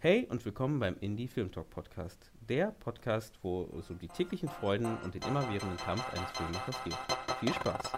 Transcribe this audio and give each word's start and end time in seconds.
Hey 0.00 0.28
und 0.30 0.44
willkommen 0.44 0.78
beim 0.78 0.94
Indie 1.00 1.26
Film 1.26 1.50
Talk 1.50 1.70
Podcast. 1.70 2.30
Der 2.48 2.70
Podcast, 2.70 3.36
wo 3.42 3.68
es 3.80 3.90
um 3.90 3.98
die 3.98 4.06
täglichen 4.06 4.48
Freuden 4.48 4.96
und 5.02 5.12
den 5.12 5.22
immerwährenden 5.22 5.76
Kampf 5.76 6.04
eines 6.14 6.30
Filmemachers 6.30 6.84
geht. 6.84 6.96
Viel 7.40 7.52
Spaß! 7.52 7.92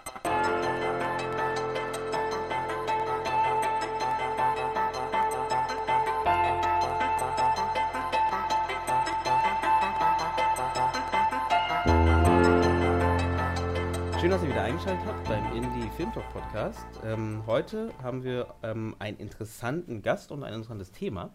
Schön, 14.19 14.31
dass 14.31 14.41
ihr 14.41 14.49
wieder 14.49 14.63
eingeschaltet 14.63 15.05
habt 15.05 15.23
beim 15.29 15.53
Indie 15.53 15.87
Film 15.95 16.11
Talk 16.13 16.27
Podcast. 16.33 16.87
Ähm, 17.05 17.43
heute 17.45 17.93
haben 18.01 18.23
wir 18.23 18.47
ähm, 18.63 18.95
einen 18.97 19.17
interessanten 19.17 20.01
Gast 20.01 20.31
und 20.31 20.41
ein 20.41 20.53
interessantes 20.53 20.91
Thema. 20.91 21.29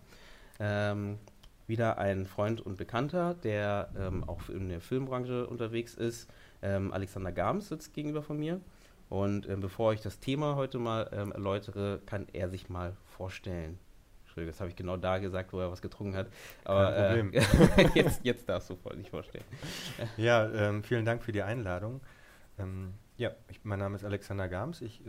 Ähm, 0.58 1.18
wieder 1.66 1.98
ein 1.98 2.26
Freund 2.26 2.60
und 2.60 2.76
Bekannter, 2.76 3.34
der 3.34 3.90
ähm, 3.98 4.24
auch 4.24 4.48
in 4.48 4.68
der 4.68 4.80
Filmbranche 4.80 5.46
unterwegs 5.46 5.94
ist. 5.94 6.30
Ähm, 6.62 6.92
Alexander 6.92 7.32
Gams 7.32 7.68
sitzt 7.68 7.92
gegenüber 7.92 8.22
von 8.22 8.38
mir. 8.38 8.60
Und 9.08 9.48
ähm, 9.48 9.60
bevor 9.60 9.92
ich 9.92 10.00
das 10.00 10.18
Thema 10.18 10.56
heute 10.56 10.78
mal 10.78 11.08
ähm, 11.12 11.32
erläutere, 11.32 12.00
kann 12.06 12.26
er 12.32 12.48
sich 12.48 12.68
mal 12.68 12.96
vorstellen. 13.04 13.78
Entschuldigung, 14.24 14.52
das 14.52 14.60
habe 14.60 14.70
ich 14.70 14.76
genau 14.76 14.96
da 14.96 15.18
gesagt, 15.18 15.52
wo 15.52 15.60
er 15.60 15.70
was 15.70 15.80
getrunken 15.80 16.16
hat. 16.16 16.28
Aber 16.64 16.92
Kein 16.92 17.32
äh, 17.32 17.88
jetzt, 17.94 18.20
jetzt 18.24 18.48
darfst 18.48 18.70
du 18.70 18.76
nicht 18.96 19.10
vorstellen. 19.10 19.44
Ja, 20.16 20.48
ähm, 20.52 20.82
vielen 20.82 21.04
Dank 21.04 21.22
für 21.22 21.32
die 21.32 21.42
Einladung. 21.42 22.00
Ähm, 22.58 22.94
ja, 23.16 23.30
ich, 23.48 23.64
mein 23.64 23.78
Name 23.78 23.96
ist 23.96 24.04
Alexander 24.04 24.48
Gams. 24.48 24.82
Ich 24.82 25.02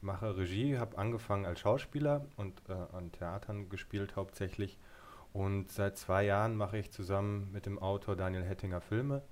mache 0.00 0.36
Regie, 0.36 0.78
habe 0.78 0.98
angefangen 0.98 1.46
als 1.46 1.60
Schauspieler 1.60 2.26
und 2.36 2.62
äh, 2.68 2.72
an 2.72 3.12
Theatern 3.12 3.68
gespielt 3.68 4.16
hauptsächlich. 4.16 4.78
Und 5.32 5.70
seit 5.70 5.96
zwei 5.98 6.24
Jahren 6.24 6.56
mache 6.56 6.78
ich 6.78 6.90
zusammen 6.90 7.50
mit 7.52 7.66
dem 7.66 7.78
Autor 7.78 8.16
Daniel 8.16 8.44
Hettinger 8.44 8.80
Filme. 8.80 9.22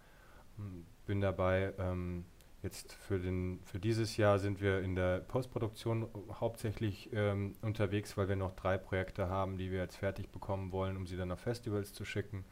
Bin 1.07 1.21
dabei, 1.21 1.73
ähm, 1.79 2.25
jetzt 2.63 2.93
für, 2.93 3.19
den, 3.19 3.61
für 3.65 3.79
dieses 3.79 4.17
Jahr 4.17 4.39
sind 4.39 4.61
wir 4.61 4.81
in 4.81 4.95
der 4.95 5.21
Postproduktion 5.21 6.09
hauptsächlich 6.41 7.11
ähm, 7.13 7.55
unterwegs, 7.63 8.17
weil 8.17 8.29
wir 8.29 8.37
noch 8.37 8.53
drei 8.53 8.77
Projekte 8.77 9.29
haben, 9.29 9.57
die 9.57 9.71
wir 9.71 9.81
jetzt 9.81 9.97
fertig 9.97 10.31
bekommen 10.31 10.73
wollen, 10.73 10.97
um 10.97 11.07
sie 11.07 11.17
dann 11.17 11.31
auf 11.31 11.41
Festivals 11.41 11.93
zu 11.93 12.05
schicken. 12.05 12.45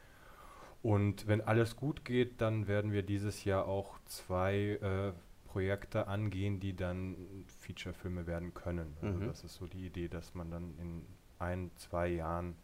Und 0.81 1.27
wenn 1.27 1.41
alles 1.41 1.75
gut 1.75 2.05
geht, 2.05 2.41
dann 2.41 2.67
werden 2.67 2.91
wir 2.91 3.03
dieses 3.03 3.43
Jahr 3.43 3.67
auch 3.67 3.97
zwei 4.05 4.79
äh, 4.81 5.13
Projekte 5.55 6.07
angehen, 6.09 6.59
die 6.59 6.75
dann 6.75 7.15
Feature-Filme 7.61 8.27
werden 8.27 8.53
können. 8.53 8.93
Also 9.01 9.19
Mhm. 9.19 9.27
das 9.27 9.45
ist 9.45 9.53
so 9.55 9.67
die 9.67 9.85
Idee, 9.85 10.09
dass 10.09 10.35
man 10.35 10.51
dann 10.51 10.77
in 10.77 11.05
ein, 11.39 11.71
zwei 11.77 12.09
Jahren 12.09 12.57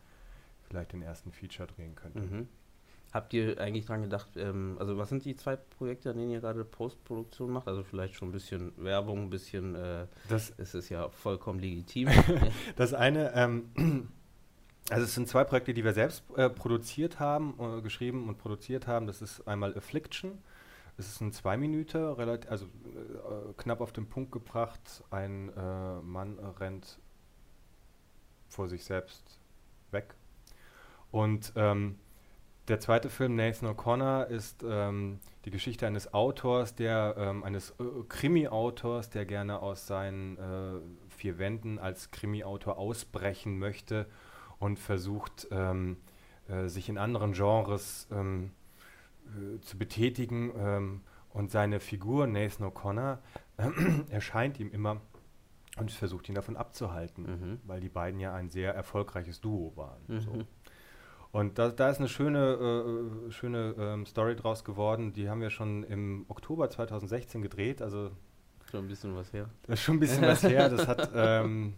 vielleicht 0.68 0.92
den 0.92 1.02
ersten 1.02 1.32
Feature 1.32 1.70
drehen 1.70 1.96
könnte. 1.96 2.20
Mhm. 2.20 2.50
Habt 3.14 3.34
ihr 3.34 3.58
eigentlich 3.62 3.86
dran 3.86 4.02
gedacht, 4.02 4.28
ähm, 4.36 4.76
also 4.78 4.98
was 4.98 5.08
sind 5.08 5.24
die 5.24 5.38
zwei 5.38 5.56
Projekte, 5.56 6.10
an 6.10 6.18
denen 6.18 6.32
ihr 6.32 6.42
gerade 6.42 6.66
Postproduktion 6.66 7.52
macht? 7.52 7.66
Also 7.70 7.82
vielleicht 7.82 8.16
schon 8.16 8.28
ein 8.28 8.34
bisschen 8.34 8.74
Werbung, 8.76 9.24
ein 9.24 9.30
bisschen, 9.30 9.74
äh, 9.76 10.08
Das, 10.28 10.54
es 10.58 10.76
ist 10.76 10.90
ja 10.90 11.08
vollkommen 11.08 11.60
legitim. 11.60 12.10
das 12.76 12.94
eine, 12.94 13.32
ähm, 13.36 13.70
also 14.90 15.06
es 15.06 15.16
sind 15.16 15.30
zwei 15.30 15.46
Projekte, 15.46 15.74
die 15.74 15.86
wir 15.86 15.94
selbst 15.94 16.24
äh, 16.36 16.50
produziert 16.50 17.22
haben, 17.22 17.54
äh, 17.58 17.82
geschrieben 17.82 18.28
und 18.28 18.38
produziert 18.38 18.86
haben. 18.86 19.08
Das 19.08 19.22
ist 19.22 19.48
einmal 19.48 19.78
Affliction. 19.78 20.40
Es 21.02 21.14
ist 21.14 21.22
ein 21.22 21.32
zwei 21.32 21.58
Minuten, 21.58 21.98
also 22.48 22.66
äh, 22.66 23.54
knapp 23.58 23.82
auf 23.82 23.92
den 23.92 24.08
Punkt 24.08 24.32
gebracht. 24.32 25.04
Ein 25.10 25.50
äh, 25.50 25.96
Mann 26.04 26.38
rennt 26.38 27.00
vor 28.50 28.70
sich 28.70 28.84
selbst 28.84 29.40
weg. 29.90 30.14
Und 31.10 31.54
ähm, 31.56 31.98
der 32.68 32.80
zweite 32.80 33.10
Film, 33.10 33.36
Nathan 33.36 33.68
O'Connor, 33.68 34.26
ist 34.26 34.64
ähm, 34.64 35.20
die 35.46 35.50
Geschichte 35.50 35.88
eines 35.88 36.14
Autors, 36.14 36.76
der 36.76 37.16
ähm, 37.18 37.44
eines 37.44 37.72
äh, 37.72 37.84
Krimi-Autors, 38.08 39.10
der 39.10 39.26
gerne 39.26 39.60
aus 39.60 39.88
seinen 39.88 40.38
äh, 40.38 40.82
vier 41.10 41.40
Wänden 41.40 41.80
als 41.80 42.12
Krimi-Autor 42.12 42.78
ausbrechen 42.78 43.58
möchte 43.58 44.06
und 44.60 44.78
versucht, 44.78 45.48
ähm, 45.50 45.98
äh, 46.48 46.68
sich 46.68 46.90
in 46.90 47.00
anderen 47.00 47.34
Genres 47.34 48.08
ähm, 48.12 48.52
äh, 48.52 48.61
zu 49.62 49.78
betätigen. 49.78 50.52
Ähm, 50.58 51.02
und 51.34 51.50
seine 51.52 51.80
Figur, 51.80 52.28
Nathan 52.28 52.68
O'Connor, 52.68 53.20
erscheint 54.10 54.60
ihm 54.60 54.70
immer 54.72 55.00
und 55.78 55.90
versucht 55.92 56.28
ihn 56.28 56.36
davon 56.36 56.58
abzuhalten, 56.58 57.24
Mhm. 57.24 57.60
weil 57.66 57.80
die 57.80 57.88
beiden 57.90 58.20
ja 58.20 58.34
ein 58.34 58.50
sehr 58.50 58.74
erfolgreiches 58.76 59.40
Duo 59.40 59.72
waren. 59.78 60.02
So. 60.20 60.32
Mhm. 60.34 60.46
Und 61.32 61.58
da, 61.60 61.70
da 61.70 61.90
ist 61.90 62.00
eine 62.00 62.10
schöne, 62.10 63.26
äh, 63.28 63.32
schöne 63.32 63.74
ähm, 63.80 64.06
Story 64.06 64.36
draus 64.36 64.66
geworden. 64.66 65.14
Die 65.14 65.30
haben 65.30 65.40
wir 65.40 65.50
schon 65.50 65.84
im 65.86 66.26
Oktober 66.28 66.70
2016 66.70 67.42
gedreht. 67.42 67.82
Also 67.82 68.12
Schon 68.70 68.86
ein 68.86 68.88
bisschen 68.90 69.16
was 69.16 69.32
her. 69.32 69.50
das 69.64 69.80
ist 69.80 69.84
schon 69.86 69.96
ein 69.96 70.00
bisschen 70.02 70.24
was 70.24 70.44
her. 70.44 70.68
Das 70.68 70.88
hat, 70.90 71.12
ähm, 71.16 71.76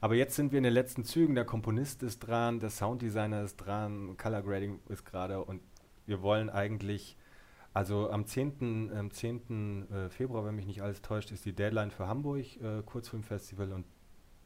aber 0.00 0.14
jetzt 0.14 0.36
sind 0.36 0.52
wir 0.52 0.58
in 0.58 0.64
den 0.64 0.72
letzten 0.72 1.04
Zügen. 1.04 1.34
Der 1.34 1.44
Komponist 1.44 2.04
ist 2.04 2.20
dran, 2.20 2.60
der 2.60 2.70
Sounddesigner 2.70 3.42
ist 3.42 3.56
dran, 3.56 4.16
Color 4.16 4.42
Grading 4.42 4.78
ist 4.88 5.04
gerade 5.04 5.42
und 5.44 5.60
wir 6.06 6.22
wollen 6.22 6.50
eigentlich, 6.50 7.16
also 7.74 8.10
am 8.10 8.26
10. 8.26 8.90
Am 8.94 9.10
10. 9.10 9.90
äh, 9.90 10.10
Februar, 10.10 10.44
wenn 10.44 10.54
mich 10.54 10.66
nicht 10.66 10.82
alles 10.82 11.02
täuscht, 11.02 11.30
ist 11.30 11.44
die 11.44 11.52
Deadline 11.54 11.90
für 11.90 12.06
Hamburg 12.06 12.44
äh, 12.60 12.82
Kurzfilmfestival 12.84 13.72
und 13.72 13.86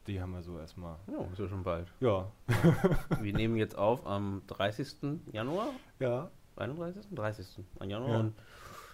die 0.07 0.21
haben 0.21 0.31
wir 0.31 0.41
so 0.41 0.57
erstmal. 0.57 0.97
Ja, 1.07 1.21
ist 1.31 1.39
ja 1.39 1.47
schon 1.49 1.63
bald. 1.63 1.91
Ja, 1.99 2.31
Wir 3.21 3.33
nehmen 3.33 3.57
jetzt 3.57 3.77
auf 3.77 4.07
am 4.07 4.41
30. 4.47 5.19
Januar, 5.33 5.69
ja, 5.99 6.31
31. 6.55 7.07
30. 7.13 7.59
An 7.79 7.89
Januar 7.89 8.09
Ja. 8.11 8.19
und 8.21 8.33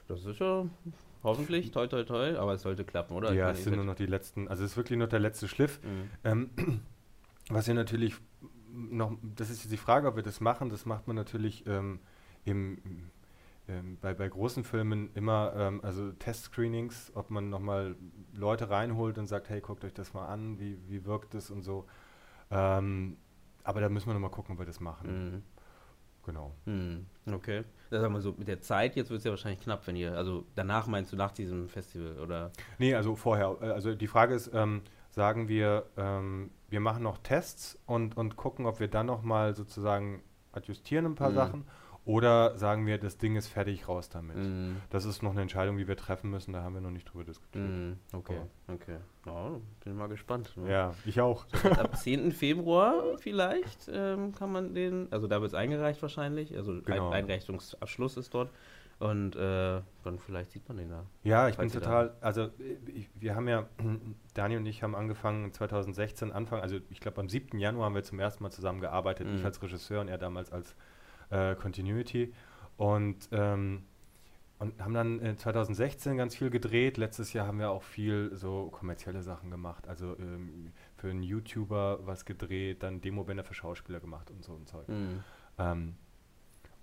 das 0.08 0.26
ist 0.26 0.40
ja 0.40 0.66
hoffentlich 1.24 1.72
toi 1.72 1.88
toi 1.88 2.04
toi, 2.04 2.36
aber 2.38 2.54
es 2.54 2.64
sollte 2.64 2.84
klappen, 2.84 3.16
oder? 3.16 3.32
Ja, 3.34 3.52
es 3.52 3.64
sind 3.64 3.76
nur 3.76 3.86
noch 3.86 3.96
die 3.96 4.08
letzten, 4.08 4.48
also 4.48 4.64
es 4.64 4.72
ist 4.72 4.78
wirklich 4.78 4.98
nur 4.98 5.08
der 5.08 5.20
letzte 5.20 5.48
Schliff. 5.48 5.80
Mhm. 5.84 6.10
Ähm, 6.24 6.50
was 7.50 7.68
wir 7.68 7.76
natürlich 7.76 8.16
noch, 8.74 9.16
das 9.22 9.50
ist 9.52 9.64
jetzt 9.64 9.72
die 9.72 9.78
Frage, 9.78 10.08
ob 10.08 10.16
wir 10.16 10.24
das 10.24 10.42
machen, 10.42 10.70
das 10.70 10.86
macht 10.86 11.06
man 11.08 11.16
natürlich 11.16 11.66
ähm, 11.68 12.00
im, 12.46 12.78
ähm, 13.68 13.98
bei, 14.02 14.14
bei 14.14 14.28
großen 14.28 14.64
Filmen 14.64 15.10
immer, 15.14 15.54
ähm, 15.56 15.80
also 15.84 16.12
Testscreenings, 16.12 17.12
ob 17.16 17.30
man 17.30 17.50
nochmal 17.50 17.96
Leute 18.34 18.70
reinholt 18.70 19.18
und 19.18 19.28
sagt, 19.28 19.50
hey, 19.50 19.62
guckt 19.62 19.86
euch 19.86 19.94
das 19.94 20.14
mal 20.14 20.28
an, 20.28 20.60
wie, 20.60 20.78
wie 20.88 21.06
wirkt 21.06 21.34
es 21.36 21.50
und 21.50 21.62
so. 21.64 21.86
Ähm, 22.52 23.18
aber 23.64 23.80
da 23.82 23.90
müssen 23.90 24.08
wir 24.08 24.14
nochmal 24.14 24.32
gucken, 24.32 24.54
ob 24.56 24.60
wir 24.60 24.66
das 24.66 24.80
machen. 24.80 25.32
Mhm. 25.36 25.44
Genau. 26.26 26.54
Hm, 26.66 27.06
okay. 27.34 27.64
Das 27.90 28.00
sagen 28.02 28.14
wir 28.14 28.22
so, 28.22 28.34
mit 28.38 28.48
der 28.48 28.62
Zeit 28.62 28.96
jetzt 28.96 29.10
wird 29.10 29.18
es 29.20 29.24
ja 29.26 29.32
wahrscheinlich 29.32 29.60
knapp, 29.62 29.86
wenn 29.88 29.96
ihr, 29.98 30.16
also 30.16 30.46
danach 30.56 30.88
meinst 30.88 31.12
du 31.12 31.18
nach 31.18 31.32
diesem 31.34 31.68
Festival 31.68 32.18
oder? 32.20 32.52
Nee, 32.80 32.96
also 32.96 33.16
vorher. 33.16 33.58
äh, 33.62 33.72
Also 33.72 33.94
die 33.94 34.08
Frage 34.08 34.34
ist, 34.34 34.50
ähm, 34.54 34.82
sagen 35.12 35.48
wir, 35.50 35.86
ähm, 35.98 36.52
wir 36.70 36.80
machen 36.80 37.04
noch 37.04 37.18
Tests 37.18 37.78
und, 37.86 38.16
und 38.16 38.36
gucken, 38.38 38.66
ob 38.66 38.80
wir 38.80 38.88
dann 38.88 39.06
nochmal 39.06 39.54
sozusagen 39.54 40.24
adjustieren 40.54 41.06
ein 41.08 41.16
paar 41.16 41.32
Mhm. 41.32 41.36
Sachen 41.36 41.66
oder 42.06 42.58
sagen 42.58 42.86
wir, 42.86 42.98
das 42.98 43.18
Ding 43.18 43.36
ist 43.38 43.48
fertig, 43.48 43.88
raus 43.88 44.10
damit. 44.10 44.36
Hm, 44.36 44.76
Das 44.90 45.06
ist 45.06 45.22
noch 45.24 45.32
eine 45.32 45.42
Entscheidung, 45.42 45.78
die 45.78 45.88
wir 45.88 45.96
treffen 45.96 46.30
müssen, 46.30 46.52
da 46.54 46.62
haben 46.62 46.74
wir 46.74 46.82
noch 46.82 46.92
nicht 46.92 47.06
drüber 47.06 47.24
diskutiert. 47.24 47.64
hm, 47.66 47.98
okay, 48.12 48.42
okay. 48.68 48.98
Ja, 49.26 49.52
bin 49.86 49.96
mal 49.96 50.10
gespannt. 50.10 50.52
ne? 50.58 50.70
Ja, 50.70 50.94
ich 51.06 51.22
auch. 51.22 51.46
Ab 51.78 51.96
10. 51.96 52.32
Februar 52.34 53.18
vielleicht 53.20 53.90
ähm, 53.92 54.34
kann 54.36 54.52
man 54.52 54.74
den, 54.74 55.08
also 55.12 55.28
da 55.28 55.40
wird 55.42 55.52
es 55.52 55.56
eingereicht 55.56 56.02
wahrscheinlich, 56.02 56.56
also 56.58 56.82
Genau. 56.82 57.08
ein 57.10 57.24
Einreichungsabschluss 57.24 58.18
ist 58.18 58.34
dort 58.34 58.50
und 59.00 59.36
äh, 59.36 59.82
dann 60.04 60.20
vielleicht 60.20 60.52
sieht 60.52 60.68
man 60.68 60.78
den 60.78 60.90
da. 60.90 61.06
Ja, 61.24 61.48
ich 61.50 61.58
bin 61.58 61.68
ihr 61.70 61.74
da- 61.74 61.80
total, 61.80 62.16
also 62.22 62.42
äh, 62.44 62.78
ich, 62.94 63.10
wir 63.16 63.36
haben 63.36 63.48
ja, 63.48 63.68
Daniel 64.34 64.60
und 64.60 64.66
ich 64.66 64.84
haben 64.84 64.94
angefangen 64.96 65.54
2016, 65.54 66.32
Anfang, 66.34 66.60
also 66.62 66.78
ich 66.90 67.00
glaube 67.00 67.22
am 67.22 67.30
7. 67.30 67.58
Januar 67.60 67.86
haben 67.86 67.96
wir 67.96 68.04
zum 68.04 68.20
ersten 68.20 68.44
Mal 68.44 68.52
zusammengearbeitet, 68.52 69.28
Mhm. 69.28 69.36
ich 69.36 69.46
als 69.46 69.62
Regisseur 69.62 70.02
und 70.02 70.10
er 70.10 70.18
damals 70.18 70.52
als 70.52 70.76
äh, 71.34 71.56
Continuity 71.56 72.34
und, 72.78 73.28
ähm, 73.32 73.84
und 74.60 74.82
haben 74.82 74.94
dann 74.94 75.20
äh, 75.22 75.36
2016 75.36 76.16
ganz 76.18 76.36
viel 76.36 76.50
gedreht, 76.50 76.98
letztes 76.98 77.34
Jahr 77.34 77.48
haben 77.48 77.60
wir 77.60 77.70
auch 77.72 77.84
viel 77.84 78.32
so 78.36 78.70
kommerzielle 78.72 79.22
Sachen 79.22 79.50
gemacht, 79.52 79.88
also 79.88 80.16
ähm, 80.20 80.72
für 80.98 81.10
einen 81.10 81.24
YouTuber 81.24 82.00
was 82.06 82.24
gedreht, 82.26 82.84
dann 82.84 83.02
Demobänder 83.02 83.44
für 83.44 83.54
Schauspieler 83.54 84.00
gemacht 84.00 84.32
und 84.32 84.44
so 84.44 84.54
und 84.54 84.68
Zeug. 84.68 84.88
Hm, 84.88 85.24
Ähm, 85.58 85.96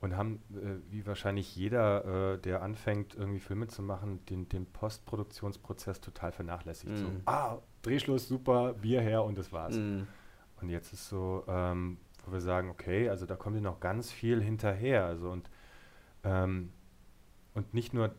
und 0.02 0.16
haben, 0.16 0.40
äh, 0.54 0.90
wie 0.90 1.04
wahrscheinlich 1.06 1.54
jeder, 1.56 2.32
äh, 2.34 2.38
der 2.38 2.62
anfängt, 2.62 3.14
irgendwie 3.14 3.40
Filme 3.40 3.66
zu 3.68 3.82
machen, 3.82 4.24
den, 4.30 4.48
den 4.48 4.64
Postproduktionsprozess 4.64 6.00
total 6.00 6.32
vernachlässigt. 6.32 6.96
So, 6.96 7.08
Mhm. 7.08 7.20
ah, 7.26 7.58
Drehschluss, 7.82 8.26
super, 8.28 8.74
Bier 8.74 9.00
her 9.02 9.24
und 9.24 9.36
das 9.38 9.52
war's. 9.52 9.76
hm, 9.76 10.06
Und 10.60 10.68
jetzt 10.70 10.92
ist 10.92 11.08
so, 11.08 11.44
ähm, 11.48 11.98
wo 12.26 12.32
wir 12.32 12.40
sagen, 12.40 12.70
okay, 12.70 13.08
also 13.08 13.26
da 13.26 13.36
kommt 13.36 13.56
ja 13.56 13.62
noch 13.62 13.80
ganz 13.80 14.10
viel 14.12 14.42
hinterher. 14.42 15.04
Also 15.06 15.30
und, 15.30 15.50
ähm, 16.24 16.72
und 17.54 17.74
nicht 17.74 17.94
nur 17.94 18.14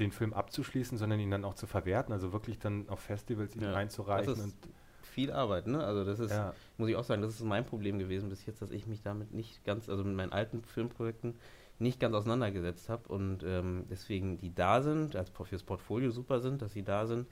den 0.00 0.10
Film 0.10 0.32
abzuschließen, 0.32 0.98
sondern 0.98 1.20
ihn 1.20 1.30
dann 1.30 1.44
auch 1.44 1.54
zu 1.54 1.66
verwerten, 1.66 2.12
also 2.12 2.32
wirklich 2.32 2.58
dann 2.58 2.88
auf 2.88 3.00
Festivals 3.00 3.54
ihn 3.54 3.62
Ja, 3.62 3.74
einzureichen 3.74 4.26
das 4.34 4.38
ist 4.38 4.44
und 4.44 4.54
viel 5.02 5.30
Arbeit, 5.30 5.66
ne? 5.68 5.84
Also 5.84 6.04
das 6.04 6.18
ist, 6.18 6.32
Ja. 6.32 6.54
muss 6.76 6.88
ich 6.88 6.96
auch 6.96 7.04
sagen, 7.04 7.22
das 7.22 7.34
ist 7.34 7.44
mein 7.44 7.64
Problem 7.64 7.98
gewesen 7.98 8.28
bis 8.28 8.44
jetzt, 8.46 8.60
dass 8.62 8.70
ich 8.72 8.86
mich 8.86 9.02
damit 9.02 9.32
nicht 9.32 9.64
ganz, 9.64 9.88
also 9.88 10.02
mit 10.02 10.16
meinen 10.16 10.32
alten 10.32 10.62
Filmprojekten 10.64 11.36
nicht 11.78 12.00
ganz 12.00 12.14
auseinandergesetzt 12.14 12.88
habe 12.88 13.08
und 13.08 13.42
ähm, 13.44 13.84
deswegen 13.90 14.38
die 14.38 14.54
da 14.54 14.82
sind, 14.82 15.16
als 15.16 15.30
fürs 15.30 15.62
Portfolio 15.62 16.10
super 16.10 16.40
sind, 16.40 16.62
dass 16.62 16.72
sie 16.72 16.82
da 16.82 17.06
sind, 17.06 17.28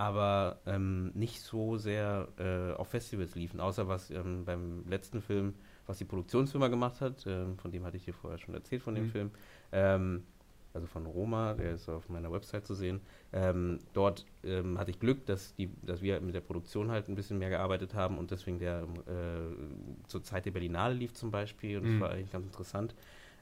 aber 0.00 0.62
ähm, 0.64 1.10
nicht 1.14 1.42
so 1.42 1.76
sehr 1.76 2.28
äh, 2.38 2.72
auf 2.74 2.88
Festivals 2.88 3.34
liefen, 3.34 3.60
außer 3.60 3.86
was 3.86 4.10
ähm, 4.10 4.46
beim 4.46 4.86
letzten 4.88 5.20
Film, 5.20 5.54
was 5.86 5.98
die 5.98 6.06
Produktionsfirma 6.06 6.68
gemacht 6.68 7.02
hat, 7.02 7.26
ähm, 7.26 7.58
von 7.58 7.70
dem 7.70 7.84
hatte 7.84 7.98
ich 7.98 8.06
dir 8.06 8.14
vorher 8.14 8.38
schon 8.38 8.54
erzählt, 8.54 8.82
von 8.82 8.94
dem 8.94 9.04
Mhm. 9.04 9.10
Film, 9.10 9.30
ähm, 9.72 10.24
also 10.72 10.86
von 10.86 11.04
Roma, 11.04 11.52
der 11.52 11.72
ist 11.72 11.88
auf 11.90 12.08
meiner 12.08 12.32
Website 12.32 12.64
zu 12.66 12.74
sehen. 12.74 13.00
Ähm, 13.34 13.80
dort 13.92 14.24
ähm, 14.42 14.78
hatte 14.78 14.90
ich 14.90 15.00
Glück, 15.00 15.26
dass, 15.26 15.54
die, 15.56 15.70
dass 15.82 16.00
wir 16.00 16.18
mit 16.22 16.34
der 16.34 16.40
Produktion 16.40 16.90
halt 16.90 17.08
ein 17.08 17.14
bisschen 17.14 17.38
mehr 17.38 17.50
gearbeitet 17.50 17.92
haben 17.92 18.16
und 18.16 18.30
deswegen 18.30 18.58
der 18.58 18.84
äh, 19.06 20.06
zur 20.06 20.22
Zeit 20.22 20.46
der 20.46 20.52
Berlinale 20.52 20.94
lief 20.94 21.12
zum 21.12 21.30
Beispiel 21.30 21.76
und 21.76 21.84
das 21.84 21.98
Mhm. 21.98 22.00
war 22.00 22.10
eigentlich 22.10 22.30
ganz 22.32 22.46
interessant. 22.46 22.94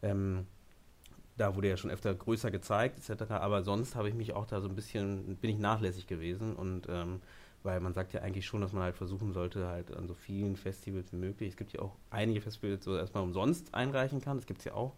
Ähm, 0.02 0.46
da 1.38 1.56
wurde 1.56 1.69
ja 1.70 1.76
schon 1.79 1.90
öfter 1.90 2.14
größer 2.14 2.50
gezeigt, 2.50 2.99
etc. 2.99 3.40
Aber 3.40 3.62
sonst 3.62 3.96
habe 3.96 4.08
ich 4.08 4.14
mich 4.14 4.35
auch 4.35 4.46
da 4.46 4.61
so 4.61 4.69
ein 4.69 4.75
bisschen, 4.76 5.37
bin 5.37 5.50
ich 5.50 5.58
nachlässig 5.58 6.06
gewesen 6.06 6.56
und 6.56 6.88
ähm, 6.90 7.20
weil 7.62 7.81
man 7.81 7.93
sagt 7.94 8.12
ja 8.12 8.23
eigentlich 8.23 8.46
schon, 8.46 8.61
dass 8.61 8.73
man 8.73 8.82
halt 8.85 8.96
versuchen 8.96 9.32
sollte, 9.32 9.67
halt 9.67 9.94
an 9.96 10.06
so 10.06 10.14
vielen 10.14 10.56
Festivals 10.56 11.12
wie 11.12 11.17
möglich. 11.17 11.50
Es 11.50 11.56
gibt 11.56 11.73
ja 11.73 11.81
auch 11.81 11.96
einige 12.11 12.40
Festivals, 12.40 12.87
wo 12.87 12.94
erstmal 12.96 13.25
umsonst 13.25 13.75
einreichen 13.75 14.20
kann, 14.20 14.37
das 14.37 14.46
gibt 14.46 14.61
es 14.61 14.64
ja 14.67 14.75
auch. 14.75 14.94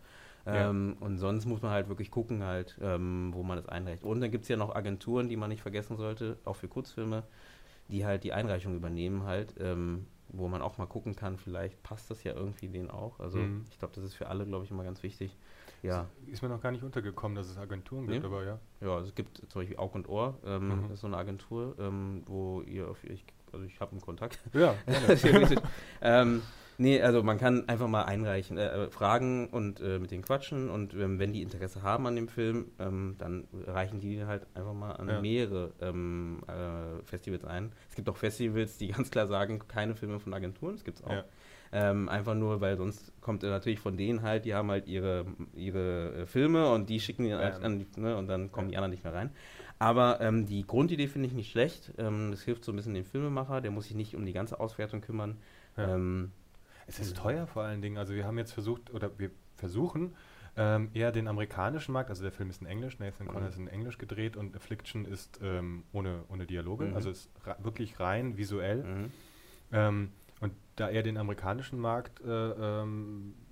Ja. 0.53 0.71
Ähm, 0.71 0.97
und 1.01 1.19
sonst 1.19 1.47
muss 1.47 1.63
man 1.63 1.71
halt 1.71 1.89
wirklich 1.89 2.11
gucken, 2.11 2.43
halt, 2.43 2.77
ähm, 2.83 3.31
wo 3.35 3.43
man 3.43 3.57
das 3.57 3.69
einreicht. 3.69 4.05
Und 4.05 4.21
dann 4.21 4.31
gibt 4.31 4.45
es 4.45 4.49
ja 4.49 4.57
noch 4.57 4.75
Agenturen, 4.75 5.29
die 5.29 5.37
man 5.37 5.51
nicht 5.51 5.63
vergessen 5.63 5.97
sollte, 5.97 6.39
auch 6.45 6.57
für 6.57 6.69
Kurzfilme, 6.69 7.25
die 7.89 8.05
halt 8.07 8.25
die 8.25 8.33
Einreichung 8.33 8.75
übernehmen, 8.77 9.25
halt, 9.25 9.55
ähm, 9.61 10.07
wo 10.29 10.49
man 10.49 10.63
auch 10.63 10.79
mal 10.79 10.87
gucken 10.87 11.17
kann, 11.17 11.37
vielleicht 11.39 11.83
passt 11.83 12.11
das 12.11 12.23
ja 12.25 12.35
irgendwie 12.35 12.69
denen 12.69 12.91
auch. 12.91 13.19
Also 13.21 13.39
Mhm. 13.41 13.65
ich 13.71 13.79
glaube, 13.79 13.95
das 13.95 14.05
ist 14.05 14.15
für 14.15 14.29
alle, 14.29 14.47
glaube 14.47 14.65
ich, 14.65 14.71
immer 14.71 14.85
ganz 14.85 15.03
wichtig. 15.03 15.37
Ja, 15.83 16.09
Ist 16.27 16.43
mir 16.43 16.49
noch 16.49 16.61
gar 16.61 16.71
nicht 16.73 16.83
untergekommen, 16.85 17.35
dass 17.37 17.49
es 17.49 17.57
Agenturen 17.57 18.07
gibt, 18.07 18.21
Nee? 18.21 18.27
aber 18.27 18.45
ja. 18.45 18.59
ja, 18.81 18.99
es 19.01 19.15
gibt 19.15 19.39
zum 19.49 19.61
Beispiel 19.63 19.77
Aug 19.79 19.95
und 19.95 20.09
Ohr, 20.09 20.39
ähm, 20.45 20.69
Mhm. 20.69 20.83
das 20.83 20.91
ist 20.93 21.01
so 21.01 21.07
eine 21.07 21.17
Agentur, 21.17 21.75
ähm, 21.79 22.23
wo 22.27 22.61
ihr 22.63 22.89
auf 22.89 23.03
ich, 23.05 23.25
also 23.53 23.65
ich 23.65 23.79
habe 23.81 23.93
einen 23.93 24.01
Kontakt. 24.01 24.39
Ja, 24.55 24.75
Theoretisch. 25.17 25.59
ähm, 26.03 26.43
nee, 26.79 27.01
also 27.01 27.23
man 27.23 27.39
kann 27.39 27.69
einfach 27.69 27.89
mal 27.89 28.05
einreichen, 28.05 28.59
äh, 28.59 28.85
äh, 28.87 28.91
fragen 28.91 29.49
und 29.49 29.81
äh, 29.81 29.99
mit 29.99 30.11
denen 30.11 30.23
quatschen 30.23 30.71
und 30.71 30.95
ähm, 30.95 31.19
wenn 31.19 31.33
die 31.33 31.43
Interesse 31.43 31.83
haben 31.83 32.07
an 32.07 32.17
dem 32.17 32.29
Film, 32.29 32.67
ähm, 32.79 33.17
dann 33.19 33.47
reichen 33.67 34.01
die 34.01 34.25
halt 34.25 34.47
einfach 34.55 34.73
mal 34.75 34.93
an 34.93 35.09
Ja. 35.09 35.21
mehrere 35.21 35.73
ähm, 35.81 36.41
äh, 36.49 37.03
Festivals 37.05 37.45
ein. 37.45 37.73
Es 37.89 37.95
gibt 37.97 38.09
auch 38.09 38.17
Festivals, 38.17 38.79
die 38.79 38.89
ganz 38.93 39.11
klar 39.11 39.27
sagen, 39.27 39.61
keine 39.69 39.95
Filme 39.95 40.19
von 40.21 40.33
Agenturen, 40.35 40.75
das 40.75 40.85
gibt 40.85 40.99
es 40.99 41.05
auch. 41.05 41.13
Ja. 41.13 41.25
Ähm, 41.73 42.09
einfach 42.09 42.35
nur, 42.35 42.61
weil 42.61 42.77
sonst 42.77 43.13
kommt 43.21 43.45
äh, 43.45 43.47
natürlich 43.49 43.79
von 43.79 43.97
denen 43.97 44.23
halt, 44.23 44.45
die 44.45 44.55
haben 44.55 44.73
halt 44.73 44.89
ihre, 44.89 45.25
ihre 45.55 46.23
äh, 46.23 46.27
Filme 46.27 46.69
und 46.73 46.89
die 46.91 46.99
schicken 46.99 47.23
die 47.25 47.33
halt 47.33 47.63
an 47.63 47.87
ne, 47.97 48.17
und 48.17 48.27
dann 48.27 48.51
kommen 48.51 48.67
Ja. 48.67 48.71
die 48.73 48.77
anderen 48.79 48.91
nicht 48.91 49.05
mehr 49.05 49.15
rein. 49.15 49.31
Aber 49.81 50.21
ähm, 50.21 50.47
die 50.47 50.65
Grundidee 50.67 51.09
finde 51.09 51.27
ich 51.27 51.35
nicht 51.35 51.51
schlecht. 51.51 51.93
Ähm, 51.99 52.31
das 52.31 52.43
hilft 52.43 52.65
so 52.65 52.71
ein 52.71 52.77
bisschen 52.77 52.95
dem 52.95 53.05
Filmemacher, 53.05 53.61
der 53.61 53.71
muss 53.71 53.87
sich 53.87 53.97
nicht 53.97 54.15
um 54.15 54.25
die 54.27 54.33
ganze 54.35 54.61
Auswertung 54.61 55.01
kümmern. 55.01 55.39
Ja. 55.77 55.95
Ähm, 55.95 56.31
Es 56.87 56.99
ist 57.01 57.17
teuer 57.17 57.47
vor 57.47 57.63
allen 57.63 57.81
Dingen. 57.81 57.97
Also 57.97 58.15
wir 58.15 58.25
haben 58.27 58.37
jetzt 58.39 58.53
versucht, 58.53 58.93
oder 58.93 59.11
wir 59.19 59.31
versuchen 59.57 60.15
ähm, 60.57 60.91
eher 60.93 61.13
den 61.13 61.29
amerikanischen 61.29 61.93
Markt, 61.93 62.11
also 62.11 62.23
der 62.23 62.33
Film 62.33 62.51
ist 62.51 62.61
in 62.61 62.67
Englisch, 62.67 62.99
Nathan 62.99 63.27
Mhm. 63.27 63.31
Connor 63.31 63.49
ist 63.49 63.57
in 63.59 63.69
Englisch 63.69 63.97
gedreht 63.99 64.37
und 64.37 64.55
Affliction 64.55 65.05
ist 65.07 65.41
ähm, 65.43 65.85
ohne, 65.93 66.25
ohne 66.29 66.45
Dialoge, 66.45 66.87
Mhm. 66.87 66.95
also 66.95 67.09
ist 67.11 67.31
wirklich 67.63 67.99
rein 68.01 68.37
visuell. 68.37 68.83
mhm. 68.85 69.11
Ähm, 69.73 70.11
und 70.41 70.53
da 70.77 70.91
eher 70.91 71.03
den 71.03 71.17
amerikanischen 71.17 71.79
Markt 71.79 72.21
äh, 72.21 72.85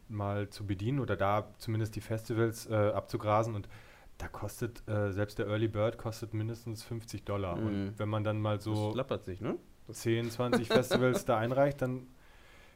mal 0.08 0.48
zu 0.50 0.66
bedienen 0.66 1.00
oder 1.00 1.16
da 1.16 1.48
zumindest 1.58 1.94
die 1.96 2.00
Festivals 2.00 2.66
äh, 2.68 2.74
abzugrasen 2.74 3.54
und 3.54 3.68
da 4.18 4.28
kostet, 4.28 4.82
äh, 4.88 5.12
selbst 5.12 5.38
der 5.38 5.46
Early 5.46 5.68
Bird 5.68 5.96
kostet 5.96 6.34
mindestens 6.34 6.82
50 6.82 7.24
Dollar. 7.24 7.56
Mhm. 7.56 7.66
Und 7.66 7.98
wenn 7.98 8.08
man 8.08 8.24
dann 8.24 8.40
mal 8.40 8.56
Das 8.56 8.64
so 8.64 8.92
läppert 8.94 9.24
sich, 9.24 9.40
ne? 9.40 9.56
10, 9.90 10.30
20 10.30 10.68
Festivals 10.68 11.24
da 11.24 11.38
einreicht, 11.38 11.80
dann 11.82 12.08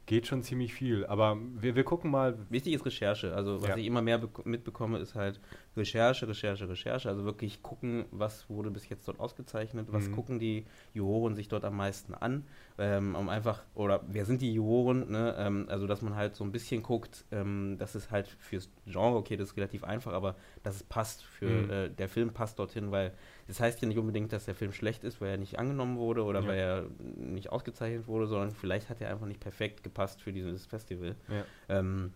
geht 0.07 0.27
schon 0.27 0.43
ziemlich 0.43 0.75
viel. 0.75 1.07
Aber 1.07 1.37
wir, 1.61 1.77
wir 1.77 1.85
gucken 1.85 2.11
mal. 2.11 2.37
Wichtig 2.49 2.75
ist 2.75 2.85
Recherche. 2.85 3.35
Also 3.35 3.61
was 3.63 3.69
Ja. 3.69 3.77
ich 3.77 3.87
immer 3.87 4.03
mehr 4.03 4.21
bek- 4.21 4.49
mitbekomme, 4.49 4.99
ist 4.99 5.15
halt 5.15 5.41
Recherche, 5.77 6.27
Recherche, 6.27 6.69
Recherche. 6.69 7.09
Also 7.09 7.25
wirklich 7.25 7.63
gucken, 7.63 8.07
was 8.11 8.49
wurde 8.51 8.71
bis 8.73 8.89
jetzt 8.89 9.07
dort 9.07 9.21
ausgezeichnet, 9.21 9.89
was 9.93 10.09
Mhm. 10.09 10.13
gucken 10.15 10.39
die 10.41 10.65
Juroren 10.95 11.35
sich 11.37 11.47
dort 11.49 11.65
am 11.65 11.77
meisten 11.77 12.15
an, 12.15 12.45
ähm, 12.79 13.15
um 13.15 13.29
einfach, 13.29 13.63
oder 13.75 14.01
wer 14.09 14.25
sind 14.25 14.41
die 14.41 14.53
Juroren, 14.55 15.11
ne? 15.11 15.35
ähm, 15.39 15.67
also 15.69 15.87
dass 15.87 16.03
man 16.03 16.17
halt 16.17 16.35
so 16.37 16.43
ein 16.45 16.53
bisschen 16.53 16.83
guckt, 16.83 17.25
ähm, 17.31 17.77
dass 17.79 17.95
es 17.95 18.11
halt 18.11 18.29
fürs 18.29 18.69
Genre, 18.87 19.17
okay, 19.17 19.37
das 19.37 19.49
ist 19.51 19.57
relativ 19.57 19.85
einfach, 19.85 20.13
aber 20.13 20.37
dass 20.63 20.77
es 20.77 20.83
passt 20.83 21.23
für, 21.25 21.47
Mhm. 21.47 21.71
äh, 21.71 21.89
der 21.91 22.09
Film 22.09 22.33
passt 22.33 22.59
dorthin, 22.59 22.91
weil 22.91 23.13
das 23.47 23.61
heißt 23.61 23.83
ja 23.83 23.89
nicht 23.89 23.99
unbedingt, 23.99 24.33
dass 24.33 24.47
der 24.47 24.55
Film 24.55 24.73
schlecht 24.73 25.05
ist, 25.05 25.21
weil 25.21 25.31
er 25.31 25.37
nicht 25.37 25.59
angenommen 25.59 25.99
wurde 25.99 26.25
oder 26.25 26.41
Ja. 26.41 26.47
weil 26.49 26.59
er 26.59 26.87
nicht 27.17 27.51
ausgezeichnet 27.51 28.07
wurde, 28.07 28.27
sondern 28.27 28.53
vielleicht 28.53 28.89
hat 28.89 29.01
er 29.01 29.11
einfach 29.11 29.27
nicht 29.27 29.41
perfekt 29.41 29.83
gepasst 29.85 30.21
für 30.23 30.33
dieses 30.33 30.65
Festival. 30.67 31.15
Ja. 31.29 31.45
Ähm, 31.69 32.13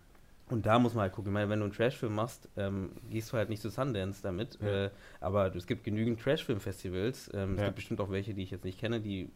und 0.49 0.65
da 0.65 0.79
muss 0.79 0.93
man 0.93 1.01
halt 1.01 1.11
gucken. 1.13 1.31
Ich 1.31 1.33
meine, 1.33 1.49
wenn 1.49 1.59
du 1.59 1.65
einen 1.65 1.73
Trashfilm 1.73 2.15
machst, 2.15 2.47
ähm, 2.55 2.91
gehst 3.09 3.33
du 3.33 3.37
halt 3.37 3.49
nicht 3.49 3.61
zu 3.61 3.69
Sundance 3.69 4.21
damit. 4.23 4.57
Ja. 4.61 4.85
Äh, 4.85 4.89
aber 5.19 5.53
es 5.53 5.67
gibt 5.67 5.83
genügend 5.83 6.21
Trashfilm-Festivals. 6.21 7.29
Ähm, 7.33 7.53
Es 7.55 7.59
Ja. 7.59 7.65
gibt 7.65 7.75
bestimmt 7.75 7.99
auch 7.99 8.09
welche, 8.09 8.33
die 8.33 8.43
ich 8.43 8.51
jetzt 8.51 8.63
nicht 8.63 8.79
kenne, 8.79 9.01
die 9.01 9.29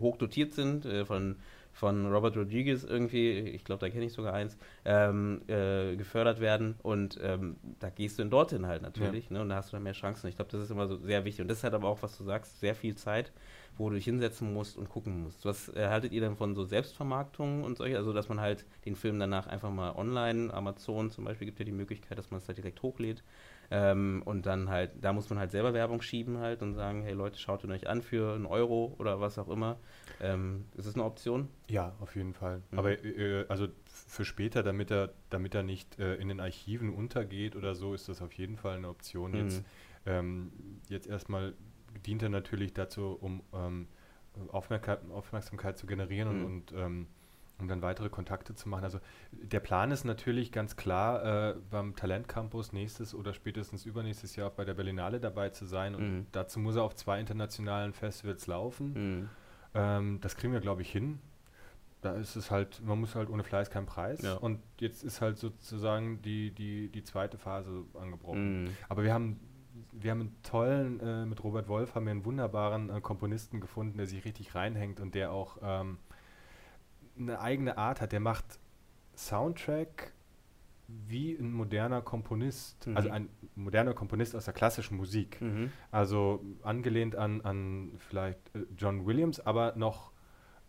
hoch 0.00 0.16
dotiert 0.16 0.52
sind. 0.52 0.84
Äh, 0.84 1.04
von, 1.04 1.36
von 1.72 2.12
Robert 2.12 2.36
Rodriguez 2.36 2.84
irgendwie, 2.84 3.38
ich 3.38 3.64
glaube, 3.64 3.80
da 3.80 3.88
kenne 3.88 4.04
ich 4.04 4.12
sogar 4.12 4.34
eins, 4.34 4.58
ähm, 4.84 5.42
äh, 5.46 5.96
gefördert 5.96 6.40
werden. 6.40 6.74
Und 6.82 7.18
ähm, 7.22 7.56
da 7.78 7.90
gehst 7.90 8.18
du 8.18 8.22
dann 8.22 8.30
dorthin 8.30 8.66
halt 8.66 8.82
natürlich. 8.82 9.30
Ne? 9.30 9.40
Und 9.40 9.48
da 9.48 9.56
hast 9.56 9.72
du 9.72 9.76
dann 9.76 9.84
mehr 9.84 9.92
Chancen. 9.92 10.28
Ich 10.28 10.36
glaube, 10.36 10.50
das 10.50 10.62
ist 10.62 10.70
immer 10.70 10.88
so 10.88 10.96
sehr 10.96 11.24
wichtig. 11.24 11.42
Und 11.42 11.48
das 11.48 11.58
ist 11.58 11.64
halt 11.64 11.74
aber 11.74 11.88
auch, 11.88 12.02
was 12.02 12.16
du 12.18 12.24
sagst, 12.24 12.60
sehr 12.60 12.74
viel 12.74 12.96
Zeit 12.96 13.32
wo 13.78 13.88
du 13.88 13.94
dich 13.94 14.04
hinsetzen 14.04 14.52
musst 14.52 14.76
und 14.76 14.88
gucken 14.88 15.22
musst. 15.22 15.44
Was 15.44 15.68
äh, 15.70 15.88
haltet 15.88 16.12
ihr 16.12 16.20
denn 16.20 16.36
von 16.36 16.54
so 16.54 16.64
Selbstvermarktungen 16.64 17.64
und 17.64 17.78
solche? 17.78 17.96
Also, 17.96 18.12
dass 18.12 18.28
man 18.28 18.40
halt 18.40 18.66
den 18.84 18.96
Film 18.96 19.18
danach 19.18 19.46
einfach 19.46 19.70
mal 19.70 19.92
online, 19.92 20.52
Amazon 20.52 21.10
zum 21.10 21.24
Beispiel 21.24 21.46
gibt 21.46 21.60
ja 21.60 21.64
die 21.64 21.72
Möglichkeit, 21.72 22.18
dass 22.18 22.30
man 22.30 22.38
es 22.38 22.48
halt 22.48 22.58
direkt 22.58 22.82
hochlädt. 22.82 23.22
Ähm, 23.70 24.22
und 24.24 24.46
dann 24.46 24.70
halt, 24.70 24.92
da 25.02 25.12
muss 25.12 25.28
man 25.28 25.38
halt 25.38 25.50
selber 25.50 25.74
Werbung 25.74 26.00
schieben 26.00 26.38
halt 26.38 26.62
und 26.62 26.72
sagen, 26.74 27.02
hey 27.02 27.12
Leute, 27.12 27.38
schaut 27.38 27.64
ihn 27.64 27.70
euch 27.70 27.86
an 27.88 28.00
für 28.00 28.34
einen 28.34 28.46
Euro 28.46 28.94
oder 28.98 29.20
was 29.20 29.38
auch 29.38 29.48
immer. 29.48 29.78
Ähm, 30.20 30.64
ist 30.74 30.86
das 30.86 30.94
eine 30.94 31.04
Option? 31.04 31.48
Ja, 31.68 31.94
auf 32.00 32.16
jeden 32.16 32.32
Fall. 32.32 32.62
Mhm. 32.70 32.78
Aber 32.78 33.04
äh, 33.04 33.44
also 33.48 33.64
f- 33.66 33.70
für 33.86 34.24
später, 34.24 34.62
damit 34.62 34.90
er, 34.90 35.12
damit 35.28 35.54
er 35.54 35.62
nicht 35.62 35.98
äh, 35.98 36.14
in 36.14 36.28
den 36.28 36.40
Archiven 36.40 36.94
untergeht 36.94 37.56
oder 37.56 37.74
so, 37.74 37.92
ist 37.92 38.08
das 38.08 38.22
auf 38.22 38.32
jeden 38.32 38.56
Fall 38.56 38.78
eine 38.78 38.88
Option. 38.88 39.32
Mhm. 39.32 39.36
Jetzt, 39.38 39.64
ähm, 40.06 40.50
jetzt 40.88 41.06
erstmal 41.06 41.52
dient 42.06 42.22
er 42.22 42.30
natürlich 42.30 42.72
dazu, 42.72 43.18
um 43.20 43.42
ähm, 43.52 43.86
Aufmerka 44.48 44.98
Aufmerksamkeit 45.10 45.76
zu 45.76 45.86
generieren 45.86 46.38
Mhm. 46.38 46.44
und, 46.44 46.72
und 46.72 46.80
ähm, 46.80 47.06
um 47.60 47.68
dann 47.68 47.82
weitere 47.82 48.08
Kontakte 48.08 48.54
zu 48.54 48.68
machen. 48.68 48.84
Also 48.84 49.00
der 49.32 49.60
Plan 49.60 49.90
ist 49.90 50.04
natürlich 50.04 50.52
ganz 50.52 50.76
klar, 50.76 51.50
äh, 51.50 51.54
beim 51.70 51.96
Talentcampus 51.96 52.72
nächstes 52.72 53.14
oder 53.14 53.34
spätestens 53.34 53.84
übernächstes 53.84 54.36
Jahr 54.36 54.48
auch 54.48 54.54
bei 54.54 54.64
der 54.64 54.74
Berlinale 54.74 55.20
dabei 55.20 55.50
zu 55.50 55.64
sein. 55.66 55.94
Und 55.94 56.02
Mhm. 56.18 56.26
dazu 56.32 56.60
muss 56.60 56.76
er 56.76 56.82
auf 56.84 56.94
zwei 56.94 57.18
internationalen 57.20 57.92
Festivals 57.92 58.46
laufen. 58.46 58.92
Mhm. 59.20 59.28
Ähm, 59.74 60.18
das 60.20 60.36
kriegen 60.36 60.52
wir, 60.52 60.60
glaube 60.60 60.82
ich, 60.82 60.90
hin. 60.90 61.18
Da 62.00 62.12
ist 62.14 62.36
es 62.36 62.52
halt, 62.52 62.80
man 62.86 63.00
muss 63.00 63.16
halt 63.16 63.28
ohne 63.28 63.42
Fleiß 63.42 63.70
keinen 63.70 63.86
Preis. 63.86 64.22
Ja. 64.22 64.34
Und 64.34 64.60
jetzt 64.78 65.02
ist 65.02 65.20
halt 65.20 65.36
sozusagen 65.36 66.22
die, 66.22 66.52
die, 66.52 66.88
die 66.90 67.02
zweite 67.02 67.38
Phase 67.38 67.84
angebrochen. 68.00 68.64
Mhm. 68.64 68.70
Aber 68.88 69.02
wir 69.02 69.12
haben, 69.12 69.40
wir 69.92 70.12
haben 70.12 70.20
einen 70.20 70.42
tollen, 70.44 71.00
äh, 71.00 71.26
mit 71.26 71.42
Robert 71.42 71.66
Wolf 71.66 71.96
haben 71.96 72.04
wir 72.06 72.12
einen 72.12 72.24
wunderbaren 72.24 72.88
äh, 72.88 73.00
Komponisten 73.00 73.60
gefunden, 73.60 73.98
der 73.98 74.06
sich 74.06 74.24
richtig 74.24 74.54
reinhängt 74.54 75.00
und 75.00 75.16
der 75.16 75.32
auch 75.32 75.58
ähm, 75.60 75.98
eine 77.18 77.40
eigene 77.40 77.76
Art 77.78 78.00
hat. 78.00 78.12
Der 78.12 78.20
macht 78.20 78.44
Soundtrack 79.16 80.12
wie 80.86 81.34
ein 81.34 81.52
moderner 81.52 82.00
Komponist, 82.00 82.86
Mhm. 82.86 82.96
also 82.96 83.10
ein 83.10 83.28
moderner 83.56 83.92
Komponist 83.92 84.34
aus 84.34 84.46
der 84.46 84.54
klassischen 84.54 84.96
Musik. 84.96 85.40
Mhm. 85.40 85.70
Also 85.90 86.42
angelehnt 86.62 87.14
an, 87.14 87.42
an 87.42 87.92
vielleicht 87.98 88.38
äh, 88.54 88.60
John 88.76 89.04
Williams, 89.04 89.38
aber 89.40 89.74
noch, 89.76 90.12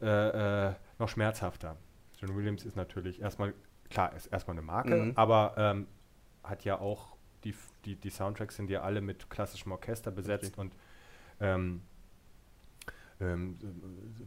äh, 0.01 0.67
äh, 0.69 0.73
noch 0.97 1.07
schmerzhafter. 1.07 1.77
John 2.17 2.35
Williams 2.35 2.65
ist 2.65 2.75
natürlich 2.75 3.21
erstmal, 3.21 3.53
klar, 3.89 4.13
ist 4.13 4.25
erstmal 4.27 4.57
eine 4.57 4.65
Marke, 4.65 4.95
Mhm. 4.95 5.11
aber 5.15 5.53
ähm, 5.57 5.87
hat 6.43 6.65
ja 6.65 6.79
auch, 6.79 7.15
die, 7.45 7.55
die, 7.85 7.95
die 7.95 8.09
Soundtracks 8.09 8.57
sind 8.57 8.69
ja 8.69 8.81
alle 8.81 8.99
mit 8.99 9.29
klassischem 9.29 9.71
Orchester 9.71 10.11
besetzt 10.11 10.57
und 10.57 10.73
ähm, 11.39 11.81
ähm, 13.19 13.57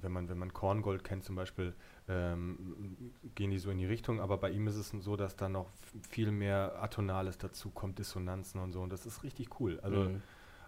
wenn 0.01 0.13
man, 0.13 0.29
wenn 0.29 0.39
man 0.39 0.53
Korngold 0.53 1.05
kennt 1.05 1.25
zum 1.25 1.37
Beispiel, 1.37 1.75
ähm, 2.09 3.13
gehen 3.35 3.51
die 3.51 3.59
so 3.59 3.71
in 3.71 3.79
die 3.79 3.87
Richtung, 3.87 4.21
aber 4.21 4.39
bei 4.39 4.51
ihm 4.51 4.67
ist 4.67 4.77
es 4.77 4.91
so, 4.91 5.17
dass 5.17 5.37
da 5.37 5.49
noch 5.49 5.71
viel 6.09 6.31
mehr 6.31 6.83
Atonales 6.83 7.39
dazu 7.39 7.71
kommt, 7.71 7.99
Dissonanzen 7.99 8.61
und 8.61 8.73
so 8.73 8.83
und 8.83 8.93
das 8.93 9.07
ist 9.07 9.23
richtig 9.23 9.61
cool. 9.61 9.81
Also 9.81 10.05
Mhm. 10.05 10.23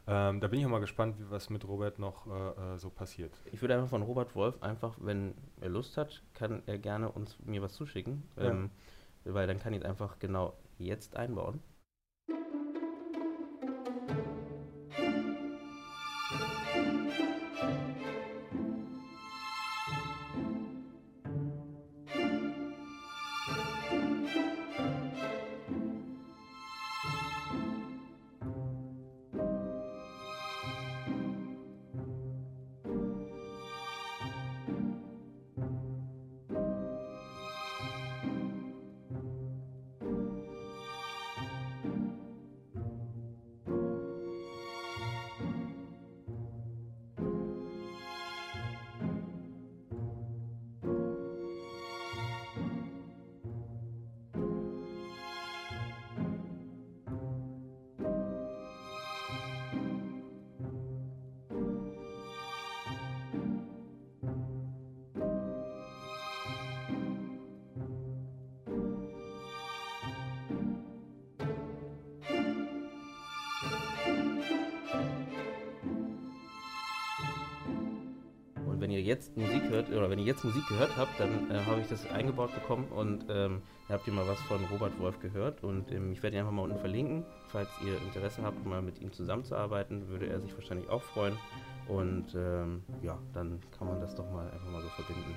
Ähm, 0.07 0.40
da 0.40 0.49
bin 0.49 0.61
ich 0.61 0.66
auch 0.66 0.71
mal 0.71 0.81
gespannt, 0.81 1.19
wie, 1.19 1.31
was 1.31 1.49
mit 1.49 1.66
Robert 1.66 1.99
noch 1.99 2.26
äh, 2.26 2.75
äh, 2.75 2.78
so 2.78 2.90
passiert. 2.90 3.33
Ich 3.52 3.62
würde 3.62 3.75
einfach 3.75 3.88
von 3.88 4.02
Robert 4.02 4.35
Wolf 4.35 4.62
einfach, 4.62 4.97
wenn 5.00 5.35
er 5.61 5.71
Lust 5.71 5.97
hat, 5.97 6.23
kann 6.35 6.62
er 6.66 6.78
gerne 6.78 7.11
uns 7.11 7.38
mir 7.45 7.62
was 7.62 7.73
zuschicken. 7.73 8.23
Ähm, 8.37 8.71
weil 9.25 9.47
dann 9.47 9.59
kann 9.59 9.73
ich 9.73 9.81
es 9.81 9.87
einfach 9.87 10.19
genau 10.19 10.54
jetzt 10.78 11.16
einbauen. 11.16 11.61
Wenn 78.85 78.91
ihr 78.91 79.00
jetzt 79.00 79.35
Musik 79.35 79.62
hört, 79.71 79.88
oder 79.88 80.11
wenn 80.11 80.19
ihr 80.19 80.26
jetzt 80.26 80.45
Musik 80.45 80.69
gehört 80.69 80.95
habt, 80.99 81.19
dann 81.19 81.50
äh, 81.50 81.55
habe 81.64 81.81
ich 81.81 81.87
das 81.87 82.07
eingebaut 82.11 82.53
bekommen 82.53 82.85
und 82.95 83.25
ähm, 83.31 83.62
habt 83.88 84.07
ihr 84.07 84.12
mal 84.12 84.29
was 84.29 84.38
von 84.43 84.62
Robert 84.71 85.00
Wolf 85.00 85.19
gehört. 85.21 85.64
Und 85.64 85.91
ähm, 85.91 86.12
ich 86.12 86.23
werde 86.23 86.37
ihn 86.37 86.41
einfach 86.41 86.53
mal 86.53 86.64
unten 86.64 86.79
verlinken. 86.79 87.25
Falls 87.49 87.71
ihr 87.83 87.97
Interesse 88.03 88.43
habt, 88.43 88.62
mal 88.67 88.83
mit 88.83 89.00
ihm 89.00 89.11
zusammenzuarbeiten, 89.11 90.11
würde 90.11 90.26
er 90.26 90.38
sich 90.38 90.55
wahrscheinlich 90.55 90.91
auch 90.91 91.00
freuen. 91.00 91.35
Und 91.88 92.35
ähm, 92.35 92.83
ja, 93.03 93.19
dann 93.35 93.61
kann 93.76 93.88
man 93.88 94.00
das 94.00 94.14
doch 94.14 94.31
mal 94.31 94.47
einfach 94.50 94.71
mal 94.71 94.81
so 94.81 94.88
verbinden. 94.88 95.35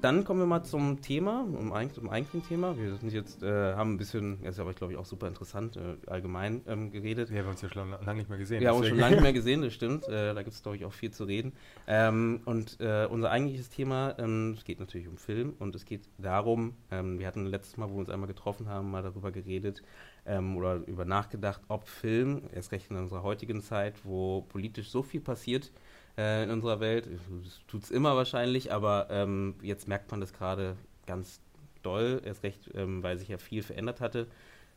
Dann 0.00 0.24
kommen 0.24 0.40
wir 0.40 0.46
mal 0.46 0.62
zum 0.62 1.00
Thema, 1.00 1.46
um 1.58 1.72
eigentlich, 1.72 1.94
zum 1.94 2.10
eigentlichen 2.10 2.42
Thema. 2.46 2.76
Wir 2.76 2.96
sind 2.96 3.12
jetzt, 3.12 3.42
äh, 3.42 3.74
haben 3.74 3.94
ein 3.94 3.96
bisschen, 3.96 4.42
das 4.42 4.56
ist 4.56 4.60
aber 4.60 4.74
glaube 4.74 4.92
ich 4.92 4.98
auch 4.98 5.04
super 5.04 5.28
interessant, 5.28 5.76
äh, 5.76 5.96
allgemein 6.10 6.62
ähm, 6.66 6.90
geredet. 6.90 7.30
Wir 7.30 7.42
haben 7.42 7.50
uns 7.50 7.62
ja 7.62 7.68
schon 7.68 7.90
lange 7.90 8.18
nicht 8.18 8.28
mehr 8.28 8.38
gesehen. 8.38 8.60
Wir 8.60 8.70
haben 8.70 8.78
uns 8.78 8.88
schon 8.88 8.98
lange 8.98 9.16
nicht 9.16 9.22
mehr 9.22 9.32
gesehen, 9.34 9.62
das 9.62 9.72
stimmt. 9.72 10.08
Äh, 10.08 10.34
da 10.34 10.42
gibt 10.42 10.54
es 10.54 10.62
glaube 10.62 10.76
ich 10.76 10.84
auch 10.84 10.92
viel 10.92 11.12
zu 11.12 11.24
reden. 11.24 11.52
Ähm, 11.86 12.40
und 12.44 12.80
äh, 12.80 13.06
unser 13.06 13.30
eigentliches 13.30 13.70
Thema, 13.70 14.14
ähm, 14.18 14.54
es 14.56 14.64
geht 14.64 14.80
natürlich 14.80 15.06
um 15.08 15.16
Film 15.16 15.54
und 15.58 15.74
es 15.76 15.84
geht 15.84 16.08
darum, 16.18 16.74
ähm, 16.90 17.18
wir 17.18 17.26
hatten 17.26 17.46
letztes 17.46 17.76
Mal, 17.76 17.88
wo 17.88 17.94
wir 17.94 18.00
uns 18.00 18.10
einmal 18.10 18.28
getroffen 18.28 18.68
haben, 18.68 18.90
mal 18.90 19.02
darüber 19.02 19.30
geredet, 19.30 19.82
ähm, 20.26 20.56
oder 20.56 20.76
über 20.86 21.04
nachgedacht, 21.04 21.62
ob 21.68 21.88
Film, 21.88 22.42
erst 22.52 22.72
recht 22.72 22.90
in 22.90 22.96
unserer 22.96 23.22
heutigen 23.22 23.60
Zeit, 23.62 23.94
wo 24.04 24.42
politisch 24.42 24.90
so 24.90 25.02
viel 25.02 25.20
passiert 25.20 25.72
äh, 26.16 26.44
in 26.44 26.50
unserer 26.50 26.80
Welt, 26.80 27.08
tut 27.66 27.82
es 27.82 27.90
immer 27.90 28.16
wahrscheinlich, 28.16 28.72
aber 28.72 29.08
ähm, 29.10 29.54
jetzt 29.62 29.88
merkt 29.88 30.10
man 30.10 30.20
das 30.20 30.32
gerade 30.32 30.76
ganz 31.06 31.40
doll, 31.82 32.22
erst 32.24 32.42
recht, 32.42 32.70
ähm, 32.74 33.02
weil 33.02 33.18
sich 33.18 33.28
ja 33.28 33.38
viel 33.38 33.62
verändert 33.62 34.00
hatte 34.00 34.26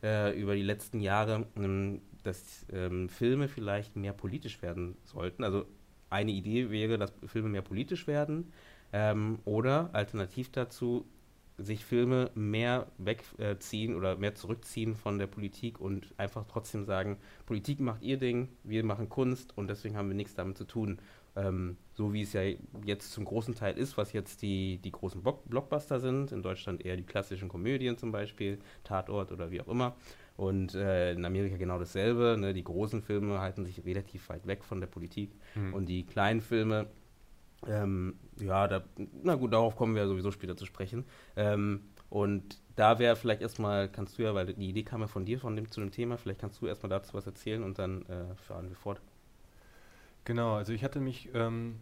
äh, 0.02 0.38
über 0.38 0.54
die 0.54 0.62
letzten 0.62 1.00
Jahre, 1.00 1.46
ähm, 1.56 2.02
dass 2.22 2.66
ähm, 2.72 3.08
Filme 3.08 3.48
vielleicht 3.48 3.96
mehr 3.96 4.12
politisch 4.12 4.60
werden 4.62 4.96
sollten. 5.04 5.44
Also 5.44 5.66
eine 6.10 6.32
Idee 6.32 6.70
wäre, 6.70 6.98
dass 6.98 7.12
Filme 7.26 7.48
mehr 7.48 7.62
politisch 7.62 8.06
werden 8.06 8.52
ähm, 8.92 9.38
oder 9.44 9.90
alternativ 9.92 10.50
dazu 10.50 11.06
sich 11.58 11.84
Filme 11.84 12.30
mehr 12.34 12.86
wegziehen 12.98 13.96
oder 13.96 14.16
mehr 14.16 14.34
zurückziehen 14.34 14.94
von 14.94 15.18
der 15.18 15.26
Politik 15.26 15.80
und 15.80 16.14
einfach 16.16 16.44
trotzdem 16.46 16.84
sagen, 16.84 17.18
Politik 17.46 17.80
macht 17.80 18.02
ihr 18.02 18.16
Ding, 18.16 18.48
wir 18.62 18.84
machen 18.84 19.08
Kunst 19.08 19.58
und 19.58 19.68
deswegen 19.68 19.96
haben 19.96 20.08
wir 20.08 20.14
nichts 20.16 20.34
damit 20.34 20.56
zu 20.56 20.64
tun. 20.64 21.00
Ähm, 21.36 21.76
so 21.94 22.12
wie 22.12 22.22
es 22.22 22.32
ja 22.32 22.42
jetzt 22.84 23.12
zum 23.12 23.24
großen 23.24 23.54
Teil 23.54 23.76
ist, 23.76 23.96
was 23.96 24.12
jetzt 24.12 24.42
die, 24.42 24.78
die 24.78 24.92
großen 24.92 25.22
Blockbuster 25.22 26.00
sind, 26.00 26.32
in 26.32 26.42
Deutschland 26.42 26.84
eher 26.84 26.96
die 26.96 27.04
klassischen 27.04 27.48
Komödien 27.48 27.98
zum 27.98 28.12
Beispiel, 28.12 28.58
Tatort 28.84 29.32
oder 29.32 29.50
wie 29.50 29.60
auch 29.60 29.68
immer. 29.68 29.96
Und 30.36 30.76
äh, 30.76 31.12
in 31.12 31.24
Amerika 31.24 31.56
genau 31.56 31.80
dasselbe. 31.80 32.36
Ne? 32.38 32.54
Die 32.54 32.62
großen 32.62 33.02
Filme 33.02 33.40
halten 33.40 33.64
sich 33.64 33.84
relativ 33.84 34.28
weit 34.28 34.46
weg 34.46 34.62
von 34.62 34.80
der 34.80 34.86
Politik 34.86 35.32
mhm. 35.56 35.74
und 35.74 35.86
die 35.86 36.06
kleinen 36.06 36.40
Filme 36.40 36.86
ähm, 37.66 38.18
ja, 38.38 38.68
da, 38.68 38.84
na 39.22 39.34
gut, 39.34 39.52
darauf 39.52 39.76
kommen 39.76 39.94
wir 39.94 40.02
ja 40.02 40.08
sowieso 40.08 40.30
später 40.30 40.56
zu 40.56 40.66
sprechen. 40.66 41.04
Ähm, 41.36 41.82
und 42.10 42.58
da 42.76 42.98
wäre 42.98 43.16
vielleicht 43.16 43.42
erstmal, 43.42 43.88
kannst 43.88 44.18
du 44.18 44.22
ja, 44.22 44.34
weil 44.34 44.46
die 44.46 44.68
Idee 44.68 44.84
kam 44.84 45.00
ja 45.00 45.08
von 45.08 45.24
dir 45.24 45.38
von 45.38 45.56
dem, 45.56 45.70
zu 45.70 45.80
dem 45.80 45.90
Thema, 45.90 46.16
vielleicht 46.16 46.40
kannst 46.40 46.60
du 46.60 46.66
erstmal 46.66 46.90
dazu 46.90 47.14
was 47.14 47.26
erzählen 47.26 47.62
und 47.62 47.78
dann 47.78 48.06
äh, 48.06 48.34
fahren 48.36 48.68
wir 48.68 48.76
fort. 48.76 49.00
Genau, 50.24 50.54
also 50.54 50.72
ich 50.72 50.84
hatte 50.84 51.00
mich 51.00 51.30
ähm, 51.34 51.80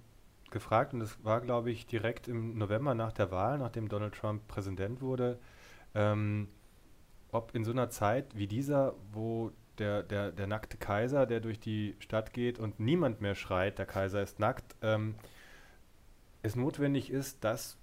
gefragt 0.50 0.94
und 0.94 1.00
das 1.00 1.22
war, 1.24 1.40
glaube 1.40 1.70
ich, 1.70 1.86
direkt 1.86 2.28
im 2.28 2.56
November 2.58 2.94
nach 2.94 3.12
der 3.12 3.30
Wahl, 3.30 3.58
nachdem 3.58 3.88
Donald 3.88 4.14
Trump 4.14 4.46
Präsident 4.48 5.00
wurde, 5.00 5.38
ähm, 5.94 6.48
ob 7.30 7.54
in 7.54 7.64
so 7.64 7.72
einer 7.72 7.90
Zeit 7.90 8.36
wie 8.36 8.46
dieser, 8.46 8.94
wo 9.12 9.52
der, 9.78 10.02
der, 10.02 10.32
der 10.32 10.46
nackte 10.46 10.78
Kaiser, 10.78 11.26
der 11.26 11.40
durch 11.40 11.60
die 11.60 11.96
Stadt 11.98 12.32
geht 12.32 12.58
und 12.58 12.80
niemand 12.80 13.20
mehr 13.20 13.34
schreit, 13.34 13.78
der 13.78 13.86
Kaiser 13.86 14.22
ist 14.22 14.38
nackt, 14.38 14.76
ähm, 14.80 15.16
es 16.46 16.56
notwendig 16.56 17.10
ist, 17.10 17.44
dass 17.44 17.78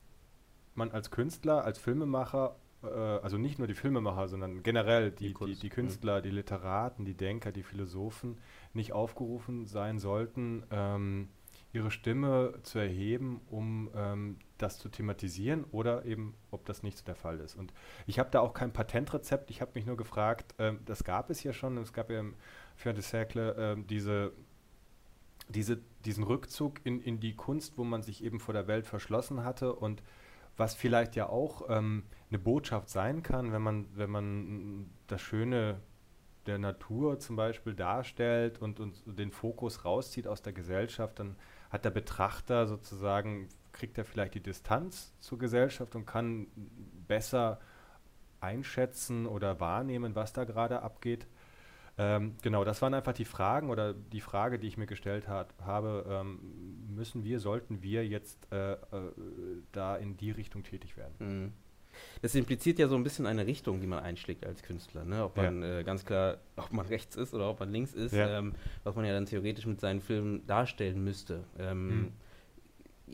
man 0.76 0.92
als 0.92 1.12
Künstler, 1.12 1.64
als 1.64 1.78
Filmemacher, 1.78 2.56
äh, 2.84 2.88
also 2.88 3.38
nicht 3.38 3.60
nur 3.60 3.68
die 3.68 3.76
Filmemacher, 3.76 4.28
sondern 4.28 4.64
generell 4.64 5.12
die, 5.12 5.34
die, 5.34 5.46
die, 5.46 5.56
die 5.56 5.70
Künstler, 5.70 6.22
die 6.22 6.32
Literaten, 6.32 7.06
die 7.06 7.14
Denker, 7.14 7.52
die 7.52 7.64
Philosophen 7.64 8.38
nicht 8.74 8.94
aufgerufen 8.94 9.68
sein 9.68 10.00
sollten, 10.00 10.64
ähm, 10.72 11.30
ihre 11.74 11.92
Stimme 11.92 12.60
zu 12.64 12.80
erheben, 12.80 13.42
um 13.50 13.90
ähm, 13.96 14.38
das 14.58 14.80
zu 14.80 14.90
thematisieren 14.90 15.66
oder 15.72 16.06
eben, 16.06 16.36
ob 16.52 16.66
das 16.66 16.84
nicht 16.84 16.98
so 16.98 17.06
der 17.06 17.16
Fall 17.16 17.40
ist. 17.40 17.56
Und 17.56 17.74
ich 18.06 18.20
habe 18.20 18.30
da 18.32 18.42
auch 18.42 18.54
kein 18.54 18.72
Patentrezept, 18.72 19.50
ich 19.50 19.62
habe 19.62 19.72
mich 19.76 19.86
nur 19.86 19.98
gefragt, 19.98 20.54
ähm, 20.60 20.80
das 20.86 21.04
gab 21.04 21.30
es 21.30 21.44
ja 21.44 21.52
schon, 21.52 21.78
es 21.78 21.92
gab 21.92 22.10
ja 22.10 22.20
im 22.20 22.36
Fin 22.76 22.96
de 22.96 23.04
Cercle 23.04 23.56
ähm, 23.58 23.88
diese 23.88 24.34
diese, 25.50 25.80
diesen 26.06 26.24
Rückzug 26.24 26.80
in, 26.84 27.02
in 27.02 27.20
die 27.20 27.36
Kunst, 27.36 27.78
wo 27.78 27.84
man 27.84 28.02
sich 28.02 28.24
eben 28.24 28.40
vor 28.40 28.54
der 28.54 28.68
Welt 28.68 28.86
verschlossen 28.86 29.44
hatte 29.44 29.74
und 29.74 30.04
was 30.56 30.76
vielleicht 30.76 31.16
ja 31.16 31.30
auch 31.30 31.64
ähm, 31.70 32.04
eine 32.30 32.40
Botschaft 32.40 32.90
sein 32.90 33.24
kann, 33.24 33.52
wenn 33.52 33.62
man, 33.62 33.88
wenn 33.96 34.10
man 34.10 34.90
das 35.08 35.22
Schöne 35.22 35.82
der 36.46 36.58
Natur 36.58 37.20
zum 37.20 37.36
Beispiel 37.36 37.74
darstellt 37.74 38.62
und, 38.62 38.80
und 38.80 39.02
den 39.06 39.32
Fokus 39.32 39.86
rauszieht 39.86 40.28
aus 40.28 40.42
der 40.42 40.54
Gesellschaft, 40.54 41.20
dann 41.20 41.38
hat 41.70 41.86
der 41.86 41.90
Betrachter 41.90 42.68
sozusagen, 42.68 43.48
kriegt 43.72 43.98
er 43.98 44.06
vielleicht 44.06 44.36
die 44.36 44.44
Distanz 44.44 45.16
zur 45.20 45.40
Gesellschaft 45.40 45.96
und 45.96 46.06
kann 46.06 46.48
besser 47.08 47.60
einschätzen 48.42 49.26
oder 49.26 49.60
wahrnehmen, 49.60 50.16
was 50.16 50.34
da 50.34 50.44
gerade 50.44 50.82
abgeht. 50.82 51.28
Ähm, 51.98 52.36
genau, 52.42 52.64
das 52.64 52.82
waren 52.82 52.94
einfach 52.94 53.14
die 53.14 53.26
Fragen 53.26 53.70
oder 53.70 53.94
die 53.94 54.22
Frage, 54.22 54.58
die 54.58 54.68
ich 54.68 54.78
mir 54.78 54.88
gestellt 54.88 55.28
hat, 55.28 55.54
habe, 55.62 56.06
ähm, 56.10 56.40
müssen 56.96 57.24
wir, 57.24 57.40
sollten 57.40 57.84
wir 57.84 58.08
jetzt 58.08 58.52
äh, 58.52 58.74
äh, 58.74 58.78
da 59.72 59.96
in 59.96 60.18
die 60.18 60.32
Richtung 60.32 60.64
tätig 60.64 60.98
werden? 60.98 61.14
Mhm. 61.20 61.54
Das 62.24 62.34
impliziert 62.34 62.80
ja 62.80 62.88
so 62.88 62.96
ein 62.96 63.04
bisschen 63.04 63.28
eine 63.28 63.46
Richtung, 63.46 63.80
die 63.80 63.86
man 63.86 64.00
einschlägt 64.00 64.48
als 64.48 64.64
Künstler. 64.64 65.06
Ne? 65.06 65.24
Ob 65.24 65.38
man 65.38 65.62
ja. 65.62 65.80
äh, 65.80 65.84
ganz 65.84 66.04
klar, 66.04 66.40
ob 66.56 66.74
man 66.74 66.88
rechts 66.88 67.16
ist 67.16 67.36
oder 67.36 67.48
ob 67.52 67.60
man 67.60 67.72
links 67.72 67.94
ist, 67.94 68.14
ja. 68.14 68.40
ähm, 68.40 68.54
was 68.84 68.96
man 68.96 69.06
ja 69.06 69.14
dann 69.14 69.28
theoretisch 69.28 69.68
mit 69.68 69.80
seinen 69.80 70.02
Filmen 70.02 70.48
darstellen 70.48 71.04
müsste. 71.04 71.44
Ähm, 71.60 71.88
mhm 71.88 72.14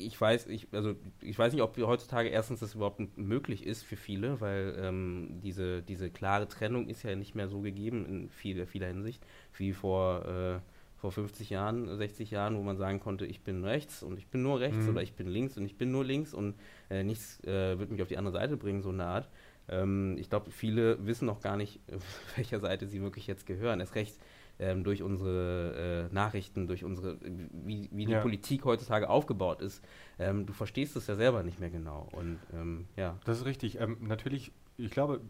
ich 0.06 0.20
weiß, 0.20 0.48
ich, 0.48 0.68
also 0.72 0.96
ich 1.22 1.38
weiß 1.38 1.54
nicht, 1.54 1.62
ob 1.62 1.78
heutzutage 1.78 2.30
erstens 2.30 2.60
das 2.60 2.76
überhaupt 2.76 3.18
möglich 3.18 3.66
ist 3.66 3.84
für 3.84 3.96
viele, 3.96 4.42
weil 4.42 4.76
ähm, 4.82 5.40
diese, 5.44 5.82
diese 5.82 6.10
klare 6.10 6.48
Trennung 6.48 6.88
ist 6.88 7.04
ja 7.04 7.16
nicht 7.16 7.36
mehr 7.36 7.48
so 7.48 7.62
gegeben 7.62 8.06
in 8.06 8.30
viel, 8.30 8.66
vieler 8.66 8.88
Hinsicht, 8.88 9.26
wie 9.56 9.74
vor, 9.74 10.26
äh, 10.26 10.60
vor 10.98 11.12
50 11.12 11.50
Jahren, 11.50 11.98
60 11.98 12.32
Jahren, 12.32 12.58
wo 12.58 12.64
man 12.64 12.78
sagen 12.78 13.00
konnte, 13.00 13.26
ich 13.26 13.42
bin 13.42 13.64
rechts 13.64 14.04
und 14.04 14.18
ich 14.18 14.28
bin 14.28 14.42
nur 14.42 14.60
rechts 14.60 14.86
mhm. 14.86 14.90
oder 14.90 15.02
ich 15.02 15.14
bin 15.14 15.28
links 15.28 15.58
und 15.58 15.66
ich 15.66 15.78
bin 15.78 15.92
nur 15.92 16.04
links 16.04 16.34
und 16.34 16.56
äh, 16.90 17.04
nichts 17.04 17.44
äh, 17.44 17.78
wird 17.80 17.92
mich 17.92 18.02
auf 18.02 18.08
die 18.08 18.18
andere 18.18 18.34
Seite 18.34 18.58
bringen, 18.58 18.82
so 18.82 18.90
eine 18.90 19.06
Art. 19.06 19.30
Ähm, 19.70 20.18
ich 20.18 20.30
glaube, 20.30 20.52
viele 20.52 21.06
wissen 21.06 21.26
noch 21.26 21.42
gar 21.42 21.58
nicht, 21.58 21.80
welcher 22.36 22.60
Seite 22.60 22.88
sie 22.88 23.02
wirklich 23.02 23.28
jetzt 23.28 23.46
gehören. 23.46 23.80
Erst 23.80 23.96
recht 23.96 24.18
ähm, 24.60 24.84
durch 24.84 25.02
unsere 25.02 26.10
äh, 26.10 26.14
Nachrichten, 26.14 26.68
durch 26.68 26.84
unsere, 26.84 27.18
wie, 27.22 27.90
wie 27.92 28.06
die 28.06 28.12
Ja. 28.12 28.22
Politik 28.22 28.66
heutzutage 28.66 29.10
aufgebaut 29.10 29.62
ist. 29.62 29.84
Ähm, 30.20 30.46
du 30.46 30.54
verstehst 30.54 30.96
es 30.96 31.08
ja 31.08 31.16
selber 31.16 31.44
nicht 31.44 31.60
mehr 31.60 31.70
genau. 31.70 32.10
Und 32.12 32.40
ähm, 32.54 32.86
ja. 32.96 33.18
Das 33.26 33.40
ist 33.40 33.46
richtig. 33.46 33.80
Ähm, 33.80 33.98
natürlich, 34.02 34.52
ich 34.78 34.92
glaube, 34.92 35.22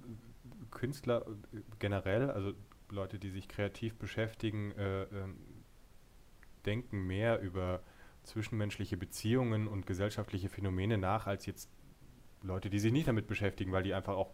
Künstler 0.72 1.26
äh, 1.54 1.60
generell, 1.78 2.32
also 2.32 2.54
Leute, 2.90 3.20
die 3.20 3.30
sich 3.30 3.48
kreativ 3.48 3.96
beschäftigen, 3.96 4.72
äh, 4.72 5.04
ähm, 5.04 5.36
denken 6.66 7.06
mehr 7.06 7.40
über 7.40 7.82
zwischenmenschliche 8.24 8.98
Beziehungen 8.98 9.68
und 9.68 9.86
gesellschaftliche 9.86 10.50
Phänomene 10.50 10.98
nach, 10.98 11.28
als 11.28 11.46
jetzt 11.46 11.70
Leute, 12.42 12.70
die 12.70 12.80
sich 12.80 12.92
nicht 12.92 13.08
damit 13.08 13.28
beschäftigen, 13.28 13.72
weil 13.72 13.84
die 13.84 13.94
einfach 13.94 14.16
auch 14.16 14.34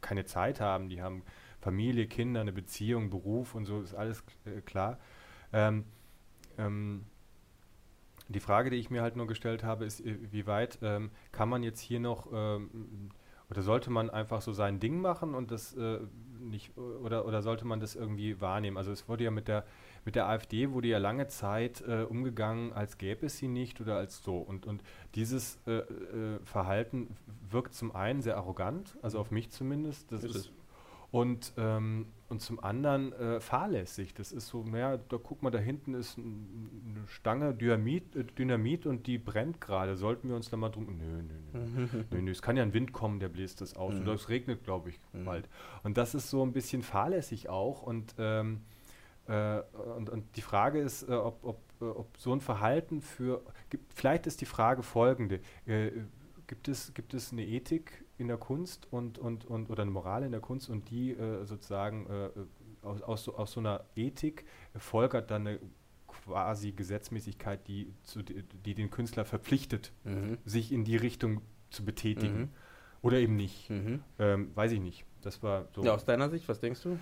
keine 0.00 0.24
Zeit 0.24 0.60
haben. 0.60 0.88
Die 0.88 1.02
haben 1.02 1.22
Familie, 1.60 2.06
Kinder, 2.06 2.40
eine 2.40 2.52
Beziehung, 2.52 3.10
Beruf 3.10 3.54
und 3.54 3.64
so, 3.64 3.80
ist 3.80 3.94
alles 3.94 4.22
äh, 4.44 4.60
klar. 4.60 4.98
Ähm, 5.52 5.84
ähm, 6.56 7.04
die 8.28 8.40
Frage, 8.40 8.70
die 8.70 8.76
ich 8.76 8.90
mir 8.90 9.02
halt 9.02 9.16
nur 9.16 9.26
gestellt 9.26 9.64
habe, 9.64 9.84
ist, 9.84 10.00
äh, 10.00 10.18
wie 10.30 10.46
weit 10.46 10.78
ähm, 10.82 11.10
kann 11.32 11.48
man 11.48 11.62
jetzt 11.62 11.80
hier 11.80 12.00
noch 12.00 12.28
ähm, 12.32 13.10
oder 13.50 13.62
sollte 13.62 13.90
man 13.90 14.10
einfach 14.10 14.42
so 14.42 14.52
sein 14.52 14.78
Ding 14.78 15.00
machen 15.00 15.34
und 15.34 15.50
das 15.50 15.74
äh, 15.74 16.00
nicht 16.38 16.76
oder, 16.76 17.24
oder 17.26 17.40
sollte 17.42 17.66
man 17.66 17.80
das 17.80 17.96
irgendwie 17.96 18.40
wahrnehmen? 18.40 18.76
Also 18.76 18.92
es 18.92 19.08
wurde 19.08 19.24
ja 19.24 19.30
mit 19.30 19.48
der 19.48 19.64
mit 20.04 20.14
der 20.14 20.26
AfD 20.28 20.70
wurde 20.70 20.88
ja 20.88 20.98
lange 20.98 21.28
Zeit 21.28 21.82
äh, 21.86 22.02
umgegangen, 22.02 22.72
als 22.72 22.98
gäbe 22.98 23.26
es 23.26 23.38
sie 23.38 23.48
nicht 23.48 23.80
oder 23.80 23.96
als 23.96 24.22
so. 24.22 24.38
Und, 24.38 24.66
und 24.66 24.82
dieses 25.14 25.58
äh, 25.66 25.78
äh, 25.78 26.38
Verhalten 26.44 27.14
wirkt 27.50 27.74
zum 27.74 27.94
einen 27.94 28.22
sehr 28.22 28.36
arrogant, 28.36 28.96
also 29.02 29.18
auf 29.18 29.30
mich 29.30 29.50
zumindest. 29.50 30.10
Das 30.12 30.24
Ist 30.24 30.36
ist. 30.36 30.52
Und, 31.10 31.52
ähm, 31.56 32.06
und 32.28 32.42
zum 32.42 32.62
anderen 32.62 33.12
äh, 33.14 33.40
fahrlässig. 33.40 34.12
Das 34.12 34.32
ist 34.32 34.48
so, 34.48 34.62
naja, 34.62 34.98
da 34.98 35.16
guck 35.16 35.42
mal, 35.42 35.50
da 35.50 35.58
hinten 35.58 35.94
ist 35.94 36.18
ein, 36.18 36.94
eine 36.96 37.08
Stange 37.08 37.54
Dynamit, 37.54 38.14
äh, 38.14 38.24
Dynamit 38.24 38.84
und 38.84 39.06
die 39.06 39.16
brennt 39.16 39.60
gerade. 39.60 39.96
Sollten 39.96 40.28
wir 40.28 40.36
uns 40.36 40.50
da 40.50 40.58
mal 40.58 40.68
drum. 40.68 40.98
Nö, 40.98 41.22
nö, 41.22 41.34
nö. 41.54 41.88
nö, 42.10 42.20
nö. 42.22 42.30
Es 42.30 42.42
kann 42.42 42.58
ja 42.58 42.62
ein 42.62 42.74
Wind 42.74 42.92
kommen, 42.92 43.20
der 43.20 43.28
bläst 43.28 43.62
das 43.62 43.74
aus. 43.76 43.94
Mhm. 43.94 44.02
Oder 44.02 44.12
es 44.14 44.28
regnet, 44.28 44.64
glaube 44.64 44.90
ich, 44.90 45.00
Mhm. 45.12 45.24
bald. 45.24 45.48
Und 45.82 45.96
das 45.96 46.14
ist 46.14 46.28
so 46.28 46.42
ein 46.44 46.52
bisschen 46.52 46.82
fahrlässig 46.82 47.48
auch. 47.48 47.82
Und, 47.82 48.14
ähm, 48.18 48.60
äh, 49.26 49.60
und, 49.96 50.10
und 50.10 50.36
die 50.36 50.42
Frage 50.42 50.80
ist, 50.80 51.08
äh, 51.08 51.12
ob, 51.12 51.42
ob, 51.42 51.62
äh, 51.80 51.84
ob 51.84 52.14
so 52.18 52.34
ein 52.34 52.42
Verhalten 52.42 53.00
für. 53.00 53.42
Gibt, 53.70 53.94
vielleicht 53.94 54.26
ist 54.26 54.42
die 54.42 54.46
Frage 54.46 54.82
folgende. 54.82 55.40
Gibt, 56.46 56.68
es, 56.68 56.92
gibt 56.92 57.14
es 57.14 57.32
eine 57.32 57.46
Ethik 57.46 58.04
in 58.18 58.28
der 58.28 58.36
Kunst 58.36 58.86
und, 58.90 59.18
und, 59.18 59.44
und 59.44 59.70
oder 59.70 59.82
eine 59.82 59.90
Moral 59.90 60.22
in 60.24 60.32
der 60.32 60.40
Kunst 60.40 60.68
und 60.68 60.90
die 60.90 61.12
äh, 61.12 61.44
sozusagen 61.44 62.06
äh, 62.06 62.30
aus, 62.82 63.02
aus, 63.02 63.24
so, 63.24 63.36
aus 63.36 63.52
so 63.52 63.60
einer 63.60 63.84
Ethik 63.96 64.44
folgert 64.76 65.30
dann 65.30 65.46
eine 65.46 65.60
quasi 66.06 66.72
Gesetzmäßigkeit, 66.72 67.66
die, 67.68 67.92
zu, 68.02 68.22
die, 68.22 68.74
den 68.74 68.90
Künstler 68.90 69.24
verpflichtet, 69.24 69.92
Mhm. 70.04 70.38
sich 70.44 70.72
in 70.72 70.84
die 70.84 70.96
Richtung 70.96 71.40
zu 71.70 71.84
betätigen. 71.84 72.38
Mhm. 72.40 72.48
Oder 73.02 73.18
eben 73.18 73.36
nicht. 73.36 73.70
Mhm. 73.70 74.02
Ähm, 74.18 74.50
weiß 74.56 74.72
ich 74.72 74.80
nicht. 74.80 75.04
Das 75.22 75.42
war 75.42 75.68
so. 75.74 75.84
Ja, 75.84 75.94
aus 75.94 76.04
deiner 76.04 76.28
Sicht, 76.30 76.48
was 76.48 76.58
denkst 76.60 76.82
du? 76.82 76.98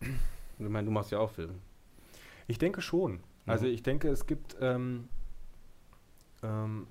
Ich 0.00 0.68
meine, 0.68 0.84
du 0.86 0.92
machst 0.92 1.10
ja 1.10 1.18
auch 1.18 1.30
Filme. 1.30 1.54
Ich 2.46 2.58
denke 2.58 2.80
schon. 2.80 3.20
Also 3.46 3.66
Mhm. 3.66 3.72
ich 3.72 3.82
denke, 3.82 4.08
es 4.08 4.26
gibt, 4.26 4.56
ähm, 4.60 5.08
ähm, 6.42 6.86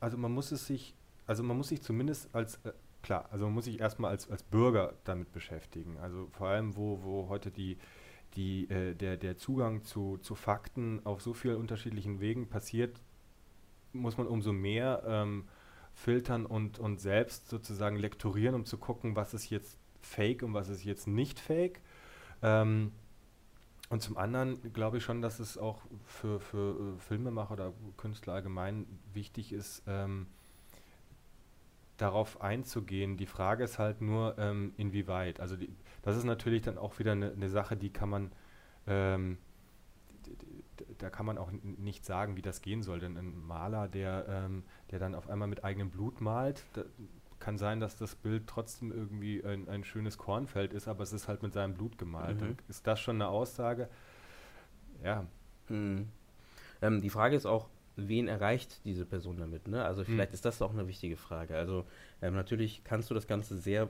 also 0.00 0.16
man 0.16 0.32
muss 0.32 0.52
es 0.52 0.66
sich, 0.66 0.94
also 1.26 1.42
man 1.42 1.56
muss 1.56 1.68
sich 1.68 1.82
zumindest 1.82 2.34
als, 2.34 2.56
äh, 2.64 2.72
klar, 3.04 3.28
also 3.30 3.44
man 3.44 3.54
muss 3.54 3.66
sich 3.66 3.80
erstmal 3.80 4.10
als, 4.10 4.30
als 4.30 4.42
Bürger 4.42 4.94
damit 5.04 5.30
beschäftigen. 5.32 5.98
Also 5.98 6.28
vor 6.32 6.48
allem, 6.48 6.74
wo, 6.74 7.02
wo 7.02 7.28
heute 7.28 7.50
die, 7.50 7.78
die, 8.34 8.68
äh, 8.70 8.94
der, 8.94 9.16
der 9.16 9.36
Zugang 9.36 9.84
zu, 9.84 10.18
zu 10.18 10.34
Fakten 10.34 11.00
auf 11.04 11.20
so 11.22 11.34
vielen 11.34 11.56
unterschiedlichen 11.56 12.20
Wegen 12.20 12.48
passiert, 12.48 13.00
muss 13.92 14.16
man 14.16 14.26
umso 14.26 14.52
mehr 14.52 15.02
ähm, 15.06 15.44
filtern 15.92 16.46
und, 16.46 16.78
und 16.78 16.98
selbst 16.98 17.48
sozusagen 17.48 17.96
lektorieren, 17.96 18.54
um 18.54 18.64
zu 18.64 18.78
gucken, 18.78 19.14
was 19.14 19.34
ist 19.34 19.50
jetzt 19.50 19.78
fake 20.00 20.42
und 20.42 20.54
was 20.54 20.68
ist 20.68 20.82
jetzt 20.82 21.06
nicht 21.06 21.38
fake. 21.38 21.80
Ähm, 22.42 22.90
und 23.90 24.00
zum 24.00 24.16
anderen 24.16 24.72
glaube 24.72 24.96
ich 24.96 25.04
schon, 25.04 25.20
dass 25.20 25.38
es 25.38 25.58
auch 25.58 25.82
für, 26.06 26.40
für 26.40 26.96
äh, 26.96 26.98
Filmemacher 26.98 27.52
oder 27.52 27.72
Künstler 27.98 28.32
allgemein 28.32 28.86
wichtig 29.12 29.52
ist, 29.52 29.82
ähm, 29.86 30.26
darauf 31.96 32.40
einzugehen. 32.40 33.16
Die 33.16 33.26
Frage 33.26 33.64
ist 33.64 33.78
halt 33.78 34.00
nur, 34.00 34.36
ähm, 34.38 34.72
inwieweit. 34.76 35.40
Also 35.40 35.56
die, 35.56 35.70
das 36.02 36.16
ist 36.16 36.24
natürlich 36.24 36.62
dann 36.62 36.78
auch 36.78 36.98
wieder 36.98 37.12
eine, 37.12 37.32
eine 37.32 37.48
Sache, 37.48 37.76
die 37.76 37.90
kann 37.90 38.08
man, 38.08 38.32
ähm, 38.86 39.38
da 40.98 41.10
kann 41.10 41.26
man 41.26 41.38
auch 41.38 41.50
nicht 41.62 42.04
sagen, 42.04 42.36
wie 42.36 42.42
das 42.42 42.62
gehen 42.62 42.82
soll. 42.82 43.00
Denn 43.00 43.16
ein 43.16 43.38
Maler, 43.38 43.88
der, 43.88 44.26
ähm, 44.28 44.64
der 44.90 44.98
dann 44.98 45.14
auf 45.14 45.28
einmal 45.28 45.48
mit 45.48 45.64
eigenem 45.64 45.90
Blut 45.90 46.20
malt, 46.20 46.64
da, 46.72 46.84
kann 47.40 47.58
sein, 47.58 47.78
dass 47.78 47.96
das 47.96 48.14
Bild 48.14 48.46
trotzdem 48.46 48.90
irgendwie 48.90 49.44
ein, 49.44 49.68
ein 49.68 49.84
schönes 49.84 50.16
Kornfeld 50.16 50.72
ist, 50.72 50.88
aber 50.88 51.02
es 51.02 51.12
ist 51.12 51.28
halt 51.28 51.42
mit 51.42 51.52
seinem 51.52 51.74
Blut 51.74 51.98
gemalt. 51.98 52.40
Mhm. 52.40 52.56
Ist 52.68 52.86
das 52.86 53.00
schon 53.00 53.16
eine 53.16 53.28
Aussage? 53.28 53.90
Ja, 55.02 55.26
Mhm. 55.68 56.08
Ähm, 56.82 57.00
die 57.00 57.10
Frage 57.10 57.36
ist 57.36 57.46
auch, 57.46 57.68
wen 57.96 58.28
erreicht 58.28 58.84
diese 58.84 59.04
Person 59.04 59.36
damit? 59.38 59.68
Ne? 59.68 59.84
Also 59.84 60.04
vielleicht 60.04 60.30
Mhm. 60.30 60.34
ist 60.34 60.44
das 60.44 60.60
auch 60.62 60.72
eine 60.72 60.86
wichtige 60.88 61.16
Frage. 61.16 61.56
Also 61.56 61.84
ähm, 62.22 62.34
natürlich 62.34 62.82
kannst 62.84 63.10
du 63.10 63.14
das 63.14 63.26
Ganze 63.26 63.56
sehr 63.56 63.88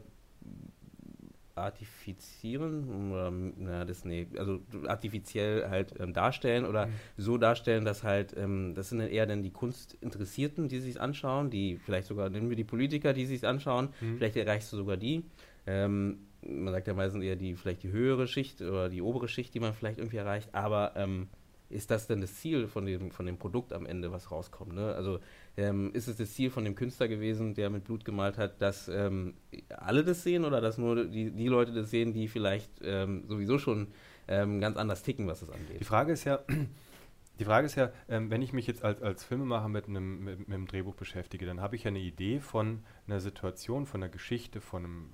artifizieren 1.56 3.10
oder 3.12 3.30
na, 3.30 3.84
das 3.84 4.04
nee, 4.04 4.26
also 4.36 4.60
artifiziell 4.86 5.68
halt 5.70 5.94
ähm, 6.00 6.12
darstellen 6.12 6.64
oder 6.66 6.86
Mhm. 6.86 6.90
so 7.16 7.38
darstellen, 7.38 7.84
dass 7.84 8.02
halt 8.02 8.34
ähm, 8.36 8.74
das 8.74 8.88
sind 8.88 8.98
dann 8.98 9.08
eher 9.08 9.26
dann 9.26 9.42
die 9.44 9.52
Kunstinteressierten, 9.52 10.68
die 10.68 10.80
sich 10.80 11.00
anschauen, 11.00 11.50
die 11.50 11.76
vielleicht 11.78 12.08
sogar 12.08 12.28
nennen 12.28 12.48
wir 12.48 12.56
die 12.56 12.64
Politiker, 12.64 13.12
die 13.12 13.26
sich 13.26 13.46
anschauen, 13.46 13.90
Mhm. 14.00 14.16
vielleicht 14.18 14.36
erreichst 14.36 14.72
du 14.72 14.76
sogar 14.76 14.96
die. 14.96 15.24
Ähm, 15.66 16.26
man 16.46 16.74
sagt 16.74 16.88
ja 16.88 16.94
meistens 16.94 17.22
eher 17.22 17.36
die 17.36 17.54
vielleicht 17.54 17.84
die 17.84 17.92
höhere 17.92 18.26
Schicht 18.26 18.60
oder 18.60 18.88
die 18.88 19.00
obere 19.00 19.28
Schicht, 19.28 19.54
die 19.54 19.60
man 19.60 19.74
vielleicht 19.74 19.98
irgendwie 19.98 20.16
erreicht, 20.18 20.52
aber 20.54 20.92
ähm, 20.96 21.28
ist 21.74 21.90
das 21.90 22.06
denn 22.06 22.20
das 22.20 22.36
Ziel 22.36 22.68
von 22.68 22.86
dem, 22.86 23.10
von 23.10 23.26
dem 23.26 23.36
Produkt 23.36 23.72
am 23.72 23.84
Ende, 23.84 24.12
was 24.12 24.30
rauskommt? 24.30 24.74
Ne? 24.74 24.94
Also 24.94 25.18
ähm, 25.56 25.90
ist 25.92 26.08
es 26.08 26.16
das 26.16 26.32
Ziel 26.32 26.50
von 26.50 26.64
dem 26.64 26.74
Künstler 26.74 27.08
gewesen, 27.08 27.54
der 27.54 27.68
mit 27.68 27.84
Blut 27.84 28.04
gemalt 28.04 28.38
hat, 28.38 28.62
dass 28.62 28.88
ähm, 28.88 29.34
alle 29.68 30.04
das 30.04 30.22
sehen 30.22 30.44
oder 30.44 30.60
dass 30.60 30.78
nur 30.78 31.04
die, 31.04 31.30
die 31.30 31.48
Leute 31.48 31.72
das 31.72 31.90
sehen, 31.90 32.12
die 32.12 32.28
vielleicht 32.28 32.70
ähm, 32.82 33.24
sowieso 33.26 33.58
schon 33.58 33.88
ähm, 34.28 34.60
ganz 34.60 34.76
anders 34.76 35.02
ticken, 35.02 35.26
was 35.26 35.40
das 35.40 35.50
angeht? 35.50 35.80
Die 35.80 35.84
Frage 35.84 36.12
ist 36.12 36.24
ja, 36.24 36.40
die 37.40 37.44
Frage 37.44 37.66
ist 37.66 37.74
ja, 37.74 37.92
ähm, 38.08 38.30
wenn 38.30 38.40
ich 38.40 38.52
mich 38.52 38.66
jetzt 38.66 38.84
als, 38.84 39.02
als 39.02 39.24
Filmemacher 39.24 39.68
mit 39.68 39.88
einem, 39.88 40.24
mit, 40.24 40.38
mit 40.38 40.48
einem 40.48 40.66
Drehbuch 40.66 40.94
beschäftige, 40.94 41.44
dann 41.44 41.60
habe 41.60 41.74
ich 41.74 41.84
ja 41.84 41.88
eine 41.88 41.98
Idee 42.00 42.38
von 42.38 42.84
einer 43.06 43.20
Situation, 43.20 43.84
von 43.84 44.02
einer 44.02 44.10
Geschichte, 44.10 44.60
von 44.60 44.84
einem 44.84 45.10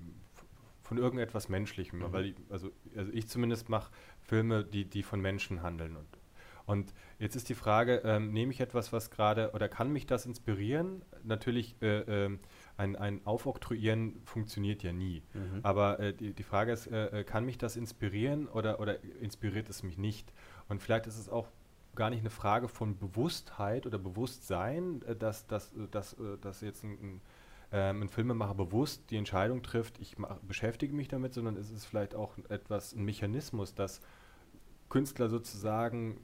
von 0.83 0.99
irgendetwas 0.99 1.49
Menschlichem. 1.49 2.01
Mhm. 2.01 2.13
Weil 2.13 2.25
ich, 2.27 2.35
also, 2.49 2.73
also 2.97 3.13
ich 3.13 3.29
zumindest 3.29 3.69
mache 3.69 3.93
Filme, 4.23 4.65
die, 4.65 4.85
die 4.85 5.05
von 5.05 5.21
Menschen 5.21 5.63
handeln. 5.63 5.95
Und, 5.97 6.09
und 6.71 6.95
jetzt 7.19 7.35
ist 7.35 7.49
die 7.49 7.57
Frage, 7.57 8.01
ähm, 8.05 8.33
nehme 8.33 8.53
ich 8.53 8.61
etwas, 8.61 8.93
was 8.93 9.11
gerade, 9.11 9.51
oder 9.55 9.69
kann 9.69 9.93
mich 9.93 10.07
das 10.07 10.25
inspirieren? 10.25 11.03
Natürlich, 11.25 11.75
äh, 11.83 12.27
ähm, 12.27 12.39
ein, 12.77 12.95
ein 12.95 13.27
Aufoktroyieren 13.27 14.23
funktioniert 14.25 14.85
ja 14.85 14.93
nie. 14.93 15.25
Mhm. 15.35 15.61
Aber 15.65 15.99
äh, 15.99 16.15
die, 16.15 16.33
die 16.33 16.43
Frage 16.45 16.71
ist, 16.71 16.87
äh, 16.87 17.07
äh, 17.07 17.25
kann 17.25 17.45
mich 17.45 17.59
das 17.59 17.75
inspirieren 17.75 18.47
oder, 18.47 18.79
oder 18.79 19.03
inspiriert 19.21 19.69
es 19.69 19.83
mich 19.83 19.99
nicht? 19.99 20.33
Und 20.69 20.81
vielleicht 20.81 21.09
ist 21.09 21.19
es 21.19 21.29
auch 21.29 21.49
gar 21.97 22.09
nicht 22.09 22.21
eine 22.21 22.31
Frage 22.31 22.69
von 22.69 22.97
Bewusstheit 22.97 23.85
oder 23.85 23.99
Bewusstsein, 23.99 25.03
äh, 25.09 25.17
dass, 25.17 25.49
dass, 25.49 25.73
äh, 25.73 25.89
dass, 25.91 26.13
äh, 26.13 26.39
dass 26.41 26.61
jetzt 26.61 26.85
ein, 26.85 26.93
ein, 26.93 27.21
ähm, 27.73 28.03
ein 28.03 28.09
Filmemacher 28.09 28.55
bewusst 28.55 29.11
die 29.11 29.17
Entscheidung 29.17 29.65
trifft, 29.65 29.99
ich 29.99 30.19
mach, 30.19 30.39
beschäftige 30.39 30.95
mich 30.95 31.09
damit, 31.09 31.35
sondern 31.35 31.57
es 31.57 31.73
ist 31.73 31.85
vielleicht 31.85 32.15
auch 32.15 32.39
etwas, 32.49 32.93
ein 32.93 33.05
Mechanismus, 33.05 33.75
dass 33.75 34.01
Künstler 34.91 35.31
sozusagen 35.31 36.21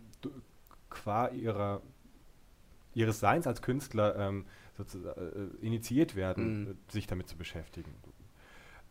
qua 0.91 1.29
ihrer, 1.29 1.83
ihres 2.95 3.21
Seins 3.21 3.47
als 3.47 3.62
Künstler 3.62 4.17
ähm, 4.17 4.47
sozusagen 4.77 5.21
äh, 5.61 5.67
initiiert 5.67 6.17
werden, 6.17 6.61
Mhm. 6.62 6.67
äh, 6.89 6.93
sich 6.93 7.07
damit 7.07 7.29
zu 7.29 7.37
beschäftigen. 7.37 7.95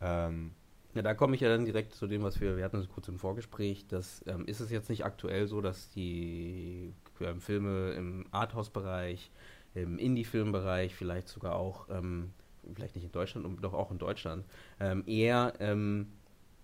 Ähm, 0.00 0.52
Ja, 0.94 1.02
da 1.02 1.14
komme 1.14 1.34
ich 1.34 1.42
ja 1.42 1.48
dann 1.48 1.66
direkt 1.66 1.94
zu 1.94 2.06
dem, 2.06 2.22
was 2.22 2.40
wir, 2.40 2.56
wir 2.56 2.64
hatten 2.64 2.78
es 2.78 2.88
kurz 2.88 3.08
im 3.08 3.18
Vorgespräch, 3.18 3.86
dass 3.86 4.24
ähm, 4.26 4.46
ist 4.46 4.60
es 4.60 4.70
jetzt 4.70 4.88
nicht 4.88 5.04
aktuell 5.04 5.46
so, 5.46 5.60
dass 5.60 5.90
die 5.90 6.94
ähm, 7.20 7.40
Filme 7.40 7.92
im 7.92 8.26
Arthouse-Bereich, 8.30 9.30
im 9.74 9.98
Indie-Film-Bereich, 9.98 10.94
vielleicht 10.94 11.28
sogar 11.28 11.56
auch, 11.56 11.88
ähm, 11.90 12.32
vielleicht 12.74 12.94
nicht 12.94 13.04
in 13.04 13.12
Deutschland, 13.12 13.62
doch 13.62 13.74
auch 13.74 13.90
in 13.90 13.98
Deutschland, 13.98 14.44
ähm, 14.80 15.04
eher 15.06 15.52
ähm, 15.60 16.08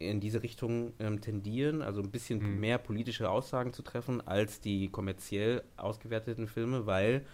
in 0.02 0.20
diese 0.20 0.42
Richtung 0.42 0.92
ähm, 0.98 1.20
tendieren, 1.20 1.82
also 1.82 2.02
ein 2.02 2.10
bisschen 2.10 2.40
Mhm. 2.40 2.60
mehr 2.60 2.78
politische 2.78 3.30
Aussagen 3.30 3.72
zu 3.72 3.82
treffen 3.82 4.20
als 4.26 4.60
die 4.60 4.88
kommerziell 4.88 5.62
ausgewerteten 5.76 6.46
Filme, 6.48 6.86
weil 6.86 7.24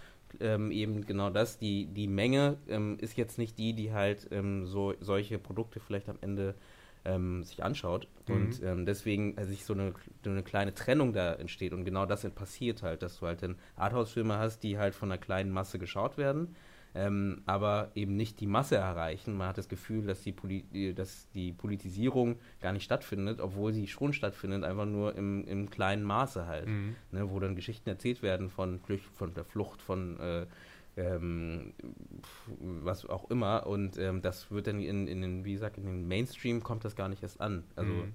ähm, 0.41 0.71
eben 0.71 1.07
genau 1.07 1.31
das, 1.31 1.59
die, 1.59 1.87
die 1.87 2.07
Menge 2.07 2.59
ähm, 2.69 2.99
ist 3.01 3.17
jetzt 3.17 3.39
nicht 3.39 3.59
die, 3.59 3.73
die 3.73 3.93
halt 3.93 4.29
ähm, 4.31 4.67
so 4.67 4.95
solche 5.01 5.39
Produkte 5.39 5.81
vielleicht 5.81 6.09
am 6.09 6.19
Ende 6.21 6.55
ähm, 7.05 7.43
sich 7.43 7.63
anschaut. 7.65 8.09
Mhm. 8.29 8.35
Und 8.35 8.63
ähm, 8.63 8.87
deswegen 8.87 9.37
also 9.39 9.51
sich 9.51 9.65
so 9.65 9.73
eine, 9.73 9.95
so 10.23 10.31
eine 10.31 10.43
kleine 10.43 10.75
Trennung 10.75 11.13
da 11.13 11.35
entsteht. 11.35 11.73
Und 11.73 11.85
genau 11.85 12.07
das 12.07 12.29
passiert 12.31 12.83
halt, 12.83 13.03
dass 13.03 13.19
du 13.19 13.27
halt 13.27 13.43
dann 13.43 13.57
Arthouse-Filme 13.77 14.39
hast, 14.39 14.63
die 14.63 14.79
halt 14.79 14.95
von 14.95 15.11
einer 15.11 15.19
kleinen 15.19 15.51
Masse 15.51 15.79
geschaut 15.79 16.19
werden 16.19 16.55
ähm, 16.95 17.43
aber 17.47 17.91
eben 17.95 18.17
nicht 18.17 18.41
die 18.41 18.47
Masse 18.47 18.77
erreichen. 18.77 19.37
Man 19.37 19.49
hat 19.49 19.59
das 19.59 19.69
Gefühl, 19.69 20.07
dass 20.07 20.23
die, 20.23 20.33
Poli 20.33 20.95
dass 20.95 21.29
die 21.31 21.53
Politisierung 21.53 22.37
gar 22.61 22.73
nicht 22.73 22.85
stattfindet, 22.85 23.41
obwohl 23.41 23.73
sie 23.73 23.87
schon 23.87 24.13
stattfindet, 24.13 24.65
einfach 24.65 24.87
nur 24.87 25.15
im, 25.15 25.47
im 25.47 25.71
kleinen 25.71 26.03
Maße 26.03 26.47
halt. 26.47 26.67
Mhm. 26.67 26.97
Ne, 27.13 27.31
wo 27.31 27.39
dann 27.41 27.55
Geschichten 27.55 27.89
erzählt 27.89 28.23
werden 28.23 28.49
von, 28.49 28.81
von 29.15 29.35
der 29.35 29.45
Flucht, 29.45 29.83
von 29.83 30.19
äh, 30.21 30.47
ähm, 30.97 31.75
was 32.59 33.07
auch 33.07 33.31
immer. 33.31 33.67
Und 33.67 33.99
ähm, 33.99 34.23
das 34.23 34.51
wird 34.51 34.67
dann 34.67 34.81
in, 34.81 35.07
in 35.07 35.21
den, 35.21 35.45
wie 35.45 35.53
gesagt, 35.53 35.79
in 35.79 35.85
den 35.85 36.09
Mainstream 36.09 36.63
kommt 36.63 36.85
das 36.85 36.97
gar 36.97 37.09
nicht 37.09 37.23
erst 37.23 37.41
an. 37.41 37.65
Also 37.77 37.93
mhm. 37.93 38.15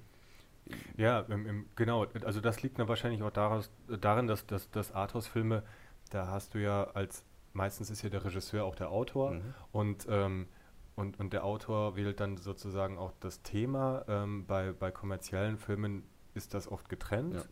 Ja, 0.98 1.22
im, 1.22 1.46
im, 1.46 1.66
genau. 1.76 2.06
Also 2.24 2.40
das 2.42 2.64
liegt 2.64 2.80
dann 2.80 2.88
wahrscheinlich 2.88 3.22
auch 3.24 3.32
daraus, 3.32 3.70
darin, 4.00 4.28
dass, 4.28 4.46
dass, 4.46 4.70
dass 4.72 4.92
Arthouse-Filme, 4.92 5.64
da 6.10 6.28
hast 6.28 6.54
du 6.54 6.60
ja 6.60 6.86
als 6.94 7.24
meistens 7.54 7.89
ist 7.89 8.02
ja 8.02 8.10
der 8.10 8.26
Regisseur 8.26 8.66
auch 8.66 8.76
der 8.76 8.89
Autor 8.89 9.32
mhm. 9.32 9.54
und, 9.72 10.08
ähm, 10.10 10.48
und, 10.96 11.20
und 11.20 11.34
der 11.34 11.44
Autor 11.44 11.96
wählt 11.96 12.20
dann 12.20 12.38
sozusagen 12.38 12.98
auch 12.98 13.13
das 13.20 13.42
Thema. 13.42 14.04
Ähm, 14.08 14.46
bei, 14.46 14.74
bei 14.74 14.92
kommerziellen 14.92 15.58
Filmen 15.58 16.04
ist 16.34 16.54
das 16.54 16.68
oft 16.68 16.89
getrennt. 16.89 17.36
Ja. 17.36 17.44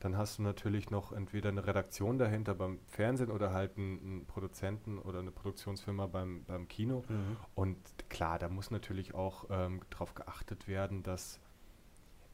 Dann 0.00 0.16
hast 0.16 0.38
du 0.38 0.42
natürlich 0.42 0.90
noch 0.90 1.12
entweder 1.12 1.50
eine 1.50 1.66
Redaktion 1.66 2.16
dahinter 2.16 2.54
beim 2.54 2.78
Fernsehen 2.86 3.30
oder 3.30 3.52
halt 3.52 3.76
einen, 3.76 4.00
einen 4.00 4.26
Produzenten 4.26 4.98
oder 4.98 5.18
eine 5.18 5.30
Produktionsfirma 5.30 6.06
beim, 6.06 6.44
beim 6.44 6.68
Kino. 6.68 7.04
Mhm. 7.06 7.36
Und 7.54 7.76
klar, 8.08 8.38
da 8.38 8.48
muss 8.48 8.70
natürlich 8.70 9.14
auch 9.14 9.44
ähm, 9.50 9.80
darauf 9.90 10.14
geachtet 10.14 10.68
werden, 10.68 11.02
dass 11.02 11.38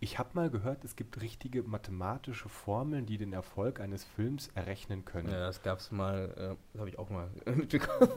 ich 0.07 0.21
habe 0.21 0.31
mal 0.35 0.51
gehört, 0.51 0.85
es 0.85 0.95
gibt 0.95 1.21
richtige 1.21 1.64
mathematische 1.64 2.49
Formeln, 2.49 3.07
die 3.07 3.19
den 3.19 3.33
Erfolg 3.33 3.81
eines 3.81 4.05
Films 4.05 4.51
errechnen 4.55 5.05
können. 5.05 5.29
Ja, 5.29 5.40
das 5.40 5.64
gab 5.64 5.81
es 5.81 5.90
mal, 5.90 6.33
äh, 6.37 6.55
das 6.73 6.79
habe 6.79 6.88
ich 6.88 6.97
auch 7.01 7.11
mal 7.11 7.29
mitbekommen. 7.57 8.09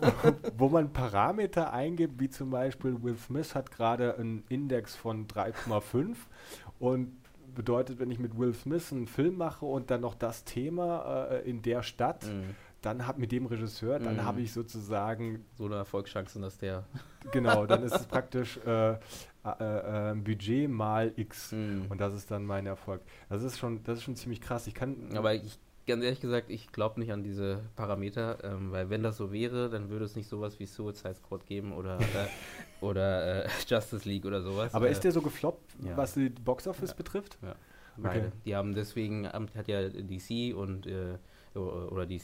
Wo 0.56 0.70
man 0.70 0.94
Parameter 0.94 1.74
eingibt, 1.74 2.20
wie 2.20 2.30
zum 2.30 2.52
Beispiel 2.52 3.02
Will 3.02 3.18
Smith 3.18 3.56
hat 3.56 3.72
gerade 3.72 4.16
einen 4.20 4.44
Index 4.50 4.96
von 4.96 5.28
3,5 5.28 6.16
und 6.78 7.12
bedeutet, 7.56 7.98
wenn 7.98 8.12
ich 8.12 8.20
mit 8.20 8.38
Will 8.38 8.54
Smith 8.54 8.94
einen 8.94 9.08
Film 9.08 9.38
mache 9.38 9.66
und 9.66 9.90
dann 9.90 10.02
noch 10.02 10.14
das 10.14 10.44
Thema 10.44 11.26
äh, 11.32 11.50
in 11.50 11.64
der 11.64 11.82
Stadt, 11.82 12.24
mhm. 12.28 12.56
Dann 12.82 13.06
habe 13.06 13.20
mit 13.20 13.32
dem 13.32 13.46
Regisseur, 13.46 14.00
dann 14.00 14.16
mhm. 14.16 14.24
habe 14.24 14.42
ich 14.42 14.54
sozusagen 14.54 15.46
so 15.56 15.66
eine 15.66 15.76
Erfolgschancen, 15.76 16.42
dass 16.42 16.58
der 16.58 16.86
genau, 17.32 17.66
dann 17.66 17.84
ist 17.84 17.96
es 17.96 18.06
praktisch 18.06 18.58
äh, 18.66 18.92
äh, 18.92 20.12
äh, 20.12 20.16
Budget 20.16 20.70
mal 20.70 21.12
X. 21.16 21.52
Mhm. 21.52 21.86
Und 21.90 22.00
das 22.00 22.14
ist 22.14 22.32
dann 22.32 22.46
mein 22.46 22.66
Erfolg. 22.66 23.02
Das 23.30 23.44
ist 23.44 23.60
schon, 23.60 23.84
das 23.84 24.00
ist 24.00 24.04
schon 24.04 24.16
ziemlich 24.16 24.42
krass. 24.42 24.68
Ich 24.68 24.74
kann. 24.74 25.16
Aber 25.16 25.34
ich, 25.34 25.60
ganz 25.88 26.04
ehrlich 26.04 26.22
gesagt, 26.22 26.50
ich 26.50 26.72
glaube 26.72 27.00
nicht 27.00 27.12
an 27.12 27.24
diese 27.24 27.62
Parameter, 27.76 28.44
ähm, 28.44 28.72
weil 28.72 28.90
wenn 28.90 29.04
das 29.04 29.18
so 29.18 29.32
wäre, 29.32 29.70
dann 29.70 29.90
würde 29.90 30.06
es 30.06 30.16
nicht 30.16 30.30
sowas 30.30 30.60
wie 30.60 30.66
Suicide 30.66 31.16
Squad 31.16 31.46
geben 31.46 31.74
oder, 31.74 32.00
äh, 32.00 32.28
oder 32.82 33.46
äh, 33.46 33.50
Justice 33.68 34.08
League 34.08 34.26
oder 34.26 34.42
sowas. 34.42 34.74
Aber 34.74 34.90
ist 34.90 35.04
der 35.04 35.12
so 35.12 35.22
gefloppt, 35.22 35.76
ja. 35.84 35.98
was 35.98 36.14
die 36.14 36.30
Boxoffice 36.30 36.92
ja. 36.92 36.96
betrifft? 36.96 37.38
Ja. 37.42 37.56
Weil 37.98 38.20
okay. 38.20 38.32
die 38.46 38.56
haben 38.56 38.74
deswegen, 38.74 39.28
hat 39.28 39.68
ja 39.68 39.90
DC 39.90 40.56
und 40.56 40.88
äh, 40.88 41.18
oder 41.60 42.06
die, 42.06 42.20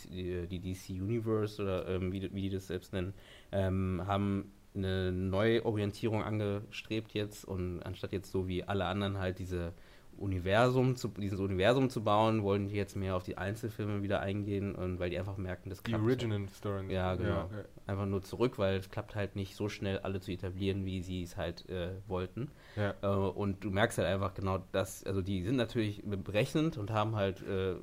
die, 0.47 0.59
DC 0.59 0.89
Universe 1.01 1.61
oder 1.61 1.87
ähm, 1.87 2.11
wie, 2.11 2.33
wie 2.33 2.41
die 2.41 2.49
das 2.49 2.67
selbst 2.67 2.93
nennen, 2.93 3.13
ähm, 3.51 4.03
haben 4.05 4.51
eine 4.75 5.11
Neuorientierung 5.11 6.23
angestrebt 6.23 7.13
jetzt 7.13 7.45
und 7.45 7.81
anstatt 7.83 8.11
jetzt 8.11 8.31
so 8.31 8.47
wie 8.47 8.63
alle 8.63 8.85
anderen 8.85 9.17
halt 9.17 9.39
diese 9.39 9.73
Universum 10.17 10.95
zu, 10.95 11.09
dieses 11.09 11.39
Universum 11.39 11.89
zu 11.89 12.03
bauen, 12.03 12.43
wollen 12.43 12.69
die 12.69 12.75
jetzt 12.75 12.95
mehr 12.95 13.15
auf 13.15 13.23
die 13.23 13.37
Einzelfilme 13.37 14.01
wieder 14.01 14.21
eingehen 14.21 14.73
und 14.73 14.99
weil 14.99 15.09
die 15.09 15.19
einfach 15.19 15.37
merken, 15.37 15.69
das 15.69 15.83
klappt. 15.83 16.01
Die 16.01 16.07
Original. 16.07 16.47
Story. 16.49 16.93
Ja, 16.93 17.15
genau. 17.15 17.29
Ja, 17.29 17.49
ja. 17.51 17.65
Einfach 17.87 18.05
nur 18.05 18.21
zurück, 18.23 18.57
weil 18.57 18.77
es 18.77 18.89
klappt 18.89 19.15
halt 19.15 19.35
nicht 19.35 19.55
so 19.55 19.69
schnell 19.69 19.99
alle 19.99 20.19
zu 20.19 20.31
etablieren, 20.31 20.85
wie 20.85 21.01
sie 21.01 21.23
es 21.23 21.37
halt 21.37 21.67
äh, 21.69 21.89
wollten. 22.07 22.49
Ja. 22.75 22.93
Äh, 23.01 23.07
und 23.07 23.63
du 23.63 23.71
merkst 23.71 23.97
halt 23.97 24.07
einfach 24.07 24.33
genau 24.33 24.63
das, 24.71 25.03
also 25.03 25.21
die 25.21 25.43
sind 25.43 25.57
natürlich 25.57 26.03
berechnend 26.05 26.77
und 26.77 26.91
haben 26.91 27.15
halt 27.15 27.41
äh, 27.43 27.75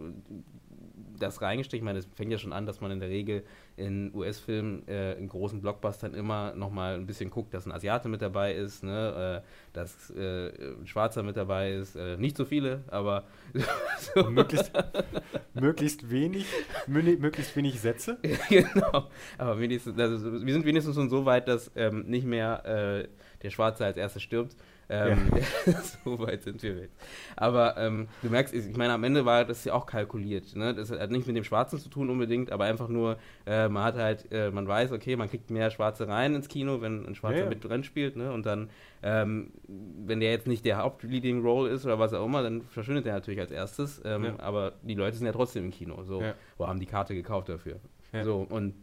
das 1.19 1.43
reingestrichen. 1.43 1.85
Ich 1.85 1.87
meine, 1.87 1.99
es 1.99 2.09
fängt 2.15 2.33
ja 2.33 2.39
schon 2.39 2.53
an, 2.53 2.67
dass 2.67 2.81
man 2.81 2.91
in 2.91 3.01
der 3.01 3.09
Regel 3.09 3.45
in 3.77 4.15
US-Filmen, 4.15 4.87
äh, 4.89 5.15
in 5.15 5.29
großen 5.29 5.61
Blockbustern 5.61 6.15
immer 6.15 6.55
nochmal 6.55 6.95
ein 6.95 7.07
bisschen 7.07 7.31
guckt, 7.31 7.55
dass 7.55 7.67
ein 7.67 7.73
Asiate 7.73 8.09
mit 8.09 8.23
dabei 8.23 8.55
ist, 8.55 8.83
ne, 8.83 9.43
äh, 9.43 9.49
dass 9.73 10.11
äh, 10.11 10.49
ein 10.81 10.87
Schwarzer 10.87 11.23
mit 11.23 11.37
dabei 11.37 11.73
ist. 11.73 11.97
Äh, 11.97 12.17
nicht 12.17 12.37
so 12.37 12.45
viele, 12.45 12.85
aber 12.89 13.25
so. 13.99 14.31
möglichst, 14.31 14.73
möglichst 15.55 16.11
wenig, 16.11 16.47
möglichst 16.87 17.57
wenig 17.57 17.81
Sätze. 17.81 18.19
genau. 18.49 19.09
Aber 19.39 19.59
wenigstens, 19.59 19.99
also 19.99 20.45
wir 20.45 20.53
sind 20.53 20.67
wenigstens 20.67 20.95
schon 20.95 21.09
so 21.09 21.25
weit, 21.25 21.49
dass 21.49 21.71
ähm, 21.77 22.05
nicht 22.07 22.27
mehr 22.27 22.65
äh, 22.67 23.09
der 23.43 23.51
Schwarze 23.51 23.85
als 23.85 23.97
erstes 23.97 24.23
stirbt, 24.23 24.57
ähm, 24.93 25.31
ja. 25.67 25.73
so 26.05 26.19
weit 26.19 26.43
sind 26.43 26.63
wir 26.63 26.77
jetzt. 26.77 26.97
Aber 27.35 27.77
ähm, 27.79 28.09
du 28.21 28.29
merkst, 28.29 28.53
ich 28.53 28.77
meine, 28.77 28.93
am 28.93 29.03
Ende 29.05 29.25
war 29.25 29.45
das 29.45 29.65
ja 29.65 29.73
auch 29.73 29.87
kalkuliert. 29.87 30.55
Ne? 30.55 30.75
Das 30.75 30.91
hat 30.91 31.11
nicht 31.11 31.27
mit 31.27 31.35
dem 31.35 31.45
Schwarzen 31.45 31.79
zu 31.79 31.89
tun 31.89 32.11
unbedingt, 32.11 32.53
aber 32.53 32.65
einfach 32.65 32.89
nur, 32.89 33.17
äh, 33.47 33.69
man 33.69 33.85
hat 33.85 33.97
halt, 33.97 34.31
äh, 34.31 34.51
man 34.51 34.69
weiß, 34.69 34.93
okay, 34.93 35.17
man 35.17 35.31
kriegt 35.31 35.51
mehr 35.51 35.71
Schwarze 35.71 36.09
rein 36.09 36.35
ins 36.35 36.49
Kino, 36.49 36.83
wenn 36.83 37.07
ein 37.07 37.15
Schwarzer 37.15 37.39
ja, 37.39 37.45
ja. 37.45 37.49
mit 37.49 37.65
drin 37.65 37.85
spielt. 37.85 38.17
Ne? 38.17 38.33
Und 38.33 38.45
dann, 38.45 38.69
ähm, 39.03 39.53
wenn 39.67 40.21
der 40.21 40.31
jetzt 40.31 40.47
nicht 40.47 40.65
der 40.67 40.79
Hauptleading 40.79 41.43
Role 41.43 41.71
ist 41.71 41.87
oder 41.87 41.99
was 41.99 42.13
auch 42.13 42.27
immer, 42.27 42.43
dann 42.43 42.63
verschwindet 42.63 43.07
er 43.07 43.15
natürlich 43.15 43.41
als 43.41 43.51
erstes. 43.51 44.03
Ähm, 44.05 44.35
aber 44.39 44.75
die 44.83 44.95
Leute 44.95 45.17
sind 45.17 45.27
ja 45.27 45.33
trotzdem 45.33 45.65
im 45.65 45.71
Kino. 45.71 46.03
So, 46.05 46.23
wo 46.59 46.69
haben 46.69 46.81
die 46.81 46.87
Karte 46.87 47.15
gekauft 47.15 47.49
dafür. 47.49 47.81
So, 48.23 48.47
und 48.51 48.75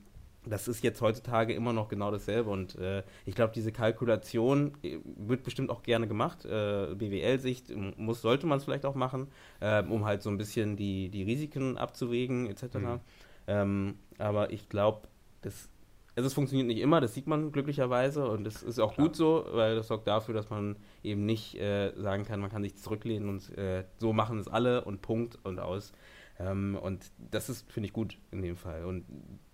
das 0.46 0.68
ist 0.68 0.84
jetzt 0.84 1.02
heutzutage 1.02 1.54
immer 1.54 1.74
noch 1.74 1.90
genau 1.90 2.12
dasselbe 2.12 2.50
und 2.50 2.76
äh, 2.76 3.04
ich 3.26 3.36
glaube, 3.36 3.54
diese 3.54 3.72
Kalkulation 3.72 4.74
äh, 4.84 5.00
wird 5.04 5.44
bestimmt 5.44 5.70
auch 5.70 5.84
gerne 5.84 6.08
gemacht. 6.08 6.46
Äh, 6.46 6.96
BWL-Sicht 6.96 7.76
muss, 7.98 8.22
sollte 8.22 8.48
man 8.48 8.58
es 8.58 8.64
vielleicht 8.64 8.86
auch 8.86 8.96
machen, 8.96 9.28
äh, 9.60 9.84
um 9.84 10.06
halt 10.06 10.22
so 10.24 10.30
ein 10.30 10.38
bisschen 10.38 10.78
die, 10.78 11.10
die 11.10 11.24
Risiken 11.24 11.78
abzuwägen 11.78 12.48
etc. 12.48 12.76
Mhm. 12.76 13.00
Ähm, 13.48 13.96
aber 14.18 14.52
ich 14.52 14.70
glaube, 14.70 15.08
das 15.42 15.70
also 16.16 16.28
es 16.28 16.34
funktioniert 16.34 16.68
nicht 16.68 16.82
immer, 16.82 17.00
das 17.00 17.14
sieht 17.14 17.28
man 17.28 17.54
glücklicherweise 17.54 18.28
und 18.30 18.44
das 18.44 18.62
ist 18.62 18.78
auch 18.80 18.94
Klar. 18.94 19.08
gut 19.08 19.16
so, 19.16 19.46
weil 19.52 19.76
das 19.76 19.88
sorgt 19.88 20.06
dafür, 20.06 20.34
dass 20.34 20.50
man 20.50 20.76
eben 21.02 21.26
nicht 21.26 21.56
äh, 21.56 21.94
sagen 21.96 22.26
kann, 22.26 22.42
man 22.42 22.50
kann 22.50 22.62
sich 22.62 22.76
zurücklehnen 22.76 23.30
und 23.30 23.58
äh, 23.58 23.86
so 24.00 24.12
machen 24.12 24.38
es 24.38 24.50
alle 24.50 24.84
und 24.84 25.02
Punkt 25.02 25.38
und 25.46 25.60
aus. 25.60 25.94
Ähm, 26.38 26.78
und 26.82 27.12
das 27.18 27.50
ist, 27.50 27.72
finde 27.72 27.88
ich, 27.88 27.94
gut 27.94 28.18
in 28.32 28.42
dem 28.42 28.58
Fall. 28.58 28.86
Und 28.86 29.06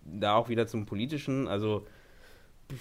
da 0.05 0.35
auch 0.35 0.49
wieder 0.49 0.67
zum 0.67 0.85
Politischen, 0.85 1.47
also 1.47 1.85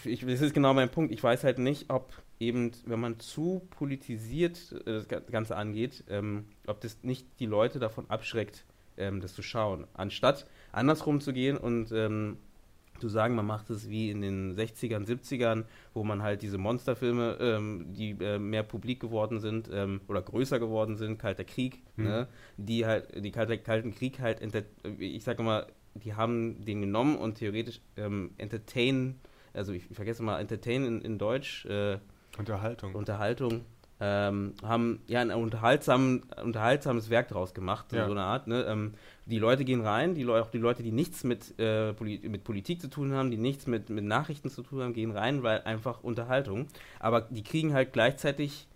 ich, 0.05 0.25
das 0.25 0.41
ist 0.41 0.55
genau 0.55 0.73
mein 0.75 0.91
Punkt. 0.91 1.13
Ich 1.13 1.23
weiß 1.23 1.45
halt 1.45 1.59
nicht, 1.59 1.91
ob 1.91 2.13
eben, 2.41 2.73
wenn 2.87 3.01
man 3.01 3.21
zu 3.21 3.63
politisiert 3.71 4.73
äh, 4.87 5.03
das 5.07 5.27
Ganze 5.31 5.57
angeht, 5.57 6.05
ähm, 6.09 6.47
ob 6.67 6.81
das 6.81 6.99
nicht 7.03 7.27
die 7.41 7.47
Leute 7.47 7.79
davon 7.79 8.09
abschreckt, 8.09 8.65
ähm, 8.97 9.21
das 9.21 9.35
zu 9.35 9.43
schauen. 9.43 9.87
Anstatt 9.95 10.47
andersrum 10.73 11.21
zu 11.21 11.33
gehen 11.33 11.57
und 11.57 11.93
ähm, 11.93 12.39
zu 12.99 13.09
sagen, 13.09 13.35
man 13.35 13.47
macht 13.47 13.71
es 13.71 13.91
wie 13.91 14.11
in 14.11 14.21
den 14.21 14.57
60ern, 14.57 15.05
70ern, 15.05 15.65
wo 15.95 16.05
man 16.05 16.23
halt 16.23 16.43
diese 16.43 16.59
Monsterfilme, 16.59 17.39
ähm, 17.41 17.87
die 17.93 18.11
äh, 18.21 18.39
mehr 18.39 18.63
publik 18.63 19.01
geworden 19.01 19.41
sind 19.41 19.69
ähm, 19.73 20.01
oder 20.09 20.23
größer 20.23 20.61
geworden 20.61 20.97
sind, 20.97 21.19
Kalter 21.19 21.45
Krieg, 21.45 21.83
mhm. 21.97 22.05
ne, 22.05 22.29
die 22.57 22.87
halt, 22.87 23.25
die 23.25 23.33
Kalte, 23.33 23.59
Kalten 23.59 23.95
Krieg 23.95 24.21
halt, 24.21 24.41
ich 24.99 25.25
sage 25.25 25.43
mal, 25.43 25.67
die 25.95 26.15
haben 26.15 26.65
den 26.65 26.81
genommen 26.81 27.17
und 27.17 27.37
theoretisch 27.37 27.81
ähm, 27.97 28.33
entertain, 28.39 29.21
also 29.53 29.73
ich, 29.73 29.91
ich, 29.91 29.97
vergesse 29.97 30.23
mal, 30.23 30.41
entertain 30.41 30.85
in, 30.85 31.01
in 31.01 31.19
Deutsch. 31.19 31.65
Äh, 31.67 31.99
Unterhaltung. 32.39 32.95
Unterhaltung. 32.95 33.61
Ähm, 34.01 34.55
haben 34.63 35.01
ja 35.07 35.21
ein 35.21 35.31
unterhaltsam, 35.31 36.23
unterhaltsames 36.43 37.11
Werk 37.11 37.29
daraus 37.29 37.55
gemacht, 37.55 37.93
ja. 37.93 38.07
so 38.07 38.11
eine 38.11 38.23
Art. 38.23 38.49
Ne? 38.49 38.65
Ähm, 38.69 38.95
die 39.25 39.39
Leute 39.39 39.65
gehen 39.65 39.83
rein, 39.83 40.15
die 40.15 40.25
Le 40.25 40.43
auch 40.43 40.51
die 40.51 40.59
Leute, 40.59 40.83
die 40.83 40.91
nichts 40.91 41.23
mit, 41.23 41.59
äh, 41.61 41.93
Poli 41.93 42.21
mit 42.29 42.43
Politik 42.43 42.81
zu 42.81 42.91
tun 42.91 43.13
haben, 43.13 43.31
die 43.31 43.37
nichts 43.37 43.69
mit, 43.69 43.91
mit 43.91 44.05
Nachrichten 44.05 44.51
zu 44.51 44.63
tun 44.63 44.83
haben, 44.83 44.95
gehen 44.95 45.13
rein, 45.13 45.45
weil 45.45 45.63
einfach 45.63 46.03
Unterhaltung. 46.03 46.67
Aber 46.99 47.21
die 47.21 47.45
kriegen 47.45 47.73
halt 47.73 47.93
gleichzeitig 47.93 48.67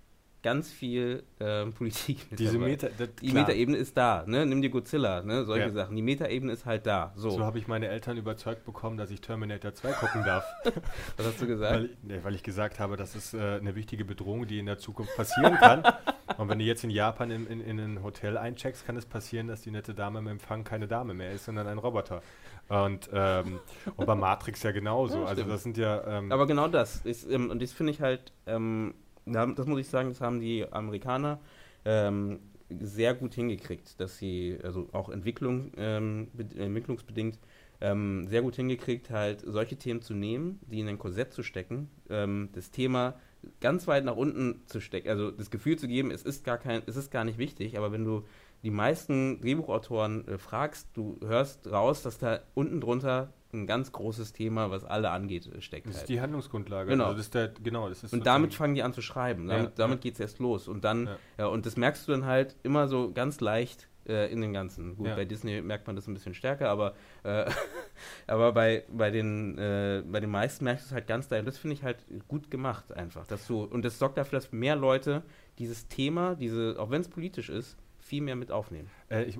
ganz 0.42 0.70
viel 0.70 1.24
ähm, 1.40 1.72
Politik 1.74 2.30
mit 2.30 2.40
Diese 2.40 2.58
Meta, 2.58 2.88
das, 2.96 3.08
Die 3.20 3.32
Metaebene 3.32 3.76
ist 3.76 3.96
da, 3.96 4.24
ne? 4.26 4.46
Nimm 4.46 4.62
dir 4.62 4.70
Godzilla, 4.70 5.22
ne? 5.22 5.44
Solche 5.44 5.66
ja. 5.66 5.72
Sachen. 5.72 5.96
Die 5.96 6.02
Metaebene 6.02 6.52
ist 6.52 6.66
halt 6.66 6.86
da. 6.86 7.12
So, 7.16 7.30
so 7.30 7.44
habe 7.44 7.58
ich 7.58 7.66
meine 7.66 7.88
Eltern 7.88 8.16
überzeugt 8.16 8.64
bekommen, 8.64 8.96
dass 8.96 9.10
ich 9.10 9.20
Terminator 9.20 9.74
2 9.74 9.92
gucken 9.92 10.24
darf. 10.24 10.44
Was 11.16 11.26
hast 11.26 11.40
du 11.40 11.46
gesagt? 11.46 11.74
Weil, 11.74 11.90
ne, 12.02 12.24
weil 12.24 12.34
ich 12.34 12.42
gesagt 12.42 12.78
habe, 12.80 12.96
das 12.96 13.14
ist 13.14 13.34
äh, 13.34 13.38
eine 13.38 13.74
wichtige 13.74 14.04
Bedrohung, 14.04 14.46
die 14.46 14.58
in 14.58 14.66
der 14.66 14.78
Zukunft 14.78 15.16
passieren 15.16 15.56
kann. 15.56 15.82
Und 16.36 16.48
wenn 16.48 16.58
du 16.58 16.64
jetzt 16.64 16.84
in 16.84 16.90
Japan 16.90 17.30
in, 17.30 17.46
in, 17.46 17.60
in 17.60 17.78
ein 17.78 18.02
Hotel 18.02 18.36
eincheckst, 18.36 18.86
kann 18.86 18.96
es 18.96 19.06
passieren, 19.06 19.48
dass 19.48 19.62
die 19.62 19.70
nette 19.70 19.94
Dame 19.94 20.18
im 20.18 20.28
Empfang 20.28 20.62
keine 20.62 20.86
Dame 20.86 21.14
mehr 21.14 21.32
ist, 21.32 21.46
sondern 21.46 21.66
ein 21.66 21.78
Roboter. 21.78 22.22
Und, 22.68 23.08
ähm, 23.12 23.60
und 23.96 24.06
bei 24.06 24.14
Matrix 24.14 24.62
ja 24.62 24.72
genauso. 24.72 25.22
Ja, 25.22 25.24
also 25.24 25.42
das 25.44 25.62
sind 25.62 25.78
ja. 25.78 26.18
Ähm, 26.18 26.30
Aber 26.30 26.46
genau 26.46 26.68
das. 26.68 27.00
Ist, 27.04 27.28
ähm, 27.28 27.50
und 27.50 27.62
das 27.62 27.72
finde 27.72 27.92
ich 27.92 28.00
halt 28.02 28.32
ähm, 28.46 28.94
das 29.32 29.66
muss 29.66 29.80
ich 29.80 29.88
sagen, 29.88 30.08
das 30.08 30.20
haben 30.20 30.40
die 30.40 30.70
Amerikaner 30.70 31.40
ähm, 31.84 32.40
sehr 32.68 33.14
gut 33.14 33.34
hingekriegt, 33.34 33.98
dass 34.00 34.18
sie, 34.18 34.58
also 34.62 34.88
auch 34.92 35.08
Entwicklung, 35.08 35.72
ähm, 35.76 36.28
entwicklungsbedingt, 36.36 37.38
ähm, 37.80 38.26
sehr 38.28 38.42
gut 38.42 38.56
hingekriegt, 38.56 39.10
halt 39.10 39.42
solche 39.46 39.76
Themen 39.76 40.02
zu 40.02 40.14
nehmen, 40.14 40.60
die 40.66 40.80
in 40.80 40.88
ein 40.88 40.98
Korsett 40.98 41.32
zu 41.32 41.42
stecken, 41.42 41.88
ähm, 42.10 42.50
das 42.52 42.70
Thema 42.70 43.14
ganz 43.60 43.86
weit 43.86 44.04
nach 44.04 44.16
unten 44.16 44.62
zu 44.66 44.80
stecken, 44.80 45.08
also 45.08 45.30
das 45.30 45.50
Gefühl 45.50 45.78
zu 45.78 45.86
geben, 45.86 46.10
es 46.10 46.22
ist 46.22 46.44
gar 46.44 46.58
kein, 46.58 46.82
es 46.86 46.96
ist 46.96 47.10
gar 47.10 47.24
nicht 47.24 47.38
wichtig, 47.38 47.78
aber 47.78 47.92
wenn 47.92 48.04
du 48.04 48.24
die 48.64 48.70
meisten 48.70 49.40
Drehbuchautoren 49.40 50.26
äh, 50.26 50.38
fragst, 50.38 50.88
du 50.94 51.18
hörst 51.24 51.70
raus, 51.70 52.02
dass 52.02 52.18
da 52.18 52.40
unten 52.54 52.80
drunter 52.80 53.32
ein 53.52 53.66
ganz 53.66 53.92
großes 53.92 54.32
Thema, 54.32 54.70
was 54.70 54.84
alle 54.84 55.10
angeht, 55.10 55.46
äh, 55.46 55.60
steckt. 55.60 55.86
Das 55.86 55.94
halt. 55.94 56.02
ist 56.02 56.08
die 56.08 56.20
Handlungsgrundlage. 56.20 56.90
Genau. 56.90 57.04
Also 57.04 57.16
das 57.16 57.26
ist 57.26 57.34
der, 57.34 57.48
genau 57.48 57.88
das 57.88 58.04
ist 58.04 58.12
und 58.12 58.26
damit 58.26 58.54
fangen 58.54 58.74
die 58.74 58.82
an 58.82 58.92
zu 58.92 59.02
schreiben. 59.02 59.46
Damit, 59.48 59.70
Ja, 59.70 59.72
damit 59.76 59.98
ja. 59.98 60.02
geht 60.02 60.14
es 60.14 60.20
erst 60.20 60.38
los. 60.38 60.68
Und 60.68 60.84
dann, 60.84 61.06
Ja. 61.06 61.16
ja. 61.38 61.46
und 61.46 61.66
das 61.66 61.76
merkst 61.76 62.06
du 62.06 62.12
dann 62.12 62.26
halt 62.26 62.56
immer 62.62 62.88
so 62.88 63.12
ganz 63.12 63.40
leicht 63.40 63.88
äh, 64.06 64.30
in 64.32 64.40
den 64.40 64.52
Ganzen. 64.52 64.96
Gut, 64.96 65.14
bei 65.14 65.24
Disney 65.24 65.60
merkt 65.62 65.86
man 65.86 65.96
das 65.96 66.06
ein 66.06 66.14
bisschen 66.14 66.34
stärker, 66.34 66.68
aber, 66.70 66.94
äh, 67.24 67.50
aber 68.26 68.52
bei, 68.52 68.84
bei, 68.90 69.10
den, 69.10 69.56
äh, 69.58 70.02
bei 70.06 70.20
den 70.20 70.30
meisten 70.30 70.64
merkst 70.64 70.84
du 70.84 70.88
es 70.88 70.92
halt 70.92 71.06
ganz 71.06 71.28
leicht. 71.30 71.40
Und 71.40 71.46
das 71.46 71.58
finde 71.58 71.74
ich 71.74 71.82
halt 71.82 71.98
gut 72.26 72.50
gemacht 72.50 72.92
einfach. 72.92 73.26
Dass 73.26 73.46
du, 73.46 73.64
und 73.64 73.84
das 73.84 73.98
sorgt 73.98 74.18
dafür, 74.18 74.38
dass 74.38 74.52
mehr 74.52 74.76
Leute 74.76 75.22
dieses 75.58 75.88
Thema, 75.88 76.34
diese, 76.34 76.76
auch 76.78 76.90
wenn 76.90 77.00
es 77.00 77.08
politisch 77.08 77.48
ist, 77.48 77.76
viel 77.98 78.22
mehr 78.22 78.36
mit 78.36 78.50
aufnehmen. 78.50 78.90
Äh, 79.10 79.24
ich 79.24 79.38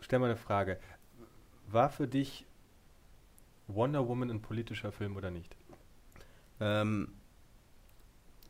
stelle 0.00 0.20
mal 0.20 0.26
eine 0.26 0.36
Frage. 0.36 0.78
War 1.70 1.88
für 1.88 2.06
dich 2.06 2.46
Wonder 3.66 4.06
Woman 4.08 4.30
ein 4.30 4.42
politischer 4.42 4.92
Film 4.92 5.16
oder 5.16 5.30
nicht? 5.30 5.56
Ähm, 6.60 7.08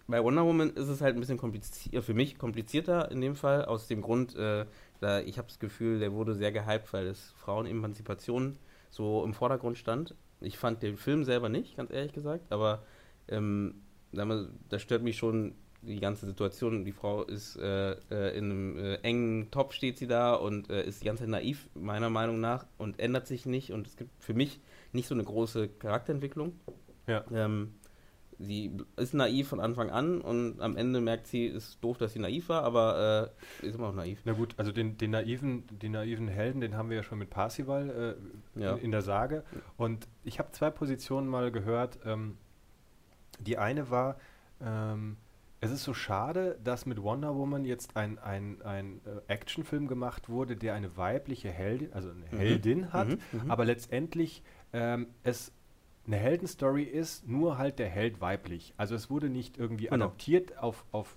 bei 0.06 0.22
Wonder 0.22 0.44
Woman 0.44 0.70
ist 0.70 0.88
es 0.88 1.00
halt 1.00 1.16
ein 1.16 1.20
bisschen 1.20 1.38
kompliziert, 1.38 2.04
für 2.04 2.14
mich 2.14 2.36
komplizierter 2.36 3.10
in 3.10 3.20
dem 3.20 3.36
Fall, 3.36 3.64
aus 3.64 3.86
dem 3.86 4.02
Grund, 4.02 4.34
äh, 4.36 4.66
da 5.00 5.20
ich 5.20 5.38
habe 5.38 5.48
das 5.48 5.58
Gefühl, 5.58 5.98
der 5.98 6.12
wurde 6.12 6.34
sehr 6.34 6.52
gehypt, 6.52 6.92
weil 6.92 7.06
es 7.06 7.32
Frauenemanzipation 7.38 8.58
so 8.90 9.24
im 9.24 9.32
Vordergrund 9.32 9.78
stand. 9.78 10.14
Ich 10.40 10.58
fand 10.58 10.82
den 10.82 10.98
Film 10.98 11.24
selber 11.24 11.48
nicht, 11.48 11.76
ganz 11.76 11.90
ehrlich 11.90 12.12
gesagt, 12.12 12.52
aber 12.52 12.82
ähm, 13.28 13.82
da 14.12 14.78
stört 14.78 15.02
mich 15.02 15.16
schon 15.16 15.54
die 15.86 16.00
ganze 16.00 16.26
Situation. 16.26 16.84
Die 16.84 16.92
Frau 16.92 17.22
ist 17.22 17.56
äh, 17.56 17.92
äh, 18.10 18.36
in 18.36 18.44
einem 18.50 18.78
äh, 18.78 18.94
engen 18.96 19.50
Topf 19.50 19.72
steht 19.72 19.98
sie 19.98 20.06
da 20.06 20.34
und 20.34 20.70
äh, 20.70 20.84
ist 20.84 21.02
die 21.02 21.06
ganze 21.06 21.22
Zeit 21.24 21.30
naiv, 21.30 21.68
meiner 21.74 22.10
Meinung 22.10 22.40
nach, 22.40 22.66
und 22.78 22.98
ändert 23.00 23.26
sich 23.26 23.46
nicht. 23.46 23.72
Und 23.72 23.86
es 23.86 23.96
gibt 23.96 24.10
für 24.22 24.34
mich 24.34 24.60
nicht 24.92 25.06
so 25.08 25.14
eine 25.14 25.24
große 25.24 25.68
Charakterentwicklung. 25.68 26.58
Ja. 27.06 27.24
Ähm, 27.32 27.74
sie 28.38 28.76
ist 28.96 29.14
naiv 29.14 29.48
von 29.48 29.60
Anfang 29.60 29.90
an 29.90 30.20
und 30.20 30.60
am 30.60 30.76
Ende 30.76 31.00
merkt 31.00 31.26
sie, 31.26 31.46
ist 31.46 31.78
doof, 31.82 31.98
dass 31.98 32.12
sie 32.14 32.18
naiv 32.18 32.48
war, 32.48 32.62
aber 32.64 33.32
äh, 33.62 33.66
ist 33.66 33.76
immer 33.76 33.88
noch 33.88 33.94
naiv. 33.94 34.20
Na 34.24 34.32
gut, 34.32 34.54
also 34.56 34.72
den, 34.72 34.96
den, 34.98 35.12
naiven, 35.12 35.64
den 35.70 35.92
naiven 35.92 36.28
Helden, 36.28 36.60
den 36.60 36.76
haben 36.76 36.90
wir 36.90 36.96
ja 36.96 37.02
schon 37.02 37.18
mit 37.18 37.30
Parsival 37.30 38.16
äh, 38.56 38.60
Ja. 38.60 38.72
in, 38.74 38.84
in 38.86 38.90
der 38.90 39.02
Sage. 39.02 39.44
Und 39.76 40.08
ich 40.24 40.38
habe 40.38 40.50
zwei 40.52 40.70
Positionen 40.70 41.28
mal 41.28 41.50
gehört. 41.52 41.98
Ähm, 42.04 42.36
die 43.40 43.58
eine 43.58 43.90
war, 43.90 44.16
ähm, 44.60 45.16
es 45.64 45.70
ist 45.72 45.84
so 45.84 45.94
schade, 45.94 46.58
dass 46.62 46.86
mit 46.86 47.02
Wonder 47.02 47.34
Woman 47.34 47.64
jetzt 47.64 47.96
ein, 47.96 48.18
ein, 48.18 48.62
ein 48.62 49.00
äh, 49.04 49.32
Actionfilm 49.32 49.88
gemacht 49.88 50.28
wurde, 50.28 50.56
der 50.56 50.74
eine 50.74 50.96
weibliche 50.96 51.50
Heldin, 51.50 51.92
also 51.92 52.10
eine 52.10 52.20
Mhm. 52.30 52.36
Heldin 52.38 52.92
hat, 52.92 53.08
Mhm, 53.08 53.18
mhm. 53.44 53.50
aber 53.50 53.64
letztendlich 53.64 54.42
ähm, 54.72 55.06
es 55.22 55.52
eine 56.06 56.16
Heldenstory 56.16 56.82
ist, 56.82 57.26
nur 57.28 57.56
halt 57.58 57.78
der 57.78 57.88
Held 57.88 58.20
weiblich. 58.20 58.74
Also 58.76 58.94
es 58.94 59.08
wurde 59.10 59.28
nicht 59.30 59.56
irgendwie 59.56 59.86
Genau. 59.86 60.04
adaptiert 60.06 60.58
auf, 60.58 60.84
auf 60.92 61.16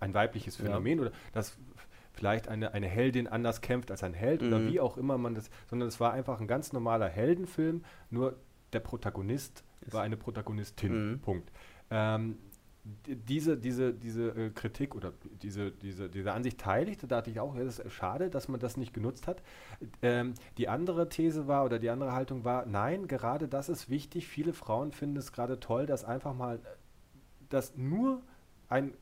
ein 0.00 0.14
weibliches 0.14 0.58
Ja. 0.58 0.64
Phänomen 0.64 0.98
oder 1.00 1.12
dass 1.32 1.56
vielleicht 2.14 2.48
eine, 2.48 2.74
eine 2.74 2.88
Heldin 2.88 3.28
anders 3.28 3.60
kämpft 3.60 3.90
als 3.92 4.02
ein 4.02 4.14
Held 4.14 4.42
oder 4.42 4.58
Mhm. 4.58 4.68
wie 4.72 4.80
auch 4.80 4.96
immer 4.96 5.18
man 5.18 5.34
das, 5.36 5.50
sondern 5.68 5.86
es 5.88 6.00
war 6.00 6.12
einfach 6.12 6.40
ein 6.40 6.48
ganz 6.48 6.72
normaler 6.72 7.08
Heldenfilm, 7.08 7.84
nur 8.10 8.34
der 8.72 8.80
Protagonist 8.80 9.62
Ist- 9.82 9.92
war 9.92 10.02
eine 10.02 10.16
Protagonistin. 10.16 11.12
Mhm. 11.12 11.18
Punkt. 11.20 11.52
Ähm, 11.90 12.38
diese, 13.06 13.56
diese, 13.56 13.92
diese 13.92 14.28
äh, 14.30 14.50
Kritik 14.50 14.94
oder 14.94 15.12
diese, 15.42 15.70
diese, 15.70 16.08
diese 16.08 16.32
Ansicht 16.32 16.58
teile 16.58 16.90
ich, 16.90 16.98
da 16.98 17.06
dachte 17.06 17.30
ich 17.30 17.40
auch, 17.40 17.54
ja, 17.54 17.64
das 17.64 17.78
ist 17.78 17.92
schade, 17.92 18.30
dass 18.30 18.48
man 18.48 18.60
das 18.60 18.76
nicht 18.76 18.92
genutzt 18.92 19.26
hat. 19.26 19.42
Ähm, 20.02 20.34
die 20.56 20.68
andere 20.68 21.08
These 21.08 21.46
war 21.46 21.64
oder 21.64 21.78
die 21.78 21.90
andere 21.90 22.12
Haltung 22.12 22.44
war, 22.44 22.66
nein, 22.66 23.06
gerade 23.06 23.48
das 23.48 23.68
ist 23.68 23.90
wichtig. 23.90 24.26
Viele 24.26 24.52
Frauen 24.52 24.92
finden 24.92 25.16
es 25.16 25.32
gerade 25.32 25.60
toll, 25.60 25.86
dass 25.86 26.04
einfach 26.04 26.34
mal, 26.34 26.56
äh, 26.56 26.60
dass 27.48 27.76
nur 27.76 28.22
ein, 28.68 28.92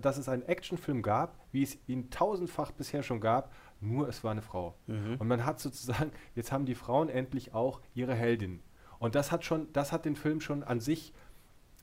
dass 0.00 0.18
es 0.18 0.28
einen 0.28 0.42
Actionfilm 0.42 1.02
gab, 1.02 1.38
wie 1.52 1.62
es 1.62 1.78
ihn 1.86 2.10
tausendfach 2.10 2.72
bisher 2.72 3.02
schon 3.02 3.20
gab, 3.20 3.52
nur 3.80 4.08
es 4.08 4.24
war 4.24 4.32
eine 4.32 4.42
Frau. 4.42 4.74
Mhm. 4.86 5.16
Und 5.18 5.28
man 5.28 5.44
hat 5.44 5.60
sozusagen, 5.60 6.10
jetzt 6.34 6.52
haben 6.52 6.66
die 6.66 6.74
Frauen 6.74 7.08
endlich 7.08 7.54
auch 7.54 7.80
ihre 7.94 8.14
Heldin. 8.14 8.60
Und 8.98 9.14
das 9.14 9.30
hat 9.30 9.44
schon, 9.44 9.72
das 9.72 9.92
hat 9.92 10.04
den 10.04 10.16
Film 10.16 10.40
schon 10.40 10.62
an 10.62 10.80
sich 10.80 11.12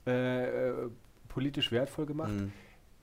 äh, 0.08 0.70
äh, 0.70 0.90
politisch 1.32 1.72
wertvoll 1.72 2.06
gemacht. 2.06 2.32
Mhm. 2.34 2.52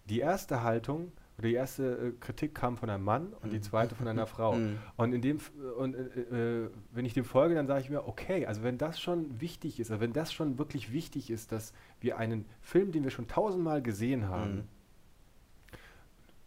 Die 0.09 0.21
erste 0.21 0.63
Haltung 0.63 1.13
oder 1.39 1.49
die 1.49 1.55
erste 1.55 1.85
äh, 2.09 2.13
Kritik 2.21 2.55
kam 2.55 2.77
von 2.77 2.91
einem 2.91 3.05
Mann 3.05 3.33
und 3.43 3.53
die 3.53 3.59
Mhm. 3.59 3.63
zweite 3.63 3.95
von 3.95 4.07
einer 4.09 4.27
Frau. 4.37 4.55
Mhm. 4.57 4.79
Und 4.97 5.13
in 5.13 5.23
dem 5.23 5.37
F- 5.37 5.53
und 5.79 5.95
äh, 5.95 6.65
äh, 6.65 6.71
wenn 6.93 7.05
ich 7.05 7.15
dem 7.15 7.25
folge, 7.25 7.55
dann 7.55 7.67
sage 7.67 7.81
ich 7.83 7.91
mir, 7.91 8.07
okay, 8.07 8.47
also 8.47 8.63
wenn 8.63 8.77
das 8.79 9.01
schon 9.01 9.41
wichtig 9.41 9.81
ist, 9.81 9.91
also 9.91 10.01
wenn 10.01 10.13
das 10.13 10.33
schon 10.33 10.59
wirklich 10.59 10.93
wichtig 10.93 11.31
ist, 11.31 11.53
dass 11.53 11.73
wir 12.01 12.19
einen 12.19 12.45
Film, 12.61 12.93
den 12.93 13.05
wir 13.05 13.11
schon 13.11 13.29
tausendmal 13.29 13.83
gesehen 13.83 14.29
haben, 14.29 14.55
Mhm. 14.55 14.65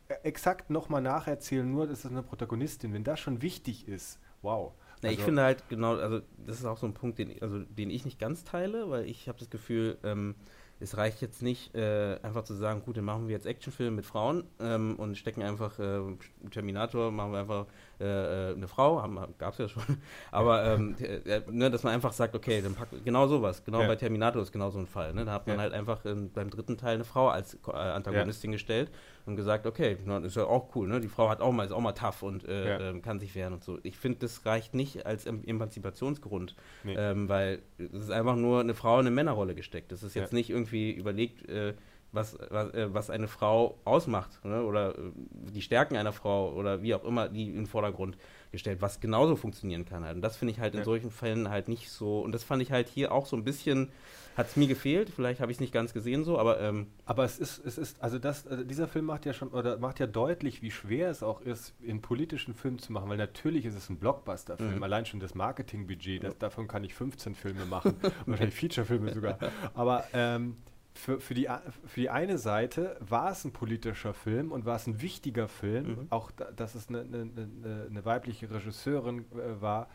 äh, 0.10 0.13
exakt 0.24 0.70
nochmal 0.70 1.02
nacherzählen, 1.02 1.70
nur 1.70 1.88
das 1.88 2.00
ist 2.06 2.12
eine 2.12 2.24
Protagonistin, 2.24 2.94
wenn 2.94 3.04
das 3.04 3.20
schon 3.20 3.41
wichtig 3.41 3.88
ist, 3.88 4.20
wow. 4.41 4.74
Na, 5.04 5.10
ich 5.10 5.17
Also- 5.17 5.26
finde 5.26 5.44
halt 5.44 5.63
genau, 5.70 5.96
also 5.98 6.22
das 6.46 6.60
ist 6.60 6.65
auch 6.65 6.78
so 6.78 6.86
ein 6.86 6.94
Punkt, 6.94 7.17
den, 7.17 7.30
ich- 7.32 7.41
also, 7.41 7.60
den 7.60 7.89
ich 7.89 8.06
nicht 8.06 8.20
ganz 8.20 8.44
teile, 8.44 8.89
weil 8.89 9.06
ich 9.06 9.28
habe 9.28 9.39
das 9.39 9.50
Gefühl, 9.50 9.98
ähm, 10.04 10.36
es 10.82 10.98
reicht 10.98 11.22
jetzt 11.22 11.41
nicht, 11.41 11.76
äh, 11.76 12.17
einfach 12.24 12.44
zu 12.44 12.56
sagen, 12.56 12.82
gut, 12.84 12.98
dann 12.98 13.06
machen 13.06 13.28
wir 13.28 13.36
jetzt 13.36 13.46
Actionfilme 13.46 13.96
mit 13.96 14.06
Frauen 14.06 14.44
ähm, 14.60 14.96
und 14.98 15.17
stecken 15.17 15.44
einfach 15.44 15.78
äh, 15.80 16.02
Terminator, 16.50 17.12
machen 17.12 17.32
wir 17.32 17.39
einfach 17.39 17.67
äh, 18.02 18.50
äh, 18.52 18.56
eine 18.56 18.68
Frau, 18.68 18.96
gab 19.38 19.54
es 19.54 19.60
ja 19.60 19.68
schon, 19.70 19.84
aber 20.32 20.66
ähm, 20.66 20.96
äh, 21.00 21.42
ne, 21.50 21.70
dass 21.72 21.84
man 21.84 21.94
einfach 21.94 22.12
sagt, 22.14 22.36
okay, 22.36 22.62
dann 22.62 22.74
packt 22.76 23.06
genau 23.06 23.28
sowas, 23.28 23.64
genau 23.64 23.82
Ja. 23.82 23.88
bei 23.88 23.96
Terminator 23.96 24.42
ist 24.42 24.52
genau 24.52 24.70
so 24.72 24.80
ein 24.80 24.88
Fall, 24.88 25.14
ne? 25.14 25.24
da 25.26 25.34
hat 25.34 25.48
man 25.48 25.58
Ja. 25.58 25.62
halt 25.64 25.74
einfach 25.74 26.04
ähm, 26.06 26.32
beim 26.34 26.50
dritten 26.50 26.78
Teil 26.78 26.96
eine 26.96 27.04
Frau 27.06 27.30
als 27.30 27.58
äh, 27.68 27.72
Antagonistin 27.72 28.52
gestellt 28.52 28.92
und 29.26 29.36
gesagt, 29.36 29.68
okay, 29.68 29.98
ist 30.24 30.36
ja 30.36 30.46
auch 30.46 30.76
cool, 30.76 30.88
ne? 30.88 31.00
die 31.00 31.08
Frau 31.08 31.30
hat 31.30 31.40
auch 31.42 31.52
mal, 31.52 31.66
ist 31.66 31.72
auch 31.72 31.80
mal 31.80 31.92
tough 31.94 32.24
und 32.24 32.48
äh, 32.48 32.68
Ja. 32.68 32.80
ähm, 32.90 33.02
kann 33.02 33.20
sich 33.20 33.36
wehren 33.36 33.54
und 33.54 33.64
so. 33.64 33.78
Ich 33.84 33.98
finde, 33.98 34.20
das 34.20 34.46
reicht 34.46 34.74
nicht 34.74 35.06
als 35.06 35.26
em 35.26 35.44
Emanzipationsgrund, 35.46 36.56
Nee. 36.84 36.96
ähm, 36.98 37.30
weil 37.30 37.62
es 37.78 37.92
ist 38.04 38.12
einfach 38.12 38.36
nur 38.36 38.60
eine 38.62 38.74
Frau 38.74 38.96
in 38.96 39.02
eine 39.08 39.12
Männerrolle 39.12 39.56
gesteckt. 39.56 39.92
Das 39.92 40.04
ist 40.04 40.16
jetzt 40.16 40.32
Ja. 40.32 40.38
nicht 40.38 40.50
irgendwie 40.50 40.92
überlegt, 40.92 41.48
äh, 41.50 41.74
was, 42.12 42.38
was, 42.50 42.74
äh, 42.74 42.93
was 42.93 43.10
eine 43.10 43.28
Frau 43.28 43.78
ausmacht 43.86 44.43
ne? 44.43 44.63
oder 44.63 44.97
äh, 44.97 45.12
die 45.32 45.62
Stärken 45.62 45.95
einer 45.95 46.12
Frau 46.12 46.52
oder 46.54 46.82
wie 46.82 46.93
auch 46.93 47.04
immer, 47.06 47.30
die 47.30 47.47
in 47.50 47.56
den 47.56 47.67
Vordergrund 47.67 48.17
gestellt, 48.52 48.82
was 48.82 49.00
genauso 49.00 49.36
funktionieren 49.38 49.86
kann 49.86 50.04
halt. 50.04 50.15
Und 50.17 50.21
das 50.21 50.36
finde 50.36 50.54
ich 50.54 50.60
halt 50.60 50.74
in 50.74 50.80
Ja. 50.80 50.86
solchen 50.86 51.10
Fällen 51.10 51.50
halt 51.50 51.69
nicht 51.69 51.89
so. 51.89 52.19
Und 52.19 52.34
das 52.34 52.43
fand 52.43 52.62
ich 52.62 52.71
halt 52.71 52.89
hier 52.89 53.13
auch 53.13 53.26
so 53.26 53.38
ein 53.38 53.45
bisschen, 53.45 53.91
hat 54.36 54.47
es 54.47 54.58
mir 54.58 54.67
gefehlt. 54.67 55.10
Vielleicht 55.10 55.39
habe 55.39 55.52
ich 55.52 55.58
es 55.58 55.62
nicht 55.62 55.71
ganz 55.74 55.93
gesehen 55.93 56.26
so, 56.26 56.38
aber 56.38 56.60
ähm, 56.60 56.88
Aber 57.06 57.24
es 57.24 57.39
ist, 57.39 57.65
es 57.65 57.78
ist, 57.78 58.02
also 58.04 58.19
das, 58.19 58.45
also 58.47 58.63
dieser 58.65 58.89
Film 58.89 59.06
macht 59.06 59.26
ja 59.26 59.32
schon, 59.32 59.47
oder 59.50 59.78
macht 59.78 60.00
ja 60.00 60.08
deutlich, 60.08 60.62
wie 60.62 60.71
schwer 60.71 61.10
es 61.10 61.24
auch 61.24 61.39
ist, 61.39 61.74
in 61.82 62.02
politischen 62.02 62.54
Film 62.54 62.78
zu 62.78 62.91
machen, 62.91 63.10
weil 63.10 63.17
natürlich 63.17 63.65
ist 63.65 63.76
es 63.76 63.89
ein 63.89 63.97
Blockbuster-Film, 64.00 64.76
Mhm. 64.78 64.84
allein 64.84 65.06
schon 65.06 65.21
das 65.21 65.34
Marketingbudget, 65.34 66.24
das, 66.24 66.38
davon 66.38 66.67
kann 66.67 66.84
ich 66.84 66.93
15 66.93 67.36
Filme 67.36 67.65
machen, 67.65 67.95
wahrscheinlich 68.26 68.56
Feature-Filme 68.56 69.13
sogar. 69.13 69.38
Aber 69.74 70.04
ähm, 70.13 70.58
für, 70.93 71.19
für, 71.21 71.34
die, 71.34 71.47
für 71.86 71.99
die 71.99 72.10
eine 72.10 72.38
Seite 72.38 72.97
war 72.99 73.32
es 73.32 73.45
ein 73.45 73.54
politischer 73.54 74.13
Film 74.13 74.51
und 74.51 74.65
war 74.65 74.75
es 74.75 74.88
ein 74.88 75.01
wichtiger 75.01 75.47
Film, 75.47 75.88
Mhm. 75.88 76.08
auch 76.10 76.32
da, 76.32 76.51
dass 76.51 76.75
es 76.75 76.89
eine, 76.89 77.01
eine, 77.01 77.21
eine, 77.21 77.88
eine 77.89 78.06
weibliche 78.06 78.49
Regisseurin 78.51 79.25
äh, 79.32 79.62
war. 79.62 79.89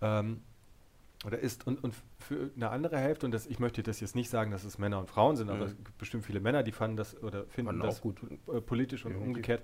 Ähm, 0.00 0.42
oder 1.24 1.38
ist 1.38 1.66
und, 1.66 1.82
und 1.82 1.94
für 2.18 2.50
eine 2.54 2.68
andere 2.70 2.98
Hälfte, 2.98 3.26
und 3.26 3.32
das, 3.32 3.46
ich 3.46 3.58
möchte 3.58 3.82
das 3.82 4.00
jetzt 4.00 4.14
nicht 4.14 4.28
sagen, 4.30 4.50
dass 4.50 4.64
es 4.64 4.78
Männer 4.78 4.98
und 5.00 5.08
Frauen 5.08 5.34
sind, 5.36 5.48
aber 5.48 5.60
Mhm. 5.64 5.70
es 5.70 5.76
gibt 5.76 5.98
bestimmt 5.98 6.24
viele 6.26 6.40
Männer, 6.40 6.62
die 6.62 6.72
fanden 6.72 6.96
das 6.96 7.20
oder 7.22 7.46
finden 7.46 7.68
Fanden 7.70 7.82
das 7.82 8.00
gut. 8.00 8.20
äh, 8.52 8.60
politisch 8.60 9.04
und 9.04 9.12
Definitiv. 9.12 9.26
umgekehrt. 9.28 9.62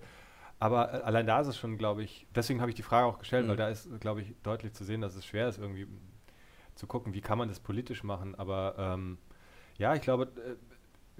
Aber 0.58 0.92
äh, 0.94 1.02
allein 1.02 1.26
da 1.26 1.40
ist 1.40 1.48
es 1.48 1.58
schon, 1.58 1.76
glaube 1.78 2.02
ich, 2.02 2.26
deswegen 2.34 2.60
habe 2.60 2.70
ich 2.70 2.74
die 2.74 2.82
Frage 2.82 3.06
auch 3.06 3.18
gestellt, 3.18 3.44
Mhm. 3.44 3.50
weil 3.50 3.56
da 3.56 3.68
ist, 3.68 3.88
glaube 4.00 4.22
ich, 4.22 4.34
deutlich 4.42 4.72
zu 4.72 4.84
sehen, 4.84 5.00
dass 5.02 5.14
es 5.14 5.24
schwer 5.26 5.48
ist, 5.48 5.58
irgendwie 5.58 5.86
zu 6.74 6.86
gucken, 6.86 7.12
wie 7.12 7.20
kann 7.20 7.36
man 7.38 7.48
das 7.48 7.60
politisch 7.60 8.02
machen. 8.02 8.34
Aber 8.34 8.74
ähm, 8.78 9.18
ja, 9.76 9.94
ich 9.94 10.00
glaube, 10.02 10.24
äh, 10.24 10.56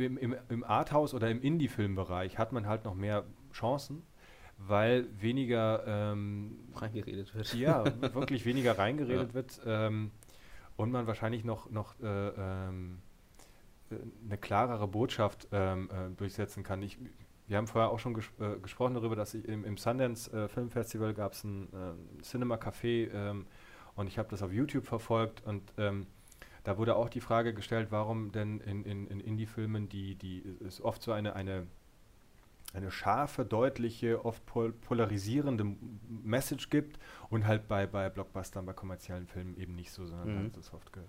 im, 0.04 0.16
im, 0.18 0.36
im 0.48 0.64
Arthouse 0.64 1.14
oder 1.14 1.30
im 1.30 1.40
Indie-Filmbereich 1.40 2.38
hat 2.38 2.52
man 2.52 2.66
halt 2.66 2.84
noch 2.84 2.94
mehr 2.94 3.24
Chancen, 3.52 4.02
weil 4.58 5.06
weniger 5.20 5.84
ähm, 5.86 6.58
reingeredet 6.74 7.34
wird. 7.34 7.52
ja, 7.54 7.84
wirklich 8.14 8.44
weniger 8.44 8.72
reingeredet 8.78 9.28
Ja. 9.28 9.34
wird 9.34 9.60
ähm, 9.66 10.10
und 10.76 10.90
man 10.90 11.06
wahrscheinlich 11.06 11.44
noch, 11.44 11.70
noch 11.70 11.98
äh, 12.00 12.28
ähm, 12.28 12.98
eine 14.24 14.38
klarere 14.38 14.88
Botschaft 14.88 15.48
ähm, 15.52 15.90
äh, 15.90 16.14
durchsetzen 16.16 16.62
kann. 16.62 16.82
Ich, 16.82 16.98
wir 17.46 17.56
haben 17.58 17.66
vorher 17.66 17.90
auch 17.90 17.98
schon 17.98 18.14
ges 18.14 18.24
äh, 18.40 18.58
gesprochen 18.60 18.94
darüber, 18.94 19.16
dass 19.16 19.34
ich 19.34 19.46
im, 19.46 19.64
im 19.64 19.76
Sundance 19.76 20.32
äh, 20.32 20.48
Film 20.48 20.70
Festival 20.70 21.12
gab 21.12 21.32
es 21.32 21.44
ein 21.44 21.68
äh, 21.74 22.22
Cinema 22.22 22.54
Café 22.56 23.10
ähm, 23.12 23.46
und 23.94 24.06
ich 24.06 24.18
habe 24.18 24.28
das 24.30 24.42
auf 24.42 24.52
YouTube 24.52 24.86
verfolgt 24.86 25.42
und 25.44 25.62
ähm, 25.76 26.06
da 26.64 26.78
wurde 26.78 26.96
auch 26.96 27.08
die 27.08 27.20
Frage 27.20 27.54
gestellt, 27.54 27.88
warum 27.90 28.32
denn 28.32 28.60
in, 28.60 28.84
in, 28.84 29.06
in 29.08 29.20
Indie-Filmen 29.20 29.88
die, 29.88 30.14
die 30.14 30.44
es 30.64 30.80
oft 30.80 31.02
so 31.02 31.12
eine, 31.12 31.34
eine, 31.34 31.66
eine 32.72 32.90
scharfe, 32.90 33.44
deutliche, 33.44 34.24
oft 34.24 34.44
pol 34.46 34.72
polarisierende 34.72 35.76
Message 36.08 36.70
gibt 36.70 36.98
und 37.30 37.46
halt 37.46 37.68
bei, 37.68 37.86
bei 37.86 38.08
Blockbustern, 38.08 38.64
bei 38.64 38.72
kommerziellen 38.72 39.26
Filmen 39.26 39.56
eben 39.56 39.74
nicht 39.74 39.90
so, 39.90 40.06
sondern 40.06 40.32
mhm. 40.32 40.38
halt 40.38 40.54
so 40.54 40.62
soft, 40.62 40.92
ge, 40.92 41.02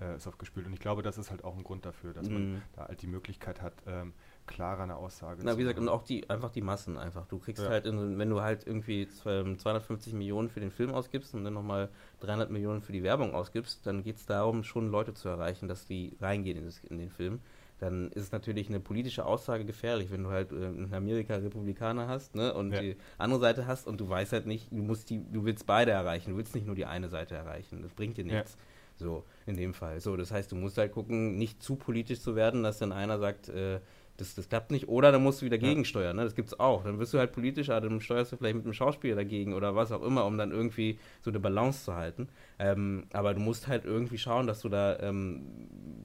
äh, 0.00 0.18
soft 0.18 0.38
gespielt. 0.38 0.66
Und 0.66 0.72
ich 0.72 0.80
glaube, 0.80 1.02
das 1.02 1.16
ist 1.16 1.30
halt 1.30 1.44
auch 1.44 1.56
ein 1.56 1.64
Grund 1.64 1.86
dafür, 1.86 2.12
dass 2.12 2.28
mhm. 2.28 2.34
man 2.34 2.62
da 2.74 2.88
halt 2.88 3.00
die 3.00 3.06
Möglichkeit 3.06 3.62
hat, 3.62 3.74
ähm, 3.86 4.12
klarer 4.48 4.82
eine 4.82 4.96
Aussage 4.96 5.42
Na, 5.44 5.56
wie 5.56 5.62
gesagt, 5.62 5.78
und 5.78 5.88
auch 5.88 6.02
die, 6.02 6.28
einfach 6.28 6.50
die 6.50 6.62
Massen 6.62 6.98
einfach. 6.98 7.26
Du 7.26 7.38
kriegst 7.38 7.62
ja. 7.62 7.68
halt, 7.68 7.86
in, 7.86 8.18
wenn 8.18 8.28
du 8.28 8.40
halt 8.40 8.66
irgendwie 8.66 9.06
250 9.08 10.14
Millionen 10.14 10.48
für 10.48 10.58
den 10.58 10.72
Film 10.72 10.92
ausgibst 10.92 11.34
und 11.34 11.44
dann 11.44 11.54
nochmal 11.54 11.90
300 12.20 12.50
Millionen 12.50 12.82
für 12.82 12.92
die 12.92 13.04
Werbung 13.04 13.34
ausgibst, 13.34 13.86
dann 13.86 14.02
geht 14.02 14.16
es 14.16 14.26
darum, 14.26 14.64
schon 14.64 14.90
Leute 14.90 15.14
zu 15.14 15.28
erreichen, 15.28 15.68
dass 15.68 15.86
die 15.86 16.16
reingehen 16.20 16.58
in, 16.58 16.64
das, 16.64 16.80
in, 16.80 16.98
den 16.98 17.10
Film. 17.10 17.40
Dann 17.78 18.10
ist 18.10 18.24
es 18.24 18.32
natürlich 18.32 18.68
eine 18.68 18.80
politische 18.80 19.24
Aussage 19.24 19.64
gefährlich, 19.64 20.10
wenn 20.10 20.24
du 20.24 20.30
halt 20.30 20.50
äh, 20.50 20.66
in 20.66 20.92
Amerika 20.92 21.36
Republikaner 21.36 22.08
hast 22.08 22.34
ne, 22.34 22.52
und 22.52 22.72
ja. 22.72 22.80
die 22.80 22.96
andere 23.18 23.38
Seite 23.38 23.66
hast 23.68 23.86
und 23.86 24.00
du 24.00 24.08
weißt 24.08 24.32
halt 24.32 24.46
nicht, 24.46 24.72
du 24.72 24.82
musst 24.82 25.10
die, 25.10 25.22
du 25.30 25.44
willst 25.44 25.66
beide 25.66 25.92
erreichen, 25.92 26.32
du 26.32 26.36
willst 26.38 26.56
nicht 26.56 26.66
nur 26.66 26.74
die 26.74 26.86
eine 26.86 27.08
Seite 27.08 27.36
erreichen. 27.36 27.82
Das 27.82 27.92
bringt 27.92 28.16
dir 28.16 28.24
nichts. 28.24 28.54
Ja. 28.54 28.60
So, 28.98 29.24
in 29.46 29.56
dem 29.56 29.74
Fall. 29.74 30.00
So, 30.00 30.16
das 30.16 30.32
heißt, 30.32 30.50
du 30.50 30.56
musst 30.56 30.76
halt 30.76 30.90
gucken, 30.90 31.38
nicht 31.38 31.62
zu 31.62 31.76
politisch 31.76 32.20
zu 32.20 32.34
werden, 32.34 32.64
dass 32.64 32.78
dann 32.78 32.90
einer 32.90 33.18
sagt, 33.20 33.48
äh, 33.48 33.78
das, 34.18 34.34
das 34.34 34.48
klappt 34.48 34.70
nicht. 34.72 34.88
Oder 34.88 35.12
dann 35.12 35.22
musst 35.22 35.40
du 35.40 35.46
wieder 35.46 35.58
gegensteuern, 35.58 36.16
ne? 36.16 36.24
das 36.24 36.34
es 36.36 36.60
auch. 36.60 36.84
Dann 36.84 36.98
wirst 36.98 37.14
du 37.14 37.18
halt 37.18 37.32
politischer, 37.32 37.80
dann 37.80 38.00
steuerst 38.00 38.32
du 38.32 38.36
vielleicht 38.36 38.56
mit 38.56 38.64
einem 38.64 38.74
Schauspieler 38.74 39.16
dagegen 39.16 39.54
oder 39.54 39.74
was 39.76 39.92
auch 39.92 40.02
immer, 40.02 40.26
um 40.26 40.36
dann 40.36 40.50
irgendwie 40.50 40.98
so 41.20 41.30
eine 41.30 41.38
Balance 41.38 41.84
zu 41.84 41.94
halten. 41.94 42.28
Ähm, 42.58 43.06
aber 43.12 43.32
du 43.32 43.40
musst 43.40 43.68
halt 43.68 43.84
irgendwie 43.84 44.18
schauen, 44.18 44.46
dass 44.46 44.60
du 44.60 44.68
da 44.68 44.98
ähm, 44.98 45.46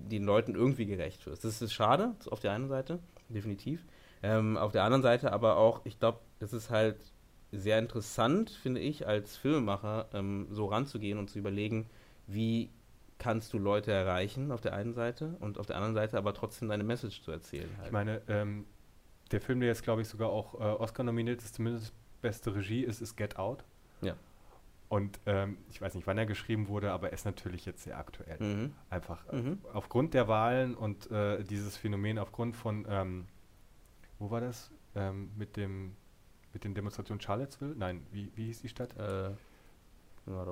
den 0.09 0.23
Leuten 0.23 0.55
irgendwie 0.55 0.85
gerecht 0.85 1.25
wirst. 1.25 1.43
Das 1.43 1.61
ist 1.61 1.73
schade, 1.73 2.15
auf 2.29 2.39
der 2.39 2.51
einen 2.51 2.69
Seite, 2.69 2.99
definitiv. 3.29 3.83
Ähm, 4.21 4.57
auf 4.57 4.71
der 4.71 4.83
anderen 4.83 5.01
Seite 5.01 5.33
aber 5.33 5.57
auch, 5.57 5.81
ich 5.83 5.99
glaube, 5.99 6.19
das 6.39 6.53
ist 6.53 6.69
halt 6.69 6.97
sehr 7.51 7.79
interessant, 7.79 8.51
finde 8.51 8.79
ich, 8.79 9.07
als 9.07 9.37
Filmemacher 9.37 10.07
ähm, 10.13 10.47
so 10.51 10.65
ranzugehen 10.65 11.17
und 11.17 11.29
zu 11.29 11.39
überlegen, 11.39 11.87
wie 12.27 12.69
kannst 13.23 13.53
du 13.53 13.57
Leute 13.57 13.93
erreichen 13.93 14.51
auf 14.51 14.59
der 14.59 14.73
einen 14.73 14.93
Seite 14.93 15.37
und 15.39 15.57
auf 15.57 15.65
der 15.65 15.77
anderen 15.77 15.93
Seite 15.93 16.17
aber 16.17 16.33
trotzdem 16.33 16.67
deine 16.67 16.83
Message 16.83 17.21
zu 17.21 17.31
erzählen. 17.31 17.69
Halt. 17.77 17.87
Ich 17.87 17.91
meine, 17.93 18.21
ähm, 18.27 18.65
der 19.31 19.39
Film, 19.39 19.61
der 19.61 19.69
jetzt 19.69 19.83
glaube 19.83 20.01
ich 20.01 20.09
sogar 20.09 20.29
auch 20.29 20.55
äh, 20.55 20.63
Oscar 20.63 21.03
nominiert 21.03 21.41
ist, 21.41 21.55
zumindest 21.55 21.93
beste 22.21 22.53
Regie 22.53 22.83
ist, 22.83 23.01
ist 23.01 23.15
Get 23.15 23.37
Out. 23.37 23.63
Ja. 24.01 24.15
Und 24.89 25.21
ähm, 25.25 25.57
ich 25.69 25.81
weiß 25.81 25.95
nicht, 25.95 26.05
wann 26.05 26.17
er 26.17 26.25
geschrieben 26.25 26.67
wurde, 26.67 26.91
aber 26.91 27.07
er 27.07 27.13
ist 27.13 27.23
natürlich 27.25 27.65
jetzt 27.65 27.83
sehr 27.83 27.97
aktuell. 27.97 28.37
Mhm. 28.39 28.73
Einfach 28.89 29.25
äh, 29.29 29.37
mhm. 29.37 29.59
aufgrund 29.71 30.13
der 30.13 30.27
Wahlen 30.27 30.75
und 30.75 31.09
äh, 31.09 31.45
dieses 31.45 31.77
Phänomen, 31.77 32.19
aufgrund 32.19 32.57
von, 32.57 32.85
ähm, 32.89 33.25
wo 34.19 34.31
war 34.31 34.41
das? 34.41 34.69
Ähm, 34.95 35.31
mit 35.37 35.55
dem 35.55 35.95
mit 36.51 36.63
den 36.63 36.75
Demonstrationen 36.75 37.19
Charlottesville? 37.21 37.73
Nein, 37.75 38.05
wie, 38.11 38.31
wie 38.35 38.45
hieß 38.45 38.61
die 38.61 38.69
Stadt? 38.69 38.95
Äh, 38.97 39.31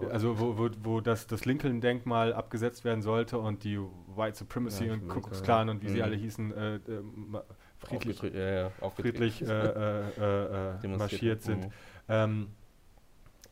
also 0.10 0.40
wo, 0.40 0.58
wo, 0.58 0.70
wo 0.84 1.02
das, 1.02 1.28
das 1.28 1.46
Lincoln-Denkmal 1.46 2.34
abgesetzt 2.34 2.84
werden 2.84 3.02
sollte 3.02 3.38
und 3.38 3.64
die 3.64 3.80
White 3.80 4.38
Supremacy 4.38 4.86
ja, 4.86 4.94
und 4.94 5.08
Ku 5.08 5.22
Klux 5.22 5.44
Klan 5.44 5.70
und 5.70 5.82
wie 5.82 5.88
mhm. 5.88 5.94
sie 5.94 6.04
alle 6.04 6.16
hießen, 6.16 6.54
äh, 6.54 6.76
äh, 6.76 6.80
friedlich, 7.80 8.22
ja, 8.22 8.30
ja, 8.32 8.70
friedlich 8.90 9.42
äh, 9.42 9.46
äh, 9.48 10.76
äh 10.84 10.88
marschiert 10.88 11.42
sind. 11.42 11.66
Mhm. 11.66 11.72
Ähm, 12.10 12.48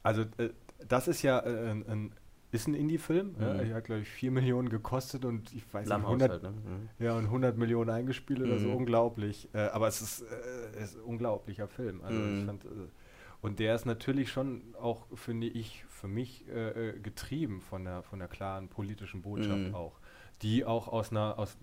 also 0.04 0.24
äh, 0.38 0.50
das 0.88 1.08
ist 1.08 1.22
ja 1.22 1.40
ein, 1.40 1.86
ein 1.88 2.12
ist 2.52 2.68
ein 2.68 2.74
Indie-Film. 2.74 3.36
Mhm. 3.38 3.42
Ja, 3.42 3.54
er 3.54 3.76
hat, 3.76 3.86
glaube 3.86 4.02
ich, 4.02 4.10
4 4.10 4.32
Millionen 4.32 4.70
gekostet 4.70 5.26
und 5.26 5.54
ich 5.54 5.72
weiß 5.72 5.88
nicht, 5.88 5.96
100, 5.96 6.32
halt, 6.32 6.44
ne? 6.44 6.50
mhm. 6.50 6.90
ja, 6.98 7.16
und 7.16 7.26
100 7.26 7.58
Millionen 7.58 7.90
eingespielt 7.90 8.42
oder 8.42 8.58
so. 8.58 8.70
Mhm. 8.70 8.76
Unglaublich. 8.76 9.50
Äh, 9.54 9.68
aber 9.68 9.88
es 9.88 10.02
ist, 10.02 10.22
äh, 10.22 10.84
ist, 10.84 10.96
ein 10.96 11.04
unglaublicher 11.04 11.68
Film. 11.68 12.02
Also 12.04 12.18
ich 12.18 12.42
mhm. 12.42 12.46
fand, 12.46 12.66
äh, 12.66 12.68
und 13.42 13.60
der 13.60 13.76
ist 13.76 13.86
natürlich 13.86 14.32
schon 14.32 14.76
auch, 14.80 15.08
finde 15.16 15.48
ich, 15.48 15.86
für 15.88 16.08
mich 16.08 16.48
äh, 16.50 16.90
äh, 16.90 17.00
getrieben 17.00 17.62
von 17.62 17.86
der, 17.86 18.04
von 18.04 18.20
der 18.20 18.28
klaren 18.28 18.68
politischen 18.68 19.22
Botschaft 19.22 19.70
mhm. 19.70 19.76
auch, 19.76 20.00
die 20.42 20.66
auch 20.66 20.88
aus 20.88 21.12
einer, 21.12 21.40
aus, 21.40 21.58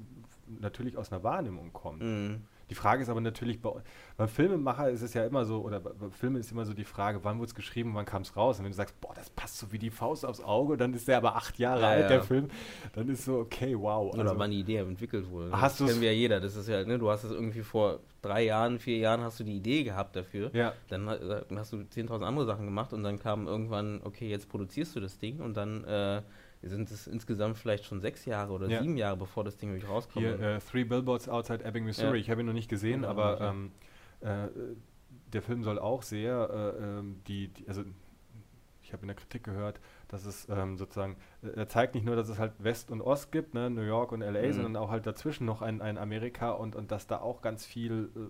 natürlich 0.46 0.96
aus 0.96 1.12
einer 1.12 1.22
Wahrnehmung 1.22 1.72
kommt. 1.72 2.02
Mhm. 2.02 2.44
Die 2.68 2.74
Frage 2.74 3.02
ist 3.02 3.08
aber 3.08 3.20
natürlich, 3.20 3.60
bei, 3.60 3.70
beim 4.16 4.28
Filmemacher 4.28 4.90
ist 4.90 5.02
es 5.02 5.14
ja 5.14 5.24
immer 5.24 5.44
so, 5.44 5.60
oder 5.60 5.80
beim 5.80 6.10
Film 6.10 6.36
ist 6.36 6.50
immer 6.50 6.64
so 6.64 6.74
die 6.74 6.84
Frage, 6.84 7.20
wann 7.22 7.38
wurde 7.38 7.48
es 7.48 7.54
geschrieben, 7.54 7.94
wann 7.94 8.04
kam 8.04 8.22
es 8.22 8.36
raus? 8.36 8.58
Und 8.58 8.64
wenn 8.64 8.72
du 8.72 8.76
sagst, 8.76 9.00
boah, 9.00 9.14
das 9.14 9.30
passt 9.30 9.58
so 9.58 9.70
wie 9.72 9.78
die 9.78 9.90
Faust 9.90 10.26
aufs 10.26 10.40
Auge, 10.40 10.76
dann 10.76 10.92
ist 10.92 11.06
der 11.06 11.18
aber 11.18 11.36
acht 11.36 11.58
Jahre 11.58 11.82
ja, 11.82 11.88
alt, 11.88 12.02
ja. 12.02 12.08
der 12.08 12.22
Film, 12.22 12.48
dann 12.94 13.08
ist 13.08 13.24
so, 13.24 13.38
okay, 13.38 13.76
wow. 13.78 14.10
Also, 14.10 14.20
oder 14.20 14.38
wann 14.38 14.50
die 14.50 14.60
Idee 14.60 14.78
entwickelt 14.78 15.30
wurde. 15.30 15.52
Hast 15.52 15.80
das 15.80 15.88
kennen 15.88 16.00
wir 16.00 16.12
ja 16.12 16.18
jeder. 16.18 16.40
Das 16.40 16.56
ist 16.56 16.68
ja, 16.68 16.84
ne, 16.84 16.98
du 16.98 17.08
hast 17.08 17.24
es 17.24 17.30
irgendwie 17.30 17.62
vor 17.62 18.00
drei 18.22 18.44
Jahren, 18.44 18.78
vier 18.78 18.98
Jahren 18.98 19.20
hast 19.20 19.38
du 19.38 19.44
die 19.44 19.56
Idee 19.56 19.84
gehabt 19.84 20.16
dafür. 20.16 20.50
Ja. 20.52 20.72
Dann 20.88 21.08
hast 21.08 21.72
du 21.72 21.76
10.000 21.76 22.22
andere 22.22 22.46
Sachen 22.46 22.64
gemacht 22.64 22.92
und 22.92 23.04
dann 23.04 23.18
kam 23.18 23.46
irgendwann, 23.46 24.00
okay, 24.04 24.28
jetzt 24.28 24.48
produzierst 24.48 24.96
du 24.96 25.00
das 25.00 25.18
Ding 25.18 25.40
und 25.40 25.56
dann 25.56 25.84
äh, 25.84 26.22
sind 26.62 26.90
es 26.90 27.06
insgesamt 27.06 27.58
vielleicht 27.58 27.84
schon 27.84 28.00
sechs 28.00 28.24
Jahre 28.24 28.52
oder 28.52 28.68
ja. 28.68 28.80
sieben 28.80 28.96
Jahre, 28.96 29.16
bevor 29.16 29.44
das 29.44 29.56
Ding 29.56 29.70
wirklich 29.72 29.88
rauskommt. 29.88 30.24
Hier, 30.24 30.40
äh, 30.40 30.58
Three 30.58 30.84
Billboards 30.84 31.28
Outside 31.28 31.64
Ebbing, 31.64 31.84
Missouri. 31.84 32.18
Ja. 32.18 32.22
Ich 32.22 32.30
habe 32.30 32.40
ihn 32.40 32.46
noch 32.46 32.52
nicht 32.52 32.68
gesehen, 32.68 33.02
ja, 33.02 33.08
aber 33.08 33.40
ähm, 33.40 33.72
äh, 34.20 34.48
der 35.32 35.42
Film 35.42 35.62
soll 35.62 35.78
auch 35.78 36.02
sehr 36.02 36.74
äh, 36.78 36.82
ähm, 36.84 37.20
die, 37.26 37.48
die, 37.48 37.68
also 37.68 37.84
ich 38.86 38.92
habe 38.92 39.02
in 39.02 39.08
der 39.08 39.16
Kritik 39.16 39.42
gehört, 39.42 39.80
dass 40.08 40.24
es 40.24 40.48
ähm, 40.48 40.78
sozusagen, 40.78 41.16
äh, 41.42 41.48
er 41.48 41.68
zeigt 41.68 41.94
nicht 41.94 42.04
nur, 42.04 42.14
dass 42.14 42.28
es 42.28 42.38
halt 42.38 42.52
West 42.58 42.90
und 42.90 43.00
Ost 43.00 43.32
gibt, 43.32 43.52
ne, 43.52 43.68
New 43.68 43.82
York 43.82 44.12
und 44.12 44.20
LA, 44.20 44.46
mhm. 44.46 44.52
sondern 44.52 44.76
auch 44.76 44.90
halt 44.90 45.06
dazwischen 45.06 45.44
noch 45.44 45.60
ein, 45.60 45.82
ein 45.82 45.98
Amerika 45.98 46.50
und, 46.52 46.76
und 46.76 46.92
dass 46.92 47.06
da 47.06 47.18
auch 47.20 47.42
ganz 47.42 47.66
viel 47.66 48.10
äh, 48.14 48.20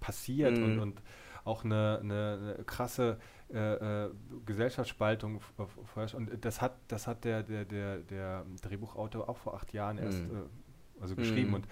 passiert 0.00 0.58
mhm. 0.58 0.64
und, 0.64 0.78
und 0.80 1.02
auch 1.50 1.64
eine, 1.64 1.98
eine, 2.02 2.54
eine 2.56 2.64
krasse 2.64 3.18
äh, 3.52 4.04
äh, 4.04 4.10
Gesellschaftsspaltung 4.46 5.40
vorherrscht. 5.84 6.14
Und 6.14 6.44
das 6.44 6.62
hat, 6.62 6.76
das 6.88 7.06
hat 7.06 7.24
der, 7.24 7.42
der, 7.42 7.64
der, 7.64 7.98
der 7.98 8.46
Drehbuchautor 8.62 9.28
auch 9.28 9.38
vor 9.38 9.54
acht 9.54 9.72
Jahren 9.72 9.98
erst 9.98 10.22
mhm. 10.22 10.36
äh, 10.36 11.02
also 11.02 11.16
geschrieben. 11.16 11.48
Mhm. 11.48 11.54
Und 11.54 11.66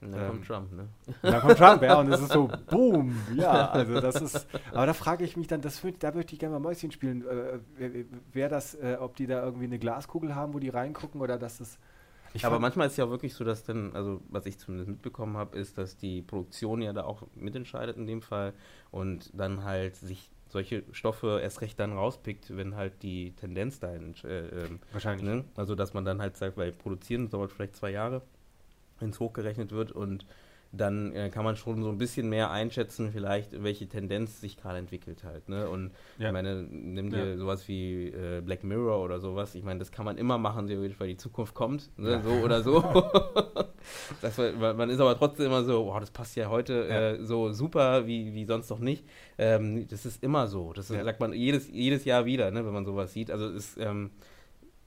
da 0.00 0.22
ähm, 0.22 0.28
kommt 0.28 0.46
Trump, 0.46 0.72
ne? 0.72 0.88
Da 1.20 1.40
kommt 1.40 1.58
Trump, 1.58 1.82
ja, 1.82 2.00
und 2.00 2.10
es 2.10 2.22
ist 2.22 2.32
so, 2.32 2.48
boom, 2.70 3.14
ja, 3.34 3.70
also 3.70 4.00
das 4.00 4.22
ist, 4.22 4.46
aber 4.72 4.86
da 4.86 4.94
frage 4.94 5.24
ich 5.24 5.36
mich 5.36 5.46
dann, 5.46 5.60
das 5.60 5.84
würd, 5.84 6.02
da 6.02 6.12
möchte 6.12 6.32
ich 6.32 6.38
gerne 6.38 6.54
mal 6.54 6.60
Mäuschen 6.60 6.90
spielen, 6.90 7.22
äh, 7.26 8.06
wer 8.32 8.48
das, 8.48 8.74
äh, 8.76 8.96
ob 8.98 9.16
die 9.16 9.26
da 9.26 9.44
irgendwie 9.44 9.66
eine 9.66 9.78
Glaskugel 9.78 10.34
haben, 10.34 10.54
wo 10.54 10.58
die 10.58 10.70
reingucken 10.70 11.20
oder 11.20 11.36
dass 11.38 11.58
das 11.58 11.78
ich 12.32 12.44
aber 12.44 12.58
manchmal 12.58 12.86
ist 12.86 12.92
es 12.92 12.96
ja 12.98 13.04
auch 13.04 13.10
wirklich 13.10 13.34
so, 13.34 13.44
dass 13.44 13.64
dann, 13.64 13.94
also 13.94 14.20
was 14.28 14.46
ich 14.46 14.58
zumindest 14.58 14.88
mitbekommen 14.90 15.36
habe, 15.36 15.58
ist, 15.58 15.78
dass 15.78 15.96
die 15.96 16.22
Produktion 16.22 16.82
ja 16.82 16.92
da 16.92 17.04
auch 17.04 17.26
mitentscheidet 17.34 17.96
in 17.96 18.06
dem 18.06 18.22
Fall 18.22 18.52
und 18.90 19.30
dann 19.34 19.64
halt 19.64 19.96
sich 19.96 20.30
solche 20.48 20.82
Stoffe 20.92 21.40
erst 21.42 21.60
recht 21.60 21.78
dann 21.78 21.92
rauspickt, 21.92 22.56
wenn 22.56 22.74
halt 22.74 23.02
die 23.02 23.32
Tendenz 23.36 23.78
dahin. 23.78 24.14
Äh, 24.24 24.64
ähm, 24.64 24.80
Wahrscheinlich. 24.92 25.24
Ne? 25.24 25.44
Also, 25.54 25.74
dass 25.74 25.94
man 25.94 26.04
dann 26.04 26.20
halt 26.20 26.36
sagt, 26.36 26.56
weil 26.56 26.72
produzieren 26.72 27.30
dauert 27.30 27.52
vielleicht 27.52 27.76
zwei 27.76 27.90
Jahre, 27.90 28.22
wenn 28.98 29.10
es 29.10 29.20
hochgerechnet 29.20 29.70
wird 29.70 29.92
und 29.92 30.26
dann 30.72 31.12
äh, 31.14 31.30
kann 31.30 31.44
man 31.44 31.56
schon 31.56 31.82
so 31.82 31.88
ein 31.88 31.98
bisschen 31.98 32.28
mehr 32.28 32.50
einschätzen, 32.50 33.10
vielleicht, 33.12 33.62
welche 33.62 33.88
Tendenz 33.88 34.40
sich 34.40 34.56
gerade 34.56 34.78
entwickelt 34.78 35.24
halt. 35.24 35.48
Ne? 35.48 35.68
Und 35.68 35.90
ja. 36.18 36.28
ich 36.28 36.32
meine, 36.32 36.62
nimm 36.62 37.10
dir 37.10 37.30
ja. 37.30 37.36
sowas 37.36 37.66
wie 37.66 38.06
äh, 38.06 38.40
Black 38.40 38.62
Mirror 38.62 39.02
oder 39.02 39.18
sowas. 39.18 39.56
Ich 39.56 39.64
meine, 39.64 39.80
das 39.80 39.90
kann 39.90 40.04
man 40.04 40.16
immer 40.16 40.38
machen, 40.38 40.68
theoretisch, 40.68 41.00
weil 41.00 41.08
die 41.08 41.16
Zukunft 41.16 41.54
kommt, 41.54 41.90
ne? 41.98 42.12
ja. 42.12 42.22
so 42.22 42.30
oder 42.30 42.62
so. 42.62 42.80
das, 44.22 44.38
man 44.38 44.90
ist 44.90 45.00
aber 45.00 45.18
trotzdem 45.18 45.46
immer 45.46 45.64
so, 45.64 45.86
wow, 45.86 45.98
das 45.98 46.12
passt 46.12 46.36
ja 46.36 46.48
heute 46.48 46.88
äh, 46.88 47.24
so 47.24 47.52
super 47.52 48.06
wie, 48.06 48.32
wie 48.34 48.44
sonst 48.44 48.70
noch 48.70 48.78
nicht. 48.78 49.04
Ähm, 49.38 49.88
das 49.88 50.06
ist 50.06 50.22
immer 50.22 50.46
so. 50.46 50.72
Das 50.72 50.88
ist, 50.88 51.02
sagt 51.02 51.18
man 51.18 51.32
jedes, 51.32 51.68
jedes 51.68 52.04
Jahr 52.04 52.26
wieder, 52.26 52.50
ne, 52.52 52.64
wenn 52.64 52.72
man 52.72 52.84
sowas 52.84 53.12
sieht. 53.12 53.32
Also 53.32 53.48
ist 53.48 53.76
ähm, 53.78 54.10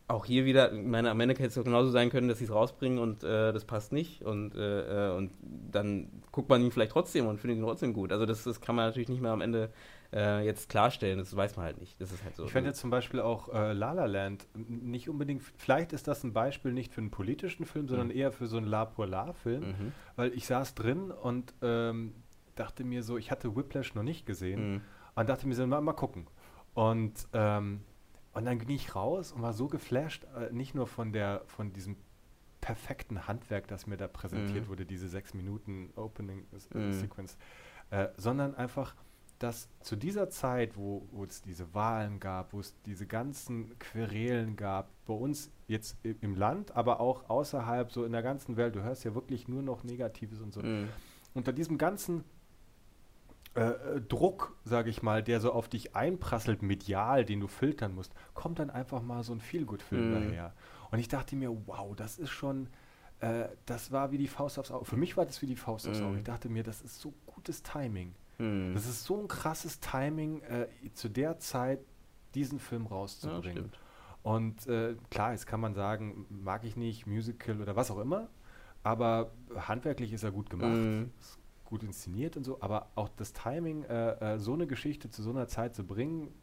auch 0.07 0.25
hier 0.25 0.45
wieder, 0.45 0.71
meine, 0.71 1.09
am 1.09 1.19
Ende 1.19 1.33
hätte 1.35 1.47
es 1.47 1.55
doch 1.55 1.63
genauso 1.63 1.89
sein 1.89 2.09
können, 2.09 2.27
dass 2.27 2.39
sie 2.39 2.45
es 2.45 2.51
rausbringen 2.51 2.99
und 2.99 3.23
äh, 3.23 3.53
das 3.53 3.65
passt 3.65 3.93
nicht 3.93 4.21
und, 4.21 4.53
äh, 4.53 5.11
äh, 5.11 5.15
und 5.15 5.31
dann 5.41 6.09
guckt 6.31 6.49
man 6.49 6.61
ihn 6.61 6.71
vielleicht 6.71 6.91
trotzdem 6.91 7.25
und 7.25 7.39
findet 7.39 7.57
ihn 7.57 7.63
trotzdem 7.63 7.93
gut. 7.93 8.11
Also 8.11 8.25
das, 8.25 8.43
das 8.43 8.59
kann 8.59 8.75
man 8.75 8.85
natürlich 8.85 9.07
nicht 9.07 9.21
mehr 9.21 9.31
am 9.31 9.39
Ende 9.41 9.71
äh, 10.11 10.45
jetzt 10.45 10.69
klarstellen, 10.69 11.19
das 11.19 11.35
weiß 11.35 11.55
man 11.55 11.65
halt 11.65 11.79
nicht. 11.79 11.99
Das 12.01 12.11
ist 12.11 12.23
halt 12.23 12.35
so. 12.35 12.43
Ich 12.43 12.51
fände 12.51 12.69
jetzt 12.69 12.81
zum 12.81 12.89
Beispiel 12.89 13.21
auch 13.21 13.53
äh, 13.53 13.71
La 13.71 13.93
La 13.93 14.05
Land 14.05 14.45
nicht 14.53 15.09
unbedingt, 15.09 15.41
vielleicht 15.57 15.93
ist 15.93 16.07
das 16.07 16.23
ein 16.23 16.33
Beispiel 16.33 16.73
nicht 16.73 16.93
für 16.93 17.01
einen 17.01 17.11
politischen 17.11 17.65
Film, 17.65 17.87
sondern 17.87 18.07
mhm. 18.07 18.15
eher 18.15 18.31
für 18.33 18.47
so 18.47 18.57
einen 18.57 18.67
La 18.67 18.85
pour 18.85 19.07
La 19.07 19.31
Film, 19.31 19.61
mhm. 19.61 19.91
weil 20.17 20.33
ich 20.33 20.45
saß 20.45 20.75
drin 20.75 21.11
und 21.11 21.53
ähm, 21.61 22.13
dachte 22.55 22.83
mir 22.83 23.03
so, 23.03 23.17
ich 23.17 23.31
hatte 23.31 23.55
Whiplash 23.55 23.95
noch 23.95 24.03
nicht 24.03 24.25
gesehen 24.25 24.73
mhm. 24.73 24.81
und 25.15 25.29
dachte 25.29 25.47
mir 25.47 25.55
so, 25.55 25.65
mal, 25.65 25.81
mal 25.81 25.93
gucken. 25.93 26.27
Und 26.73 27.13
ähm, 27.33 27.81
und 28.33 28.45
dann 28.45 28.59
ging 28.59 28.69
ich 28.69 28.95
raus 28.95 29.31
und 29.31 29.41
war 29.41 29.53
so 29.53 29.67
geflasht, 29.67 30.25
äh, 30.35 30.51
nicht 30.51 30.75
nur 30.75 30.87
von 30.87 31.13
der, 31.13 31.43
von 31.47 31.71
diesem 31.73 31.97
perfekten 32.61 33.27
Handwerk, 33.27 33.67
das 33.67 33.87
mir 33.87 33.97
da 33.97 34.07
präsentiert 34.07 34.65
Mhm. 34.65 34.69
wurde, 34.69 34.85
diese 34.85 35.09
sechs 35.09 35.33
Minuten 35.33 35.91
Opening 35.95 36.45
äh, 36.73 36.77
Mhm. 36.77 36.91
Sequence, 36.93 37.37
äh, 37.89 38.07
sondern 38.17 38.55
einfach, 38.55 38.95
dass 39.39 39.67
zu 39.81 39.97
dieser 39.97 40.29
Zeit, 40.29 40.77
wo, 40.77 41.05
es 41.27 41.41
diese 41.41 41.73
Wahlen 41.73 42.21
gab, 42.21 42.53
wo 42.53 42.61
es 42.61 42.73
diese 42.83 43.05
ganzen 43.05 43.77
Querelen 43.79 44.55
gab, 44.55 44.89
bei 45.05 45.13
uns 45.13 45.51
jetzt 45.67 45.97
im 46.03 46.35
Land, 46.35 46.73
aber 46.75 47.01
auch 47.01 47.29
außerhalb, 47.29 47.91
so 47.91 48.05
in 48.05 48.13
der 48.13 48.23
ganzen 48.23 48.55
Welt, 48.55 48.75
du 48.75 48.81
hörst 48.83 49.03
ja 49.03 49.13
wirklich 49.13 49.49
nur 49.49 49.61
noch 49.61 49.83
Negatives 49.83 50.39
und 50.39 50.53
so. 50.53 50.61
Mhm. 50.61 50.87
Unter 51.33 51.51
diesem 51.51 51.77
ganzen 51.77 52.23
äh, 53.55 53.61
äh, 53.97 54.01
Druck, 54.01 54.55
sage 54.63 54.89
ich 54.89 55.03
mal, 55.03 55.21
der 55.23 55.39
so 55.39 55.51
auf 55.51 55.67
dich 55.69 55.95
einprasselt, 55.95 56.61
medial, 56.63 57.23
den 57.25 57.39
du 57.39 57.47
filtern 57.47 57.93
musst, 57.93 58.13
kommt 58.33 58.59
dann 58.59 58.69
einfach 58.69 59.01
mal 59.01 59.23
so 59.23 59.33
ein 59.33 59.39
Feelgood-Film 59.41 60.07
Mhm. 60.09 60.11
daher. 60.11 60.53
Und 60.91 60.99
ich 60.99 61.07
dachte 61.07 61.35
mir, 61.35 61.55
wow, 61.67 61.95
das 61.95 62.17
ist 62.17 62.31
schon, 62.31 62.67
äh, 63.19 63.47
das 63.65 63.91
war 63.91 64.11
wie 64.11 64.17
die 64.17 64.27
Faust 64.27 64.57
aufs 64.59 64.71
Auge. 64.71 64.85
Für 64.85 64.97
mich 64.97 65.15
war 65.17 65.25
das 65.25 65.41
wie 65.41 65.45
die 65.47 65.55
Faust 65.55 65.87
aufs 65.87 65.99
Mhm. 65.99 66.05
Auge. 66.07 66.17
Ich 66.17 66.23
dachte 66.23 66.49
mir, 66.49 66.63
das 66.63 66.81
ist 66.81 66.99
so 66.99 67.13
gutes 67.27 67.61
Timing. 67.63 68.15
Mhm. 68.39 68.73
Das 68.73 68.85
ist 68.87 69.03
so 69.03 69.19
ein 69.21 69.27
krasses 69.27 69.79
Timing, 69.79 70.41
äh, 70.41 70.67
zu 70.93 71.09
der 71.09 71.37
Zeit 71.39 71.79
diesen 72.33 72.59
Film 72.59 72.83
ja, 72.85 72.89
rauszubringen. 72.89 73.51
stimmt. 73.51 73.79
Und 74.23 74.67
äh, 74.67 74.95
klar, 75.11 75.33
jetzt 75.33 75.45
kann 75.45 75.59
man 75.59 75.73
sagen, 75.75 76.25
mag 76.29 76.63
ich 76.63 76.75
nicht, 76.75 77.05
Musical 77.05 77.61
oder 77.61 77.75
was 77.75 77.91
auch 77.91 77.99
immer, 77.99 78.29
aber 78.81 79.31
handwerklich 79.55 80.11
ist 80.13 80.23
er 80.23 80.31
gut 80.31 80.49
gemacht, 80.49 80.71
Mhm. 80.79 81.11
Gut 81.65 81.83
inszeniert 81.83 82.37
und 82.37 82.43
so, 82.43 82.57
aber 82.61 82.89
auch 82.95 83.09
das 83.17 83.33
Timing, 83.33 83.83
äh, 83.85 84.35
äh, 84.35 84.39
so 84.39 84.53
eine 84.53 84.67
Geschichte 84.67 85.09
zu 85.09 85.21
so 85.23 85.31
einer 85.31 85.47
Zeit 85.47 85.75
zu 85.75 85.83
bringen, 85.85 86.33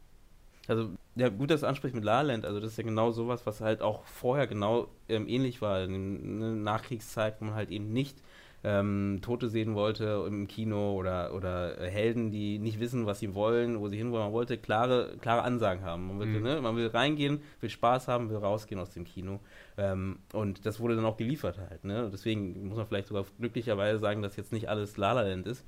Also, 0.67 0.91
ja, 1.15 1.29
gut, 1.29 1.51
dass 1.51 1.61
du 1.61 1.67
ansprichst 1.67 1.95
mit 1.95 2.03
La 2.05 2.21
La 2.21 2.33
Land. 2.33 2.45
Also, 2.45 2.59
das 2.59 2.71
ist 2.71 2.77
ja 2.77 2.83
genau 2.83 3.11
sowas, 3.11 3.45
was 3.45 3.61
halt 3.61 3.81
auch 3.81 4.05
vorher 4.05 4.47
genau 4.47 4.89
ähm, 5.09 5.27
ähnlich 5.27 5.61
war. 5.61 5.83
In 5.83 6.39
der 6.39 6.51
Nachkriegszeit, 6.51 7.41
wo 7.41 7.45
man 7.45 7.55
halt 7.55 7.71
eben 7.71 7.91
nicht 7.93 8.21
ähm, 8.63 9.19
Tote 9.21 9.49
sehen 9.49 9.73
wollte 9.73 10.23
im 10.27 10.47
Kino 10.47 10.93
oder, 10.93 11.33
oder 11.33 11.79
äh, 11.81 11.89
Helden, 11.89 12.29
die 12.31 12.59
nicht 12.59 12.79
wissen, 12.79 13.05
was 13.07 13.19
sie 13.19 13.33
wollen, 13.33 13.79
wo 13.79 13.87
sie 13.87 13.97
hinwollen. 13.97 14.25
Man 14.25 14.33
wollte 14.33 14.57
klare, 14.57 15.15
klare 15.19 15.41
Ansagen 15.41 15.83
haben. 15.83 16.07
Man, 16.07 16.19
wollte, 16.19 16.37
Mhm. 16.37 16.43
ne, 16.43 16.61
man 16.61 16.75
will 16.75 16.87
reingehen, 16.87 17.41
will 17.59 17.69
Spaß 17.71 18.07
haben, 18.07 18.29
will 18.29 18.37
rausgehen 18.37 18.79
aus 18.79 18.91
dem 18.91 19.03
Kino. 19.03 19.39
Ähm, 19.77 20.19
und 20.33 20.65
das 20.65 20.79
wurde 20.79 20.95
dann 20.95 21.05
auch 21.05 21.17
geliefert 21.17 21.57
halt. 21.57 21.83
Ne? 21.85 22.09
Deswegen 22.13 22.67
muss 22.67 22.77
man 22.77 22.85
vielleicht 22.85 23.07
sogar 23.07 23.25
glücklicherweise 23.39 23.97
sagen, 23.99 24.21
dass 24.21 24.35
jetzt 24.35 24.51
nicht 24.53 24.69
alles 24.69 24.95
La 24.97 25.13
La 25.13 25.21
Land 25.23 25.47
ist. 25.47 25.65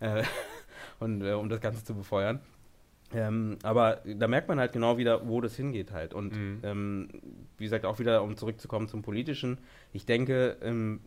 Äh, 0.00 0.24
und 0.98 1.22
äh, 1.22 1.32
um 1.34 1.48
das 1.48 1.60
Ganze 1.60 1.84
zu 1.84 1.94
befeuern. 1.94 2.40
Ähm, 3.14 3.58
aber 3.62 4.00
da 4.06 4.26
merkt 4.26 4.48
man 4.48 4.58
halt 4.58 4.72
genau 4.72 4.96
wieder, 4.96 5.28
wo 5.28 5.40
das 5.42 5.54
hingeht 5.54 5.92
halt. 5.92 6.14
Und 6.14 6.32
Mhm. 6.34 6.58
ähm, 6.62 7.08
wie 7.58 7.64
gesagt, 7.64 7.84
auch 7.84 7.98
wieder, 7.98 8.22
um 8.22 8.36
zurückzukommen 8.36 8.88
zum 8.88 9.02
Politischen, 9.02 9.58
ich 9.92 10.06
denke, 10.06 10.56
ähm, 10.62 11.00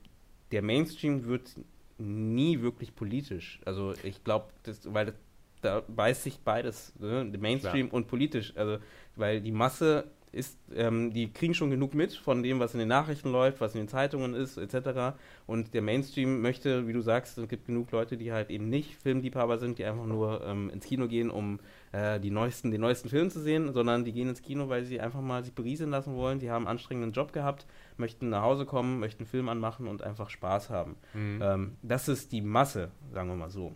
der 0.52 0.62
Mainstream 0.62 1.26
wird 1.26 1.56
nie 1.98 2.62
wirklich 2.62 2.96
politisch. 2.96 3.60
Also 3.66 3.94
ich 4.04 4.24
glaube, 4.24 4.48
weil 4.86 5.08
das, 5.08 5.16
da 5.62 5.84
beißt 5.88 6.24
sich 6.24 6.40
beides, 6.40 6.94
ne? 7.00 7.30
Mainstream 7.40 7.90
und 7.90 8.08
politisch. 8.08 8.54
Also, 8.56 8.78
weil 9.16 9.42
die 9.42 9.52
Masse 9.52 10.06
ist, 10.32 10.60
ähm, 10.76 11.14
die 11.14 11.32
kriegen 11.32 11.54
schon 11.54 11.70
genug 11.70 11.94
mit 11.94 12.14
von 12.14 12.44
dem, 12.44 12.60
was 12.60 12.74
in 12.74 12.80
den 12.80 12.90
Nachrichten 12.90 13.32
läuft, 13.32 13.62
was 13.62 13.74
in 13.74 13.82
den 13.82 13.88
Zeitungen 13.88 14.34
ist, 14.34 14.58
etc. 14.58 15.16
Und 15.48 15.74
der 15.74 15.82
Mainstream 15.82 16.42
möchte, 16.42 16.88
wie 16.88 16.94
du 16.94 17.02
sagst, 17.02 17.38
es 17.38 17.48
gibt 17.48 17.66
genug 17.66 17.92
Leute, 17.92 18.18
die 18.18 18.32
halt 18.32 18.50
eben 18.50 18.70
nicht 18.70 18.96
Filmliebhaber 18.98 19.58
sind, 19.58 19.80
die 19.80 19.86
einfach 19.86 20.06
nur 20.06 20.46
ähm, 20.46 20.70
ins 20.70 20.86
Kino 20.86 21.08
gehen, 21.08 21.32
um 21.32 21.60
äh, 21.96 22.20
die 22.20 22.32
neuesten, 22.32 22.72
den 22.72 22.82
neuesten 22.82 23.08
Film 23.08 23.30
zu 23.30 23.40
sehen, 23.40 23.72
sondern 23.72 24.04
die 24.04 24.12
gehen 24.12 24.28
ins 24.28 24.42
Kino, 24.42 24.68
weil 24.68 24.84
sie 24.84 25.00
einfach 25.00 25.22
mal 25.22 25.44
sich 25.44 25.54
berieseln 25.54 25.92
lassen 25.92 26.16
wollen. 26.16 26.40
Die 26.40 26.52
haben 26.52 26.68
einen 26.68 26.76
anstrengenden 26.76 27.14
Job 27.14 27.32
gehabt, 27.32 27.66
möchten 27.96 28.30
nach 28.30 28.42
Hause 28.42 28.66
kommen, 28.66 29.00
möchten 29.00 29.24
einen 29.24 29.30
Film 29.30 29.48
anmachen 29.48 29.88
und 29.88 30.04
einfach 30.04 30.30
Spaß 30.30 30.70
haben. 30.70 30.98
Ähm, 31.42 31.78
das 31.84 32.10
ist 32.10 32.34
die 32.34 32.42
Masse, 32.42 32.92
sagen 33.14 33.30
wir 33.30 33.36
mal 33.36 33.50
so. 33.50 33.74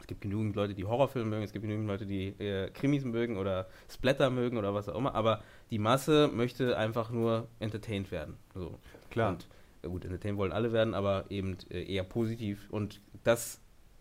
Es 0.00 0.06
gibt 0.06 0.22
genügend 0.22 0.56
Leute, 0.56 0.74
die 0.74 0.84
Horrorfilme 0.84 1.28
mögen, 1.28 1.44
es 1.44 1.52
gibt 1.52 1.62
genügend 1.62 1.86
Leute, 1.86 2.06
die 2.06 2.28
äh, 2.28 2.70
Krimis 2.70 3.04
mögen 3.04 3.36
oder 3.36 3.68
Splatter 3.88 4.30
mögen 4.30 4.56
oder 4.56 4.74
was 4.74 4.88
auch 4.88 4.96
immer, 4.96 5.14
aber 5.14 5.42
die 5.70 5.78
Masse 5.78 6.30
möchte 6.32 6.76
einfach 6.76 7.10
nur 7.10 7.48
entertained 7.60 8.10
werden. 8.10 8.36
So. 8.54 8.78
Klar. 9.10 9.32
Und, 9.32 9.48
ja 9.82 9.90
gut, 9.90 10.04
entertained 10.04 10.38
wollen 10.38 10.52
alle 10.52 10.72
werden, 10.72 10.94
aber 10.94 11.26
eben 11.28 11.56
äh, 11.70 11.84
eher 11.84 12.04
positiv. 12.04 12.68
Und 12.70 13.00
das 13.24 13.60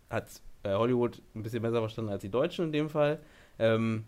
hat 0.09 0.41
äh, 0.63 0.73
Hollywood 0.73 1.21
ein 1.35 1.43
bisschen 1.43 1.61
besser 1.61 1.79
verstanden 1.79 2.11
als 2.11 2.21
die 2.21 2.29
Deutschen 2.29 2.65
in 2.65 2.71
dem 2.71 2.89
Fall. 2.89 3.19
Ähm, 3.61 4.05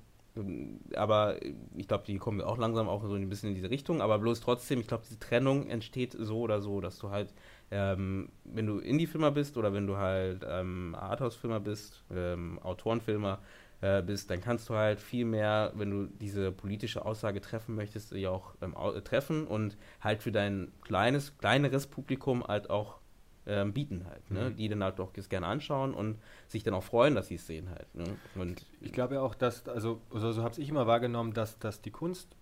aber 0.96 1.36
ich 1.76 1.88
glaube, 1.88 2.06
die 2.08 2.18
kommen 2.18 2.42
auch 2.42 2.58
langsam 2.58 2.90
auch 2.90 3.04
so 3.06 3.14
ein 3.14 3.30
bisschen 3.30 3.50
in 3.50 3.56
diese 3.56 3.70
Richtung. 3.70 4.02
Aber 4.02 4.18
bloß 4.20 4.42
trotzdem, 4.42 4.80
ich 4.80 4.88
glaube, 4.88 5.04
diese 5.08 5.20
Trennung 5.20 5.68
entsteht 5.68 6.16
so 6.18 6.40
oder 6.40 6.60
so, 6.62 6.82
dass 6.82 6.98
du 6.98 7.12
halt, 7.12 7.34
ähm, 7.72 8.30
wenn 8.44 8.66
du 8.66 8.80
Indie-Filmer 8.80 9.32
bist 9.32 9.58
oder 9.58 9.74
wenn 9.74 9.86
du 9.86 9.98
halt 9.98 10.44
ähm, 10.50 10.96
Arthouse-Filmer 11.00 11.60
bist, 11.60 12.04
ähm, 12.12 12.60
Autorenfilmer 12.64 13.40
äh, 13.82 14.02
bist, 14.02 14.32
dann 14.32 14.42
kannst 14.42 14.70
du 14.70 14.74
halt 14.74 15.00
viel 15.00 15.26
mehr, 15.26 15.72
wenn 15.76 15.92
du 15.92 16.08
diese 16.08 16.52
politische 16.52 17.06
Aussage 17.06 17.40
treffen 17.40 17.76
möchtest, 17.76 18.12
ja 18.14 18.32
auch 18.32 18.56
ähm, 18.62 18.76
äh, 18.76 19.02
treffen 19.02 19.46
und 19.46 19.78
halt 20.02 20.24
für 20.24 20.32
dein 20.32 20.72
kleines, 20.82 21.38
kleineres 21.38 21.86
Publikum 21.86 22.44
halt 22.44 22.72
auch 22.72 23.03
ähm, 23.46 23.74
bieten 23.74 24.06
halt, 24.10 24.30
ne? 24.32 24.50
Mhm. 24.52 24.56
die 24.56 24.70
dann 24.70 24.84
halt 24.84 25.00
das 25.16 25.28
gerne 25.30 25.48
anschauen 25.48 25.94
und 25.94 26.18
sich 26.48 26.64
dann 26.64 26.74
auch 26.74 26.84
freuen, 26.84 27.16
dass 27.16 27.28
sie 27.28 27.36
es 27.36 27.46
sehen 27.48 27.70
halt. 27.70 27.94
Ne? 27.94 28.06
Und 28.36 28.66
Ich 28.82 28.94
glaube 28.94 29.16
ja 29.16 29.22
auch, 29.22 29.36
dass, 29.36 29.68
also 29.68 30.02
so, 30.12 30.32
so 30.32 30.44
habe 30.44 30.60
ich 30.62 30.70
immer 30.70 30.88
wahrgenommen, 30.88 31.34
dass, 31.34 31.60
dass 31.60 31.82
die 31.82 31.92
Kunst, 31.92 32.36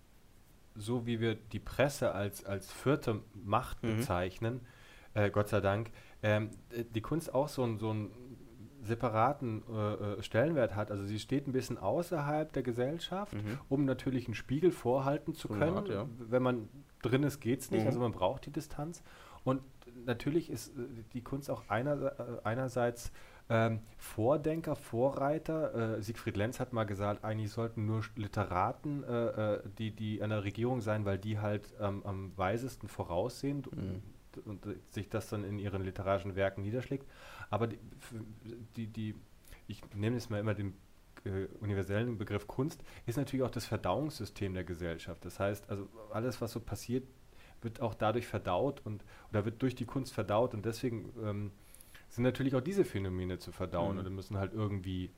so 0.76 1.04
wie 1.06 1.20
wir 1.20 1.34
die 1.34 1.58
Presse 1.58 2.12
als, 2.14 2.44
als 2.44 2.70
vierte 2.72 3.20
Macht 3.34 3.82
Mhm. 3.82 3.96
bezeichnen, 3.96 4.60
äh, 5.14 5.30
Gott 5.30 5.48
sei 5.48 5.60
Dank, 5.60 5.90
ähm, 6.22 6.50
äh, 6.70 6.84
die 6.84 7.00
Kunst 7.02 7.34
auch 7.34 7.48
so, 7.48 7.62
einen- 7.64 7.78
so 7.78 7.90
einen 7.90 8.10
separaten 8.82 9.62
äh, 9.72 9.92
äh, 10.18 10.22
Stellenwert 10.22 10.74
hat. 10.74 10.90
Also 10.90 11.04
sie 11.04 11.18
steht 11.20 11.46
ein 11.46 11.52
bisschen 11.52 11.78
außerhalb 11.78 12.52
der 12.52 12.62
Gesellschaft, 12.62 13.32
Mhm. 13.34 13.58
um 13.68 13.84
natürlich 13.84 14.26
einen 14.26 14.34
Spiegel 14.34 14.70
vorhalten 14.72 15.34
zu 15.34 15.48
können. 15.48 15.76
Art, 15.76 15.88
ja. 15.88 16.06
Wenn 16.18 16.42
man 16.42 16.68
drin 17.02 17.22
ist, 17.22 17.40
geht 17.40 17.60
es 17.60 17.70
nicht. 17.70 17.82
Mhm. 17.82 17.86
Also 17.86 18.00
man 18.00 18.12
braucht 18.12 18.46
die 18.46 18.50
Distanz. 18.50 19.02
Und 19.44 19.60
natürlich 20.04 20.50
ist 20.50 20.76
äh, 20.76 20.82
die 21.12 21.22
Kunst 21.22 21.50
auch 21.50 21.68
einer, 21.68 22.18
äh, 22.18 22.24
einerseits 22.44 23.12
ähm, 23.48 23.80
Vordenker, 23.98 24.76
Vorreiter. 24.76 25.96
Äh, 25.98 26.02
Siegfried 26.02 26.36
Lenz 26.36 26.60
hat 26.60 26.72
mal 26.72 26.84
gesagt, 26.84 27.24
eigentlich 27.24 27.50
sollten 27.50 27.86
nur 27.86 28.02
Literaten 28.16 29.04
äh, 29.04 29.54
äh, 29.54 29.62
die, 29.78 29.90
die 29.90 30.22
an 30.22 30.30
der 30.30 30.44
Regierung 30.44 30.80
sein, 30.80 31.04
weil 31.04 31.18
die 31.18 31.38
halt 31.38 31.74
ähm, 31.80 32.02
am 32.04 32.36
weisesten 32.36 32.88
voraussehen 32.88 33.62
Mhm. 33.70 34.02
und, 34.46 34.64
und 34.66 34.92
sich 34.92 35.08
das 35.08 35.28
dann 35.28 35.44
in 35.44 35.58
ihren 35.58 35.82
literarischen 35.82 36.36
Werken 36.36 36.62
niederschlägt. 36.62 37.06
Aber 37.50 37.66
die, 37.66 37.78
die, 38.76 38.86
die 38.86 39.14
ich 39.66 39.82
nehme 39.94 40.16
jetzt 40.16 40.30
mal 40.30 40.40
immer 40.40 40.54
den 40.54 40.74
äh, 41.24 41.46
universellen 41.60 42.18
Begriff 42.18 42.46
Kunst, 42.46 42.82
ist 43.06 43.16
natürlich 43.16 43.44
auch 43.44 43.50
das 43.50 43.66
Verdauungssystem 43.66 44.54
der 44.54 44.64
Gesellschaft. 44.64 45.24
Das 45.24 45.38
heißt, 45.38 45.68
also 45.70 45.88
alles, 46.12 46.40
was 46.40 46.52
so 46.52 46.60
passiert, 46.60 47.04
wird 47.62 47.80
auch 47.80 47.94
dadurch 47.94 48.26
verdaut 48.26 48.80
und 48.84 49.04
oder 49.30 49.44
wird 49.44 49.62
durch 49.62 49.74
die 49.74 49.84
Kunst 49.84 50.12
verdaut 50.12 50.54
und 50.54 50.64
deswegen 50.64 51.12
ähm, 51.24 51.50
sind 52.08 52.24
natürlich 52.24 52.54
auch 52.54 52.60
diese 52.60 52.84
Phänomene 52.84 53.38
zu 53.38 53.52
verdauen 53.52 53.94
Mhm. 53.94 54.00
oder 54.00 54.10
müssen 54.10 54.36
halt 54.38 54.52
irgendwie 54.52 55.10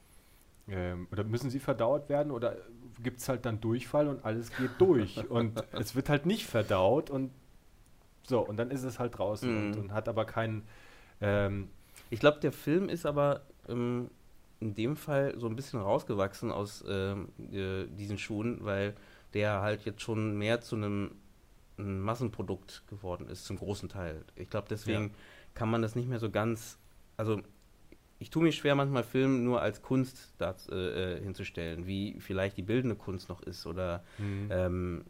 ähm, 0.69 1.09
oder 1.13 1.25
müssen 1.25 1.51
sie 1.51 1.59
verdaut 1.61 2.09
werden 2.09 2.31
oder 2.31 2.57
gibt 3.03 3.21
es 3.21 3.29
halt 3.29 3.45
dann 3.45 3.61
Durchfall 3.61 4.09
und 4.09 4.25
alles 4.25 4.55
geht 4.57 4.71
durch 4.79 5.17
und 5.31 5.63
es 5.73 5.95
wird 5.95 6.09
halt 6.09 6.27
nicht 6.27 6.47
verdaut 6.47 7.11
und 7.11 7.31
so 8.27 8.41
und 8.41 8.57
dann 8.57 8.71
ist 8.71 8.85
es 8.85 8.99
halt 8.99 9.19
draußen 9.19 9.55
und, 9.55 9.77
Mhm. 9.77 9.83
und 9.83 9.93
hat 9.93 10.09
aber 10.09 10.25
keinen 10.25 10.63
ähm, 11.21 11.69
Ich 12.11 12.21
glaube, 12.21 12.41
der 12.41 12.53
Film 12.53 12.89
ist 12.89 13.07
aber 13.07 13.43
ähm, 13.69 14.11
in 14.61 14.75
dem 14.75 14.97
Fall 14.97 15.35
so 15.39 15.47
ein 15.47 15.57
bisschen 15.57 15.81
rausgewachsen 15.81 16.51
aus 16.51 16.85
ähm, 16.89 17.29
äh, 17.53 17.87
diesen 17.87 18.19
Schuhen, 18.19 18.59
weil 18.65 18.95
der 19.35 19.61
halt 19.61 19.85
jetzt 19.85 20.01
schon 20.03 20.39
mehr 20.39 20.61
zu 20.61 20.77
einem 20.77 21.11
ein 21.79 22.01
Massenprodukt 22.01 22.85
geworden 22.89 23.29
ist, 23.29 23.45
zum 23.45 23.57
großen 23.57 23.89
Teil. 23.89 24.25
Ich 24.37 24.49
glaube, 24.51 24.69
deswegen 24.71 25.09
Ja. 25.09 25.15
kann 25.55 25.71
man 25.71 25.83
das 25.83 25.95
nicht 25.97 26.09
mehr 26.09 26.19
so 26.21 26.31
ganz, 26.31 26.79
also 27.17 27.41
ich 28.19 28.31
tue 28.31 28.43
mich 28.43 28.57
schwer, 28.57 28.75
manchmal 28.75 29.03
Film 29.03 29.45
nur 29.45 29.61
als 29.61 29.83
Kunst 29.83 30.35
da, 30.39 30.55
äh, 30.71 31.17
äh, 31.17 31.23
hinzustellen, 31.23 31.87
wie 31.87 32.21
vielleicht 32.21 32.57
die 32.57 32.63
bildende 32.63 32.97
Kunst 32.97 33.29
noch 33.29 33.43
ist 33.43 33.67
oder 33.67 34.05
Mhm. 34.19 34.49
ähm, 34.51 35.05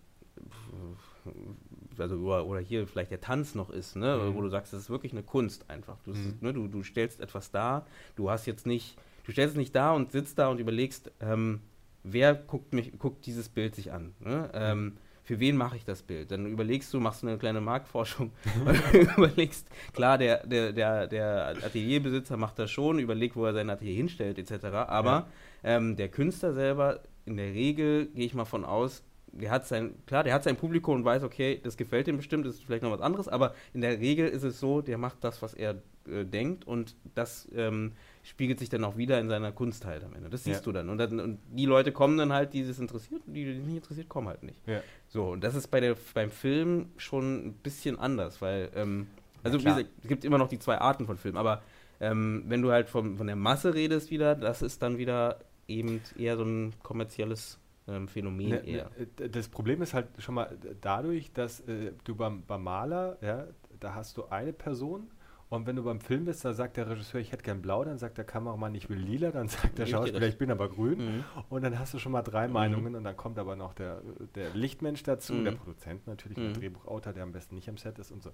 also 1.99 2.17
oder, 2.17 2.47
oder 2.47 2.61
hier 2.61 2.87
vielleicht 2.87 3.11
der 3.11 3.21
Tanz 3.21 3.55
noch 3.55 3.71
ist, 3.71 3.97
ne, 3.97 4.17
Mhm. 4.17 4.35
wo 4.35 4.41
du 4.43 4.49
sagst, 4.49 4.73
das 4.73 4.81
ist 4.81 4.91
wirklich 4.91 5.13
eine 5.13 5.23
Kunst 5.23 5.71
einfach. 5.71 5.97
Du, 6.05 6.11
Mhm. 6.13 6.39
ne, 6.41 6.53
du, 6.53 6.67
du 6.69 6.83
stellst 6.83 7.21
etwas 7.21 7.51
dar, 7.51 7.87
du 8.17 8.31
hast 8.31 8.47
jetzt 8.47 8.67
nicht, 8.67 8.97
du 9.25 9.33
stellst 9.33 9.53
es 9.55 9.59
nicht 9.59 9.75
da 9.75 9.93
und 9.93 10.13
sitzt 10.13 10.39
da 10.39 10.49
und 10.49 10.59
überlegst, 10.59 11.13
ähm, 11.21 11.61
wer 12.03 12.35
guckt 12.35 12.73
mich, 12.75 12.99
guckt 12.99 13.27
dieses 13.27 13.49
Bild 13.49 13.75
sich 13.75 13.93
an, 13.93 14.15
ne? 14.21 14.51
ähm, 14.55 14.97
für 15.25 15.41
wen 15.41 15.57
mache 15.57 15.77
ich 15.77 15.85
das 15.85 16.03
Bild? 16.03 16.31
Dann 16.31 16.47
überlegst 16.47 16.93
du, 16.93 17.01
machst 17.01 17.25
eine 17.25 17.39
kleine 17.39 17.61
Marktforschung 17.61 18.31
überlegst, 19.17 19.67
klar, 19.93 20.19
der, 20.19 20.47
der, 20.47 20.73
der, 20.73 21.07
der 21.07 21.57
Atelierbesitzer 21.65 22.37
macht 22.37 22.59
das 22.59 22.71
schon, 22.71 22.99
überlegt, 22.99 23.35
wo 23.35 23.45
er 23.47 23.55
sein 23.55 23.71
Atelier 23.71 23.95
hinstellt, 23.95 24.39
etc. 24.39 24.67
Aber 24.67 25.27
ähm, 25.65 25.97
der 25.97 26.09
Künstler 26.09 26.53
selber, 26.53 27.01
in 27.25 27.37
der 27.37 27.53
Regel 27.53 28.07
gehe 28.15 28.27
ich 28.27 28.35
mal 28.35 28.45
von 28.45 28.65
aus, 28.65 29.03
der 29.33 29.51
hat 29.51 29.67
sein, 29.67 29.95
klar, 30.07 30.23
der 30.23 30.35
hat 30.35 30.45
sein 30.45 30.57
Publikum 30.57 30.97
und 30.97 31.05
weiß, 31.05 31.25
okay, 31.25 31.61
das 31.63 31.77
gefällt 31.77 32.07
ihm 32.07 32.19
bestimmt, 32.19 32.47
das 32.47 32.55
ist 32.57 32.65
vielleicht 32.65 32.83
noch 32.83 32.93
was 32.93 33.01
anderes, 33.01 33.27
aber 33.27 33.55
in 33.73 33.81
der 33.81 33.99
Regel 33.99 34.29
ist 34.29 34.45
es 34.45 34.61
so, 34.61 34.81
der 34.81 34.99
macht 34.99 35.25
das, 35.25 35.43
was 35.43 35.55
er 35.55 35.83
äh, 36.07 36.25
denkt 36.25 36.67
und 36.67 36.95
das 37.15 37.49
ähm, 37.55 37.93
spiegelt 38.25 38.59
sich 38.59 38.71
dann 38.71 38.83
auch 38.85 38.97
wieder 38.97 39.21
in 39.21 39.29
seiner 39.29 39.53
Kunst 39.53 39.85
halt 39.85 40.03
am 40.03 40.15
Ende. 40.15 40.31
Das 40.31 40.45
siehst 40.45 40.61
ja. 40.61 40.65
du 40.65 40.73
dann. 40.73 40.89
Und, 40.89 40.99
dann. 40.99 41.21
und, 41.21 41.39
die 41.51 41.67
Leute 41.67 41.93
kommen 41.93 42.17
dann 42.17 42.33
halt, 42.33 42.55
die 42.55 42.63
es 42.63 42.79
interessiert, 42.79 43.23
und 43.27 43.35
die, 43.35 43.45
die 43.45 43.59
nicht 43.61 43.77
interessiert, 43.77 44.09
kommen 44.09 44.29
halt 44.29 44.43
nicht. 44.43 44.67
Ja. 44.67 44.81
So, 45.09 45.33
und 45.33 45.45
das 45.45 45.55
ist 45.55 45.69
bei 45.69 45.81
der, 45.81 45.95
beim 46.15 46.31
Film 46.31 46.89
schon 46.97 47.49
ein 47.49 47.53
bisschen 47.53 47.99
anders, 47.99 48.41
weil, 48.41 48.71
ähm, 48.75 49.07
also 49.43 49.61
wie 49.61 49.65
gesagt, 49.65 49.87
es 50.03 50.09
gibt 50.09 50.25
immer 50.25 50.39
noch 50.39 50.49
die 50.49 50.59
zwei 50.59 50.79
Arten 50.79 51.07
von 51.07 51.19
Filmen, 51.19 51.37
aber 51.37 51.63
ähm, 52.01 52.45
wenn 52.49 52.63
du 52.63 52.73
halt 52.73 52.89
von, 52.89 53.19
von 53.19 53.27
der 53.27 53.37
Masse 53.37 53.75
redest 53.75 54.11
wieder, 54.11 54.35
das 54.35 54.63
ist 54.63 54.83
dann 54.83 54.97
wieder 54.97 55.39
eben 55.69 56.01
eher 56.19 56.37
so 56.39 56.45
ein 56.45 56.73
kommerzielles 56.83 57.59
ähm, 57.87 58.09
Phänomen 58.09 58.49
ne, 58.49 58.67
eher. 58.67 58.91
Ne, 58.99 59.29
das 59.29 59.49
Problem 59.49 59.83
ist 59.83 59.93
halt 59.93 60.09
schon 60.19 60.35
mal 60.35 60.57
dadurch, 60.81 61.31
dass 61.33 61.61
äh, 61.61 61.93
du 62.05 62.15
beim, 62.15 62.43
beim 62.47 62.63
Maler, 62.63 63.19
ja, 63.21 63.47
da 63.81 63.95
hast 63.95 64.17
du 64.17 64.25
eine 64.31 64.55
Person 64.55 65.11
und 65.55 65.67
wenn 65.67 65.77
du 65.77 65.85
beim 65.85 66.01
Film 66.01 66.25
bist, 66.25 66.45
da 66.45 66.53
sagt 66.53 66.77
der 66.77 66.89
Regisseur, 66.89 67.21
ich 67.21 67.33
hätte 67.33 67.45
gern 67.45 67.63
blau, 67.63 67.85
dann 67.85 67.99
sagt 67.99 68.19
der 68.19 68.25
Kameramann, 68.25 68.75
ich 68.75 68.89
will 68.91 68.99
lila, 68.99 69.31
dann 69.31 69.49
sagt 69.49 69.79
der 69.79 69.87
Schauspieler, 69.87 70.27
ich 70.27 70.39
bin 70.39 70.51
aber 70.51 70.69
grün. 70.69 70.99
Mhm. 70.99 71.25
Und 71.49 71.63
dann 71.63 71.79
hast 71.79 71.95
du 71.95 71.99
schon 71.99 72.13
mal 72.13 72.23
drei 72.23 72.47
mhm. 72.47 72.55
Meinungen 72.55 72.95
und 72.95 73.05
dann 73.05 73.17
kommt 73.17 73.39
aber 73.39 73.57
noch 73.57 73.73
der, 73.75 74.03
der 74.35 74.51
Lichtmensch 74.51 75.03
dazu, 75.03 75.33
mhm. 75.33 75.45
der 75.45 75.53
Produzent 75.53 76.07
natürlich, 76.07 76.37
der 76.37 76.49
mhm. 76.49 76.55
Drehbuchautor, 76.55 77.13
der 77.13 77.23
am 77.23 77.33
besten 77.33 77.55
nicht 77.55 77.69
am 77.69 77.77
Set 77.77 77.99
ist 77.99 78.11
und 78.11 78.23
so. 78.23 78.31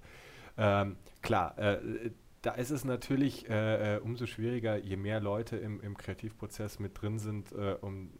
Ähm, 0.56 0.96
klar, 1.22 1.58
äh, 1.58 2.10
da 2.42 2.52
ist 2.52 2.70
es 2.70 2.84
natürlich 2.84 3.48
äh, 3.50 3.96
äh, 3.96 3.98
umso 3.98 4.26
schwieriger, 4.26 4.76
je 4.76 4.96
mehr 4.96 5.20
Leute 5.20 5.56
im, 5.56 5.80
im 5.80 5.96
Kreativprozess 5.96 6.78
mit 6.78 7.00
drin 7.00 7.18
sind, 7.18 7.52
äh, 7.52 7.76
um 7.80 8.12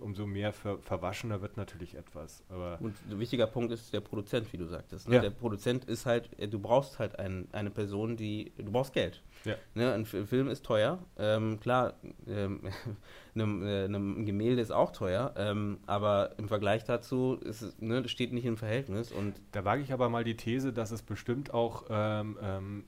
umso 0.00 0.26
mehr 0.26 0.52
ver 0.52 0.78
verwaschener 0.78 1.40
wird 1.42 1.56
natürlich 1.56 1.94
etwas. 1.94 2.42
Aber 2.48 2.78
und 2.80 2.94
ein 3.10 3.18
wichtiger 3.18 3.46
Punkt 3.46 3.72
ist 3.72 3.92
der 3.92 4.00
Produzent, 4.00 4.52
wie 4.52 4.56
du 4.56 4.66
sagtest. 4.66 5.08
Ne? 5.08 5.16
Ja. 5.16 5.20
Der 5.22 5.30
Produzent 5.30 5.84
ist 5.84 6.06
halt, 6.06 6.28
äh, 6.38 6.48
du 6.48 6.58
brauchst 6.58 6.98
halt 6.98 7.18
ein, 7.18 7.48
eine 7.52 7.70
Person, 7.70 8.16
die, 8.16 8.52
du 8.56 8.70
brauchst 8.70 8.92
Geld. 8.92 9.22
Ja. 9.44 9.56
Ne? 9.74 9.92
Ein 9.92 10.04
Film 10.04 10.48
ist 10.48 10.64
teuer. 10.64 10.98
Ähm, 11.18 11.60
klar, 11.60 11.94
ähm, 12.26 12.60
äh, 13.34 13.84
ein 13.84 14.24
Gemälde 14.26 14.62
ist 14.62 14.72
auch 14.72 14.92
teuer, 14.92 15.34
ähm, 15.36 15.78
aber 15.86 16.32
im 16.38 16.48
Vergleich 16.48 16.84
dazu 16.84 17.38
ist 17.42 17.62
es, 17.62 17.80
ne, 17.80 18.08
steht 18.08 18.32
nicht 18.32 18.46
im 18.46 18.56
Verhältnis. 18.56 19.12
Und 19.12 19.40
da 19.52 19.64
wage 19.64 19.82
ich 19.82 19.92
aber 19.92 20.08
mal 20.08 20.24
die 20.24 20.36
These, 20.36 20.72
dass 20.72 20.90
es 20.90 21.02
bestimmt 21.02 21.52
auch, 21.52 21.84
ähm, 21.90 22.38
ähm, 22.42 22.84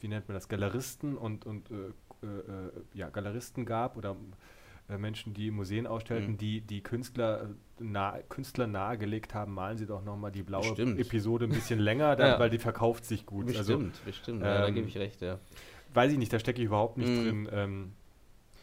wie 0.00 0.08
nennt 0.08 0.28
man 0.28 0.34
das, 0.34 0.48
Galeristen 0.48 1.16
und, 1.16 1.46
und 1.46 1.70
äh, 1.70 1.74
äh, 1.74 2.26
äh 2.26 2.70
ja, 2.94 3.10
Galeristen 3.10 3.64
gab 3.64 3.96
oder 3.96 4.16
äh, 4.88 4.98
Menschen, 4.98 5.32
die 5.32 5.50
Museen 5.50 5.86
ausstellten, 5.86 6.32
mhm. 6.32 6.38
die 6.38 6.60
die 6.60 6.82
Künstler, 6.82 7.42
äh, 7.42 7.82
nah, 7.82 8.18
Künstler 8.28 8.66
nahegelegt 8.66 9.34
haben, 9.34 9.54
malen 9.54 9.78
sie 9.78 9.86
doch 9.86 10.04
nochmal 10.04 10.30
die 10.30 10.42
blaue 10.42 10.68
bestimmt. 10.68 11.00
Episode 11.00 11.46
ein 11.46 11.52
bisschen 11.52 11.78
länger, 11.80 12.16
dann, 12.16 12.32
ja. 12.32 12.38
weil 12.38 12.50
die 12.50 12.58
verkauft 12.58 13.04
sich 13.04 13.24
gut. 13.24 13.46
Bestimmt, 13.46 13.68
also, 13.68 14.04
bestimmt, 14.04 14.42
ähm, 14.42 14.46
ja, 14.46 14.60
da 14.60 14.70
gebe 14.70 14.86
ich 14.86 14.96
recht, 14.98 15.22
ja. 15.22 15.38
Weiß 15.94 16.12
ich 16.12 16.18
nicht, 16.18 16.32
da 16.32 16.38
stecke 16.38 16.60
ich 16.60 16.66
überhaupt 16.66 16.98
nicht 16.98 17.08
mhm. 17.08 17.24
drin. 17.24 17.48
Ähm, 17.52 17.92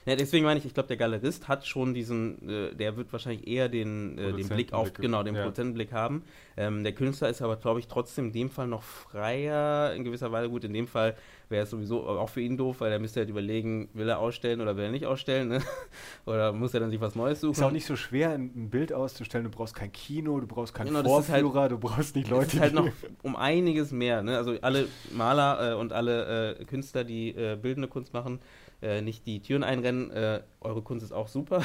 ja, 0.05 0.15
deswegen 0.15 0.45
meine 0.45 0.59
ich, 0.59 0.65
ich 0.65 0.73
glaube, 0.73 0.87
der 0.87 0.97
Galerist 0.97 1.47
hat 1.47 1.65
schon 1.65 1.93
diesen, 1.93 2.49
äh, 2.49 2.75
der 2.75 2.97
wird 2.97 3.11
wahrscheinlich 3.13 3.47
eher 3.47 3.69
den, 3.69 4.17
äh, 4.17 4.33
den 4.33 4.49
Blick 4.49 4.73
auf, 4.73 4.93
genau, 4.93 5.21
den 5.21 5.35
ja. 5.35 5.41
Produzentenblick 5.41 5.91
haben. 5.91 6.23
Ähm, 6.57 6.83
der 6.83 6.93
Künstler 6.93 7.29
ist 7.29 7.41
aber, 7.41 7.55
glaube 7.55 7.79
ich, 7.79 7.87
trotzdem 7.87 8.27
in 8.27 8.33
dem 8.33 8.49
Fall 8.49 8.67
noch 8.67 8.81
freier, 8.81 9.93
in 9.93 10.03
gewisser 10.03 10.31
Weise. 10.31 10.49
Gut, 10.49 10.63
in 10.63 10.73
dem 10.73 10.87
Fall 10.87 11.15
wäre 11.49 11.63
es 11.63 11.69
sowieso 11.69 12.07
auch 12.07 12.29
für 12.29 12.41
ihn 12.41 12.57
doof, 12.57 12.77
weil 12.79 12.91
er 12.91 12.97
müsste 12.99 13.19
halt 13.19 13.29
überlegen, 13.29 13.89
will 13.93 14.09
er 14.09 14.19
ausstellen 14.19 14.59
oder 14.59 14.75
will 14.75 14.85
er 14.85 14.91
nicht 14.91 15.05
ausstellen, 15.05 15.49
ne? 15.49 15.61
oder 16.25 16.51
muss 16.51 16.73
er 16.73 16.79
dann 16.79 16.89
sich 16.89 16.99
was 16.99 17.13
Neues 17.13 17.41
suchen. 17.41 17.51
Ist 17.51 17.61
auch 17.61 17.71
nicht 17.71 17.85
so 17.85 17.95
schwer, 17.95 18.31
ein 18.31 18.69
Bild 18.69 18.91
auszustellen. 18.93 19.43
Du 19.43 19.51
brauchst 19.51 19.75
kein 19.75 19.91
Kino, 19.91 20.39
du 20.39 20.47
brauchst 20.47 20.73
keinen 20.73 20.87
genau, 20.87 21.03
Vorführer, 21.03 21.61
halt, 21.61 21.71
du 21.73 21.77
brauchst 21.77 22.15
nicht 22.15 22.29
Leute. 22.29 22.45
Das 22.45 22.53
ist 22.55 22.61
halt 22.61 22.73
noch 22.73 22.89
um 23.21 23.35
einiges 23.35 23.91
mehr. 23.91 24.23
Ne? 24.23 24.37
Also 24.37 24.55
alle 24.61 24.87
Maler 25.11 25.73
äh, 25.73 25.75
und 25.75 25.93
alle 25.93 26.57
äh, 26.57 26.65
Künstler, 26.65 27.03
die 27.03 27.29
äh, 27.29 27.55
bildende 27.55 27.87
Kunst 27.87 28.13
machen, 28.13 28.39
äh, 28.81 29.01
nicht 29.01 29.25
die 29.27 29.41
Türen 29.41 29.63
einrennen. 29.63 30.11
Äh, 30.11 30.41
eure 30.59 30.81
Kunst 30.81 31.03
ist 31.03 31.11
auch 31.11 31.27
super. 31.27 31.63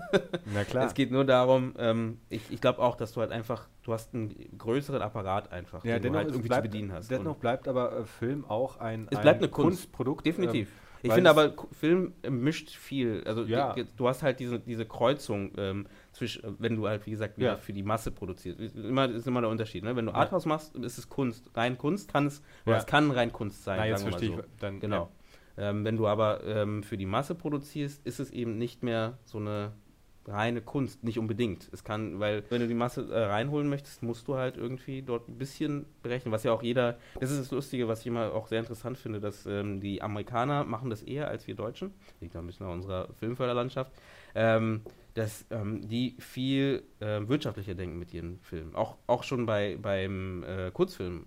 Na 0.52 0.64
klar. 0.64 0.86
Es 0.86 0.94
geht 0.94 1.10
nur 1.10 1.24
darum, 1.24 1.74
ähm, 1.78 2.18
ich, 2.28 2.42
ich 2.50 2.60
glaube 2.60 2.80
auch, 2.80 2.96
dass 2.96 3.12
du 3.12 3.20
halt 3.20 3.32
einfach, 3.32 3.68
du 3.82 3.92
hast 3.92 4.14
einen 4.14 4.34
größeren 4.58 5.00
Apparat 5.00 5.52
einfach, 5.52 5.84
ja, 5.84 5.94
den 5.94 6.02
dennoch, 6.02 6.12
du 6.12 6.18
halt 6.18 6.28
irgendwie 6.28 6.48
bleibt, 6.48 6.64
zu 6.66 6.70
bedienen 6.70 6.92
hast. 6.92 7.10
Dennoch 7.10 7.36
bleibt 7.36 7.68
aber 7.68 8.00
äh, 8.00 8.04
Film 8.04 8.44
auch 8.44 8.78
ein, 8.78 9.08
es 9.10 9.20
bleibt 9.20 9.40
ein 9.40 9.44
eine 9.44 9.48
Kunst, 9.48 9.82
Kunstprodukt. 9.82 10.26
Definitiv. 10.26 10.68
Ähm, 10.68 10.86
ich 11.02 11.12
finde 11.12 11.30
aber, 11.30 11.54
Film 11.72 12.14
mischt 12.28 12.70
viel. 12.70 13.22
Also 13.26 13.44
ja. 13.44 13.74
du 13.96 14.08
hast 14.08 14.22
halt 14.22 14.40
diese, 14.40 14.58
diese 14.58 14.86
Kreuzung 14.86 15.52
ähm, 15.56 15.86
zwischen, 16.12 16.56
wenn 16.58 16.76
du 16.76 16.88
halt, 16.88 17.06
wie 17.06 17.10
gesagt, 17.10 17.38
wieder 17.38 17.52
ja. 17.52 17.56
für 17.56 17.72
die 17.72 17.82
Masse 17.82 18.10
produzierst. 18.10 18.58
Immer, 18.74 19.10
ist 19.10 19.26
immer 19.26 19.40
der 19.40 19.50
Unterschied. 19.50 19.84
Ne? 19.84 19.94
Wenn 19.94 20.06
du 20.06 20.12
Arthouse 20.12 20.46
machst, 20.46 20.74
ist 20.76 20.98
es 20.98 21.08
Kunst. 21.08 21.50
Rein 21.54 21.78
Kunst 21.78 22.12
kann 22.12 22.26
es, 22.26 22.42
oder 22.64 22.78
es 22.78 22.86
kann 22.86 23.10
rein 23.10 23.32
Kunst 23.32 23.64
sein. 23.64 23.78
Na, 23.78 23.86
jetzt 23.86 24.02
verstehe 24.02 24.30
so. 24.30 24.38
ich. 24.40 24.44
Dann, 24.58 24.80
genau. 24.80 25.10
Ähm, 25.58 25.84
wenn 25.84 25.96
du 25.96 26.06
aber 26.06 26.44
ähm, 26.44 26.82
für 26.82 26.96
die 26.96 27.06
Masse 27.06 27.34
produzierst, 27.34 28.06
ist 28.06 28.20
es 28.20 28.30
eben 28.30 28.58
nicht 28.58 28.82
mehr 28.82 29.18
so 29.24 29.38
eine 29.38 29.72
reine 30.28 30.60
Kunst, 30.60 31.04
nicht 31.04 31.18
unbedingt. 31.18 31.68
Es 31.72 31.84
kann, 31.84 32.18
weil 32.18 32.42
wenn 32.50 32.60
du 32.60 32.68
die 32.68 32.74
Masse 32.74 33.08
äh, 33.10 33.24
reinholen 33.26 33.68
möchtest, 33.68 34.02
musst 34.02 34.26
du 34.28 34.36
halt 34.36 34.56
irgendwie 34.56 35.02
dort 35.02 35.28
ein 35.28 35.38
bisschen 35.38 35.86
berechnen, 36.02 36.32
was 36.32 36.42
ja 36.42 36.52
auch 36.52 36.62
jeder, 36.62 36.98
das 37.20 37.30
ist 37.30 37.40
das 37.40 37.50
Lustige, 37.50 37.88
was 37.88 38.00
ich 38.00 38.08
immer 38.08 38.32
auch 38.32 38.48
sehr 38.48 38.60
interessant 38.60 38.98
finde, 38.98 39.20
dass 39.20 39.46
ähm, 39.46 39.80
die 39.80 40.02
Amerikaner 40.02 40.64
machen 40.64 40.90
das 40.90 41.02
eher 41.02 41.28
als 41.28 41.46
wir 41.46 41.54
Deutschen, 41.54 41.94
liegt 42.20 42.34
noch 42.34 42.42
ein 42.42 42.46
bisschen 42.46 42.66
an 42.66 42.72
unserer 42.72 43.08
Filmförderlandschaft, 43.14 43.92
ähm, 44.34 44.82
dass 45.14 45.46
ähm, 45.50 45.88
die 45.88 46.16
viel 46.18 46.82
äh, 47.00 47.20
wirtschaftlicher 47.26 47.74
denken 47.74 47.98
mit 47.98 48.12
ihren 48.12 48.38
Filmen. 48.40 48.74
Auch, 48.74 48.96
auch 49.06 49.22
schon 49.22 49.46
bei, 49.46 49.78
beim 49.80 50.44
äh, 50.44 50.70
Kurzfilm. 50.72 51.26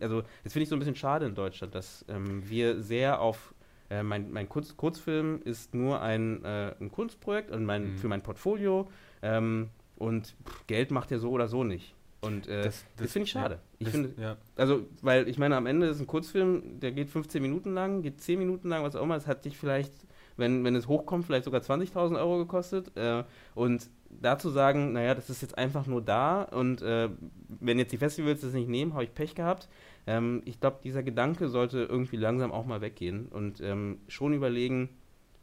Also 0.00 0.22
das 0.42 0.52
finde 0.52 0.64
ich 0.64 0.68
so 0.68 0.74
ein 0.74 0.80
bisschen 0.80 0.96
schade 0.96 1.26
in 1.26 1.34
Deutschland, 1.34 1.74
dass 1.74 2.04
ähm, 2.08 2.48
wir 2.48 2.82
sehr 2.82 3.20
auf 3.20 3.54
äh, 3.90 4.02
mein, 4.02 4.30
mein 4.30 4.48
Kurz, 4.48 4.76
Kurzfilm 4.76 5.40
ist 5.44 5.74
nur 5.74 6.02
ein, 6.02 6.44
äh, 6.44 6.74
ein 6.80 6.90
Kunstprojekt 6.90 7.50
und 7.50 7.64
mein, 7.64 7.92
mhm. 7.92 7.98
für 7.98 8.08
mein 8.08 8.22
Portfolio. 8.22 8.88
Ähm, 9.22 9.70
und 9.96 10.36
pff, 10.46 10.66
Geld 10.66 10.90
macht 10.90 11.10
er 11.10 11.18
so 11.18 11.30
oder 11.30 11.48
so 11.48 11.64
nicht. 11.64 11.94
Und 12.20 12.48
äh, 12.48 12.62
das, 12.62 12.84
das, 12.96 13.04
das 13.04 13.12
finde 13.12 13.24
ich 13.24 13.30
schade. 13.30 13.60
Ja, 13.78 13.86
ich 13.86 13.88
finde, 13.88 14.14
ja. 14.20 14.36
also, 14.56 14.86
weil 15.02 15.28
ich 15.28 15.38
meine, 15.38 15.56
am 15.56 15.66
Ende 15.66 15.86
ist 15.86 16.00
ein 16.00 16.06
Kurzfilm, 16.06 16.80
der 16.80 16.92
geht 16.92 17.10
15 17.10 17.40
Minuten 17.40 17.74
lang, 17.74 18.02
geht 18.02 18.20
10 18.20 18.38
Minuten 18.38 18.68
lang, 18.68 18.82
was 18.82 18.96
auch 18.96 19.02
immer. 19.02 19.16
Es 19.16 19.26
hat 19.26 19.44
dich 19.44 19.56
vielleicht, 19.56 19.92
wenn, 20.36 20.64
wenn 20.64 20.74
es 20.74 20.88
hochkommt, 20.88 21.26
vielleicht 21.26 21.44
sogar 21.44 21.60
20.000 21.60 22.18
Euro 22.18 22.38
gekostet. 22.38 22.96
Äh, 22.96 23.24
und 23.54 23.88
dazu 24.10 24.50
sagen, 24.50 24.92
naja, 24.92 25.14
das 25.14 25.30
ist 25.30 25.42
jetzt 25.42 25.56
einfach 25.56 25.86
nur 25.86 26.02
da 26.02 26.42
und 26.42 26.82
äh, 26.82 27.10
wenn 27.48 27.78
jetzt 27.78 27.92
die 27.92 27.98
Festivals 27.98 28.40
das 28.40 28.52
nicht 28.52 28.68
nehmen, 28.68 28.94
habe 28.94 29.04
ich 29.04 29.14
Pech 29.14 29.34
gehabt. 29.34 29.68
Ähm, 30.06 30.42
ich 30.44 30.60
glaube, 30.60 30.78
dieser 30.82 31.02
Gedanke 31.02 31.48
sollte 31.48 31.82
irgendwie 31.82 32.16
langsam 32.16 32.52
auch 32.52 32.66
mal 32.66 32.80
weggehen 32.80 33.26
und 33.26 33.60
ähm, 33.60 34.00
schon 34.08 34.32
überlegen, 34.32 34.88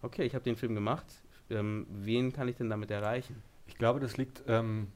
okay, 0.02 0.24
ich 0.24 0.34
habe 0.34 0.44
den 0.44 0.56
Film 0.56 0.76
gemacht, 0.76 1.06
ähm, 1.50 1.86
wen 1.90 2.34
kann 2.34 2.48
ich 2.48 2.56
denn 2.56 2.70
damit 2.70 2.92
erreichen? 2.92 3.42
Ich 3.68 3.78
glaube, 3.78 4.00
das 4.00 4.18
liegt, 4.18 4.44
ähm, 4.48 4.88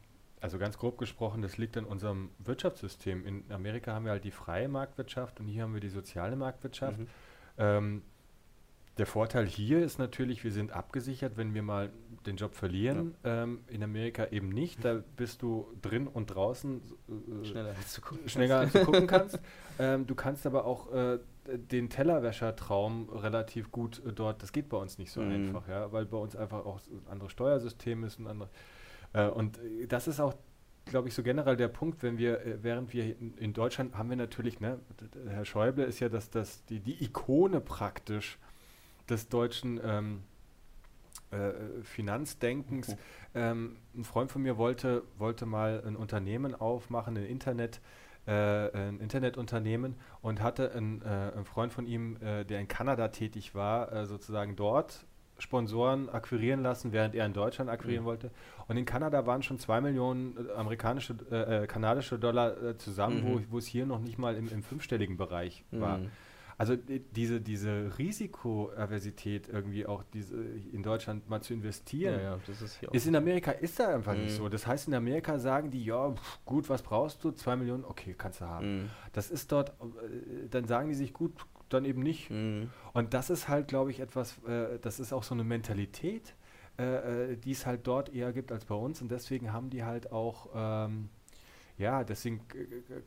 also 0.41 0.57
ganz 0.57 0.78
grob 0.78 0.97
gesprochen, 0.97 1.41
das 1.41 1.57
liegt 1.57 1.78
an 1.78 1.86
unserem 1.86 2.30
Wirtschaftssystem. 2.39 3.26
In 3.26 3.43
Amerika 3.51 3.93
haben 3.93 4.05
wir 4.05 4.11
halt 4.11 4.24
die 4.24 4.32
freie 4.32 4.67
Marktwirtschaft 4.67 5.39
und 5.39 5.47
hier 5.47 5.63
haben 5.63 5.74
wir 5.74 5.82
die 5.82 5.89
soziale 5.89 6.36
Marktwirtschaft. 6.36 6.99
Mhm. 6.99 8.01
Der 9.00 9.06
Vorteil 9.06 9.45
hier 9.45 9.82
ist 9.82 9.97
natürlich, 9.97 10.43
wir 10.43 10.52
sind 10.52 10.74
abgesichert, 10.74 11.38
wenn 11.38 11.54
wir 11.54 11.64
mal 11.64 11.89
den 12.26 12.36
Job 12.36 12.54
verlieren. 12.54 13.16
Ja. 13.24 13.43
Ähm, 13.43 13.62
in 13.68 13.82
Amerika 13.82 14.28
eben 14.28 14.50
nicht. 14.50 14.84
Da 14.84 15.02
bist 15.16 15.41
du 15.41 15.74
drin 15.82 16.06
und 16.06 16.28
draußen 16.28 16.82
äh, 17.08 17.45
schneller 17.45 17.70
als 17.70 17.95
du 17.95 18.02
gucken 18.02 18.28
schneller 18.28 18.60
kannst. 18.60 18.76
Als 18.76 18.86
du 18.86 18.91
gucken 18.91 19.08
kannst. 19.08 19.39
Ähm, 19.82 20.06
du 20.06 20.14
kannst 20.14 20.45
aber 20.45 20.66
auch 20.66 20.91
äh, 20.91 21.20
den 21.47 21.89
Tellerwäscher-Traum 21.89 23.08
relativ 23.12 23.72
gut 23.72 24.04
äh, 24.06 24.12
dort. 24.12 24.43
Das 24.43 24.52
geht 24.52 24.68
bei 24.68 24.76
uns 24.76 24.97
nicht 24.97 25.10
so 25.10 25.22
mhm. 25.22 25.32
einfach, 25.32 25.70
ja, 25.70 25.89
weil 25.93 26.06
bei 26.06 26.18
uns 26.18 26.36
einfach 26.36 26.66
auch 26.66 26.82
ein 26.91 27.08
anderes 27.10 27.32
Steuersystem 27.32 28.04
ist 28.04 28.20
und 28.20 28.28
andere. 28.28 28.50
Äh, 29.14 29.30
und 29.30 29.58
das 29.88 30.10
ist 30.10 30.20
auch 30.20 30.34
glaube 30.86 31.08
ich, 31.08 31.14
so 31.14 31.24
generell 31.24 31.56
der 31.56 31.70
Punkt, 31.70 32.04
wenn 32.04 32.18
wir, 32.18 32.45
äh, 32.45 32.62
während 32.62 32.91
wir 32.91 33.06
in, 33.06 33.36
in, 33.36 33.54
Deutschland 33.54 33.97
haben 33.97 34.10
wir 34.10 34.18
natürlich, 34.18 34.60
ne, 34.60 34.80
Herr 35.30 35.45
Schäuble 35.45 35.86
ist 35.86 36.02
ja 36.02 36.10
das, 36.10 36.30
das, 36.30 36.66
die, 36.66 36.82
die 36.82 37.02
Ikone 37.02 37.62
praktisch 37.62 38.38
des 39.10 39.30
deutschen 39.30 39.80
ähm, 39.84 40.24
äh, 41.32 41.84
Finanzdenkens. 41.84 42.95
Ähm, 43.36 43.78
ein 43.95 44.03
Freund 44.03 44.32
von 44.32 44.41
mir 44.41 44.57
wollte, 44.57 45.03
wollte 45.18 45.45
mal 45.45 45.84
ein 45.86 45.95
Unternehmen 45.95 46.55
aufmachen, 46.55 47.18
ein 47.18 47.26
Internet, 47.26 47.82
äh, 48.26 48.32
ein 48.32 48.99
Internetunternehmen 48.99 49.95
und 50.22 50.41
hatte 50.41 50.72
einen, 50.72 51.03
äh, 51.03 51.05
einen 51.36 51.45
Freund 51.45 51.72
von 51.72 51.86
ihm, 51.86 52.18
äh, 52.22 52.45
der 52.45 52.60
in 52.60 52.68
Kanada 52.68 53.10
tätig 53.10 53.53
war, 53.53 53.91
äh, 53.91 54.05
sozusagen 54.07 54.55
dort 54.55 55.05
Sponsoren 55.38 56.10
akquirieren 56.10 56.64
lassen, 56.64 56.91
während 56.91 57.14
er 57.14 57.26
in 57.28 57.34
Deutschland 57.34 57.70
akquirieren 57.70 58.03
mhm. 58.03 58.07
wollte. 58.07 58.32
Und 58.68 58.78
in 58.78 58.86
Kanada 58.86 59.26
waren 59.26 59.43
schon 59.43 59.60
zwei 59.60 59.80
Millionen 59.82 60.36
äh, 60.36 60.51
amerikanische, 60.53 61.16
kanadische 61.68 62.18
Dollar 62.18 62.78
zusammen, 62.78 63.24
mhm. 63.24 63.45
wo, 63.47 63.53
wo 63.53 63.57
es 63.60 63.68
hier 63.68 63.86
noch 63.86 63.99
nicht 63.99 64.18
mal 64.18 64.36
im, 64.36 64.49
im 64.49 64.64
fünfstelligen 64.64 65.16
Bereich 65.16 65.64
mhm. 65.70 65.82
war. 65.82 65.99
Also 66.60 66.76
diese, 66.76 67.39
diese 67.41 67.97
Risikoaversität 67.97 69.47
irgendwie 69.47 69.86
auch 69.86 70.03
diese 70.14 70.36
in 70.74 70.84
Deutschland 70.84 71.30
mal 71.30 71.41
zu 71.41 71.53
investieren, 71.53 72.16
Ja, 72.16 72.22
ja, 72.36 72.39
das 72.45 72.62
ist 72.62 72.84
ist 72.84 73.07
in 73.07 73.16
Amerika 73.16 73.51
ist 73.51 73.80
da 73.80 73.95
einfach 73.95 74.14
nicht 74.14 74.34
Mhm. 74.34 74.38
so. 74.38 74.49
Das 74.49 74.68
heißt, 74.68 74.88
in 74.89 74.93
Amerika 74.93 75.39
sagen 75.39 75.72
die, 75.72 75.84
ja, 75.86 76.12
pf, 76.12 76.39
gut, 76.45 76.70
was 76.70 76.82
brauchst 76.82 77.24
du? 77.24 77.32
Zwei 77.32 77.55
Millionen, 77.55 77.86
okay, 77.86 78.14
kannst 78.18 78.41
du 78.41 78.45
haben. 78.45 78.82
Mhm. 78.84 78.89
Das 79.14 79.32
ist 79.32 79.51
dort, 79.51 79.70
äh, 79.70 80.49
dann 80.49 80.66
sagen 80.68 80.89
die 80.89 80.95
sich, 80.95 81.14
gut, 81.14 81.32
dann 81.70 81.86
eben 81.86 82.01
nicht. 82.03 82.30
Mhm. 82.30 82.70
Und 82.93 83.14
das 83.14 83.30
ist 83.30 83.47
halt, 83.47 83.70
glaube 83.70 83.91
ich, 83.91 84.01
etwas, 84.01 84.38
äh, 84.45 84.80
das 84.82 84.99
ist 84.99 85.14
auch 85.14 85.24
so 85.24 85.34
eine 85.36 85.45
Mentalität, 85.45 86.36
äh, 86.78 87.32
äh, 87.34 87.38
die 87.38 87.51
es 87.51 87.66
halt 87.66 87.88
dort 87.88 88.14
eher 88.14 88.34
gibt 88.34 88.51
als 88.51 88.66
bei 88.66 88.76
uns. 88.76 89.01
Und 89.01 89.10
deswegen 89.12 89.53
haben 89.53 89.70
die 89.70 89.84
halt 89.86 90.12
auch, 90.12 90.49
ähm, 90.53 91.10
ja, 91.78 92.03
deswegen 92.03 92.41
äh, 92.53 92.93
äh, 92.93 93.01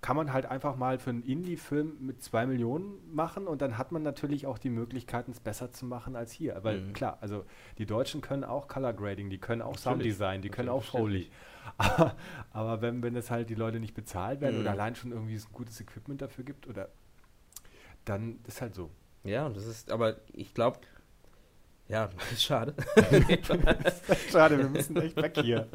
kann 0.00 0.16
man 0.16 0.32
halt 0.32 0.46
einfach 0.46 0.76
mal 0.76 0.98
für 0.98 1.10
einen 1.10 1.22
Indie-Film 1.22 1.96
mit 2.00 2.22
zwei 2.22 2.46
Millionen 2.46 2.98
machen 3.14 3.46
und 3.46 3.62
dann 3.62 3.78
hat 3.78 3.92
man 3.92 4.02
natürlich 4.02 4.46
auch 4.46 4.58
die 4.58 4.70
Möglichkeiten, 4.70 5.30
es 5.30 5.40
besser 5.40 5.72
zu 5.72 5.84
machen 5.86 6.16
als 6.16 6.32
hier. 6.32 6.58
Weil 6.62 6.80
Mhm. 6.80 6.92
klar, 6.92 7.18
also 7.20 7.44
die 7.78 7.86
Deutschen 7.86 8.20
können 8.20 8.44
auch 8.44 8.68
Color 8.68 8.92
Grading, 8.92 9.30
die 9.30 9.38
können 9.38 9.62
auch 9.62 9.74
Natürlich. 9.74 9.82
Sounddesign, 10.14 10.42
die 10.42 10.48
können 10.50 10.68
auch 10.68 10.84
Natürlich, 10.92 11.26
Foley. 11.28 11.30
Aber, 11.78 12.16
aber 12.52 12.82
wenn, 12.82 13.02
wenn 13.02 13.16
es 13.16 13.30
halt 13.30 13.50
die 13.50 13.54
Leute 13.54 13.80
nicht 13.80 13.94
bezahlt 13.94 14.40
werden 14.40 14.54
Mhm. 14.56 14.60
oder 14.62 14.70
allein 14.72 14.94
schon 14.94 15.12
irgendwie 15.12 15.34
ein 15.36 15.42
gutes 15.52 15.80
Equipment 15.80 16.20
dafür 16.22 16.44
gibt 16.44 16.66
oder 16.66 16.88
dann 18.04 18.38
ist 18.46 18.60
halt 18.62 18.74
so. 18.74 18.90
Ja, 19.24 19.48
das 19.50 19.66
ist, 19.66 19.90
aber 19.90 20.16
ich 20.32 20.54
glaube, 20.54 20.78
ja, 21.88 22.08
ist 22.32 22.42
schade. 22.44 22.74
Schade, 24.30 24.58
wir 24.58 24.68
müssen 24.68 24.96
echt 24.96 25.16
weg 25.16 25.36
hier. 25.40 25.68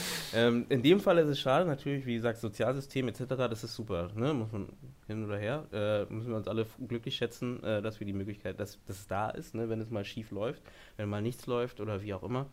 ähm, 0.34 0.66
in 0.68 0.82
dem 0.82 1.00
Fall 1.00 1.18
ist 1.18 1.28
es 1.28 1.40
schade, 1.40 1.66
natürlich, 1.66 2.06
wie 2.06 2.14
gesagt, 2.14 2.38
Sozialsystem 2.38 3.08
etc., 3.08 3.24
das 3.28 3.64
ist 3.64 3.74
super, 3.74 4.10
ne? 4.14 4.32
muss 4.34 4.52
man 4.52 4.68
hin 5.06 5.24
oder 5.24 5.38
her, 5.38 5.64
äh, 5.72 6.12
müssen 6.12 6.30
wir 6.30 6.36
uns 6.36 6.48
alle 6.48 6.66
glücklich 6.86 7.16
schätzen, 7.16 7.62
äh, 7.62 7.82
dass 7.82 8.00
wir 8.00 8.06
die 8.06 8.12
Möglichkeit, 8.12 8.58
dass 8.60 8.78
es 8.88 9.06
da 9.06 9.30
ist, 9.30 9.54
ne? 9.54 9.68
wenn 9.68 9.80
es 9.80 9.90
mal 9.90 10.04
schief 10.04 10.30
läuft, 10.30 10.62
wenn 10.96 11.08
mal 11.08 11.22
nichts 11.22 11.46
läuft 11.46 11.80
oder 11.80 12.02
wie 12.02 12.14
auch 12.14 12.22
immer. 12.22 12.46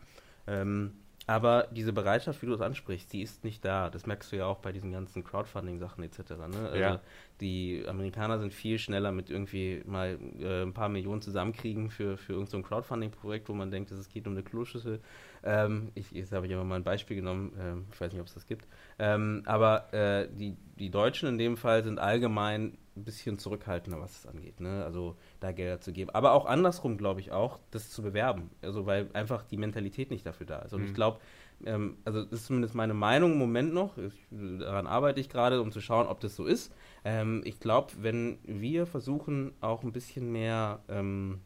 Ähm, 0.46 0.92
aber 1.30 1.68
diese 1.70 1.92
Bereitschaft, 1.92 2.42
wie 2.42 2.46
du 2.46 2.54
es 2.54 2.60
ansprichst, 2.60 3.12
die 3.12 3.22
ist 3.22 3.44
nicht 3.44 3.64
da. 3.64 3.88
Das 3.88 4.04
merkst 4.04 4.32
du 4.32 4.36
ja 4.36 4.46
auch 4.46 4.58
bei 4.58 4.72
diesen 4.72 4.90
ganzen 4.90 5.22
Crowdfunding-Sachen 5.22 6.02
etc. 6.02 6.18
Ne? 6.48 6.68
Also 6.68 6.76
Ja. 6.76 7.00
Die 7.40 7.84
Amerikaner 7.86 8.40
sind 8.40 8.52
viel 8.52 8.80
schneller 8.80 9.12
mit 9.12 9.30
irgendwie 9.30 9.80
mal 9.86 10.18
äh, 10.40 10.62
ein 10.62 10.74
paar 10.74 10.88
Millionen 10.88 11.22
zusammenkriegen 11.22 11.88
für, 11.88 12.16
für 12.16 12.32
irgendein 12.32 12.62
so 12.62 12.68
Crowdfunding-Projekt, 12.68 13.48
wo 13.48 13.54
man 13.54 13.70
denkt, 13.70 13.92
es 13.92 14.08
geht 14.08 14.26
um 14.26 14.32
eine 14.32 14.42
Kloschüssel. 14.42 14.98
Ähm, 15.44 15.92
ich, 15.94 16.10
jetzt 16.10 16.32
habe 16.32 16.48
ich 16.48 16.52
aber 16.52 16.64
mal 16.64 16.74
ein 16.74 16.82
Beispiel 16.82 17.14
genommen, 17.14 17.52
ähm, 17.60 17.86
ich 17.92 18.00
weiß 18.00 18.12
nicht, 18.12 18.20
ob 18.20 18.26
es 18.26 18.34
das 18.34 18.48
gibt. 18.48 18.66
Ähm, 18.98 19.42
aber 19.46 19.94
äh, 19.94 20.26
die, 20.32 20.56
die 20.80 20.90
Deutschen 20.90 21.28
in 21.28 21.38
dem 21.38 21.56
Fall 21.56 21.84
sind 21.84 22.00
allgemein 22.00 22.76
ein 23.00 23.04
bisschen 23.04 23.38
zurückhaltender, 23.38 24.00
was 24.00 24.18
es 24.20 24.26
angeht. 24.26 24.60
Ne? 24.60 24.84
Also 24.84 25.16
da 25.40 25.52
Gelder 25.52 25.80
zu 25.80 25.92
geben. 25.92 26.10
Aber 26.10 26.32
auch 26.32 26.46
andersrum, 26.46 26.96
glaube 26.96 27.20
ich, 27.20 27.32
auch, 27.32 27.58
das 27.70 27.90
zu 27.90 28.02
bewerben. 28.02 28.50
Also 28.62 28.86
weil 28.86 29.08
einfach 29.14 29.42
die 29.42 29.56
Mentalität 29.56 30.10
nicht 30.10 30.24
dafür 30.26 30.46
da 30.46 30.58
ist. 30.60 30.72
Und 30.72 30.82
Mhm. 30.82 30.86
ich 30.86 30.94
glaube, 30.94 31.18
ähm, 31.64 31.96
also 32.04 32.22
das 32.22 32.40
ist 32.40 32.46
zumindest 32.46 32.74
meine 32.74 32.94
Meinung 32.94 33.32
im 33.32 33.38
Moment 33.38 33.72
noch. 33.74 33.98
Ich, 33.98 34.14
daran 34.30 34.86
arbeite 34.86 35.20
ich 35.20 35.28
gerade, 35.28 35.60
um 35.60 35.72
zu 35.72 35.80
schauen, 35.80 36.06
ob 36.06 36.20
das 36.20 36.36
so 36.36 36.44
ist. 36.44 36.72
Ähm, 37.04 37.42
ich 37.44 37.58
glaube, 37.60 37.92
wenn 38.00 38.38
wir 38.44 38.86
versuchen, 38.86 39.52
auch 39.60 39.82
ein 39.82 39.92
bisschen 39.92 40.30
mehr 40.30 40.80
ähm, 40.88 41.40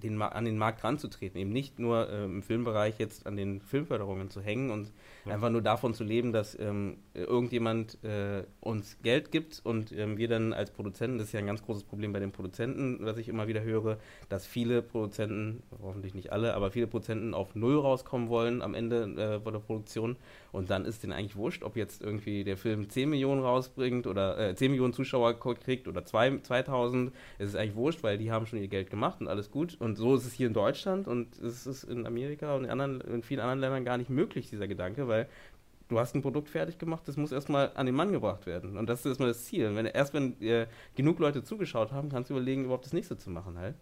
den, 0.00 0.20
an 0.20 0.44
den 0.44 0.58
Markt 0.58 0.82
ranzutreten, 0.82 1.40
eben 1.40 1.50
nicht 1.52 1.78
nur 1.78 2.10
ähm, 2.10 2.36
im 2.36 2.42
Filmbereich 2.42 2.98
jetzt 2.98 3.26
an 3.26 3.36
den 3.36 3.60
Filmförderungen 3.60 4.30
zu 4.30 4.40
hängen 4.40 4.70
und 4.70 4.90
Ja. 5.26 5.34
einfach 5.34 5.50
nur 5.50 5.62
davon 5.62 5.94
zu 5.94 6.02
leben, 6.04 6.32
dass 6.32 6.58
ähm, 6.58 6.96
irgendjemand 7.14 8.02
äh, 8.04 8.44
uns 8.60 8.96
Geld 9.02 9.30
gibt 9.30 9.60
und 9.64 9.92
ähm, 9.92 10.16
wir 10.18 10.28
dann 10.28 10.52
als 10.52 10.70
Produzenten, 10.70 11.18
das 11.18 11.28
ist 11.28 11.32
ja 11.32 11.40
ein 11.40 11.46
ganz 11.46 11.62
großes 11.62 11.84
Problem 11.84 12.12
bei 12.12 12.20
den 12.20 12.32
Produzenten, 12.32 12.98
was 13.04 13.18
ich 13.18 13.28
immer 13.28 13.46
wieder 13.48 13.62
höre, 13.62 13.98
dass 14.28 14.46
viele 14.46 14.82
Produzenten, 14.82 15.62
hoffentlich 15.82 16.14
nicht 16.14 16.32
alle, 16.32 16.54
aber 16.54 16.70
viele 16.70 16.86
Produzenten 16.86 17.34
auf 17.34 17.54
Null 17.54 17.78
rauskommen 17.78 18.28
wollen 18.28 18.62
am 18.62 18.74
Ende 18.74 19.02
äh, 19.16 19.40
von 19.40 19.52
der 19.52 19.60
Produktion 19.60 20.16
und 20.52 20.70
dann 20.70 20.84
ist 20.84 21.02
denen 21.02 21.12
eigentlich 21.12 21.36
wurscht, 21.36 21.62
ob 21.62 21.76
jetzt 21.76 22.02
irgendwie 22.02 22.44
der 22.44 22.56
Film 22.56 22.88
10 22.88 23.10
Millionen 23.10 23.42
rausbringt 23.42 24.06
oder 24.06 24.38
äh, 24.38 24.54
10 24.54 24.70
Millionen 24.70 24.92
Zuschauer 24.92 25.38
kriegt 25.38 25.86
oder 25.86 26.04
zwei, 26.04 26.38
2000. 26.38 27.12
Es 27.38 27.48
ist 27.50 27.56
eigentlich 27.56 27.76
wurscht, 27.76 28.02
weil 28.02 28.18
die 28.18 28.30
haben 28.32 28.46
schon 28.46 28.58
ihr 28.60 28.68
Geld 28.68 28.90
gemacht 28.90 29.20
und 29.20 29.28
alles 29.28 29.50
gut. 29.50 29.76
Und 29.80 29.89
so 29.96 30.14
ist 30.14 30.26
es 30.26 30.32
hier 30.32 30.46
in 30.46 30.52
Deutschland 30.54 31.08
und 31.08 31.38
es 31.38 31.66
ist 31.66 31.84
in 31.84 32.06
Amerika 32.06 32.56
und 32.56 32.64
in, 32.64 32.70
anderen, 32.70 33.00
in 33.00 33.22
vielen 33.22 33.40
anderen 33.40 33.60
Ländern 33.60 33.84
gar 33.84 33.98
nicht 33.98 34.10
möglich, 34.10 34.50
dieser 34.50 34.68
Gedanke, 34.68 35.08
weil 35.08 35.28
du 35.88 35.98
hast 35.98 36.14
ein 36.14 36.22
Produkt 36.22 36.48
fertig 36.48 36.78
gemacht, 36.78 37.02
das 37.06 37.16
muss 37.16 37.32
erstmal 37.32 37.72
an 37.74 37.86
den 37.86 37.94
Mann 37.94 38.12
gebracht 38.12 38.46
werden. 38.46 38.76
Und 38.76 38.88
das 38.88 39.00
ist 39.00 39.06
erstmal 39.06 39.28
das 39.28 39.44
Ziel. 39.44 39.66
Und 39.66 39.76
wenn, 39.76 39.86
erst 39.86 40.14
wenn 40.14 40.40
äh, 40.40 40.66
genug 40.94 41.18
Leute 41.18 41.42
zugeschaut 41.42 41.92
haben, 41.92 42.08
kannst 42.08 42.30
du 42.30 42.34
überlegen, 42.34 42.64
überhaupt 42.64 42.86
das 42.86 42.92
nächste 42.92 43.16
zu 43.16 43.30
machen 43.30 43.58
halt. 43.58 43.74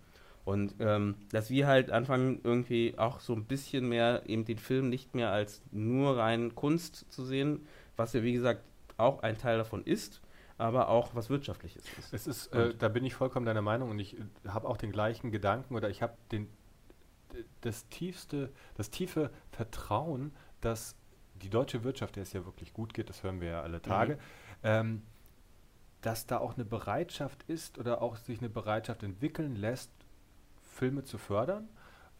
Und 0.44 0.76
ähm, 0.80 1.16
dass 1.30 1.50
wir 1.50 1.66
halt 1.66 1.90
anfangen, 1.90 2.40
irgendwie 2.42 2.94
auch 2.96 3.20
so 3.20 3.34
ein 3.34 3.44
bisschen 3.44 3.86
mehr 3.86 4.22
eben 4.26 4.46
den 4.46 4.56
Film 4.56 4.88
nicht 4.88 5.14
mehr 5.14 5.30
als 5.30 5.62
nur 5.72 6.16
rein 6.16 6.54
Kunst 6.54 7.12
zu 7.12 7.22
sehen, 7.22 7.66
was 7.96 8.14
ja 8.14 8.22
wie 8.22 8.32
gesagt 8.32 8.62
auch 8.96 9.22
ein 9.22 9.36
Teil 9.36 9.58
davon 9.58 9.84
ist, 9.84 10.22
aber 10.58 10.88
auch 10.88 11.14
was 11.14 11.30
Wirtschaftliches 11.30 11.92
ist. 11.92 12.12
Es 12.12 12.26
ist, 12.26 12.48
äh, 12.48 12.74
da 12.74 12.88
bin 12.88 13.04
ich 13.04 13.14
vollkommen 13.14 13.46
deiner 13.46 13.62
Meinung 13.62 13.90
und 13.90 13.98
ich 13.98 14.18
äh, 14.18 14.22
habe 14.48 14.68
auch 14.68 14.76
den 14.76 14.92
gleichen 14.92 15.30
Gedanken 15.30 15.74
oder 15.76 15.88
ich 15.90 16.02
habe 16.02 16.16
den 16.32 16.48
das 17.60 17.86
tiefste, 17.88 18.50
das 18.74 18.90
tiefe 18.90 19.30
Vertrauen, 19.52 20.32
dass 20.60 20.96
die 21.42 21.50
deutsche 21.50 21.84
Wirtschaft, 21.84 22.16
der 22.16 22.22
es 22.24 22.32
ja 22.32 22.44
wirklich 22.44 22.72
gut 22.72 22.94
geht, 22.94 23.08
das 23.10 23.22
hören 23.22 23.40
wir 23.40 23.48
ja 23.50 23.62
alle 23.62 23.80
Tage, 23.82 24.14
Mhm. 24.14 24.18
ähm, 24.64 25.02
dass 26.00 26.26
da 26.26 26.38
auch 26.38 26.54
eine 26.54 26.64
Bereitschaft 26.64 27.44
ist 27.44 27.78
oder 27.78 28.02
auch 28.02 28.16
sich 28.16 28.38
eine 28.38 28.48
Bereitschaft 28.48 29.02
entwickeln 29.02 29.56
lässt, 29.56 29.90
Filme 30.74 31.04
zu 31.04 31.18
fördern. 31.18 31.68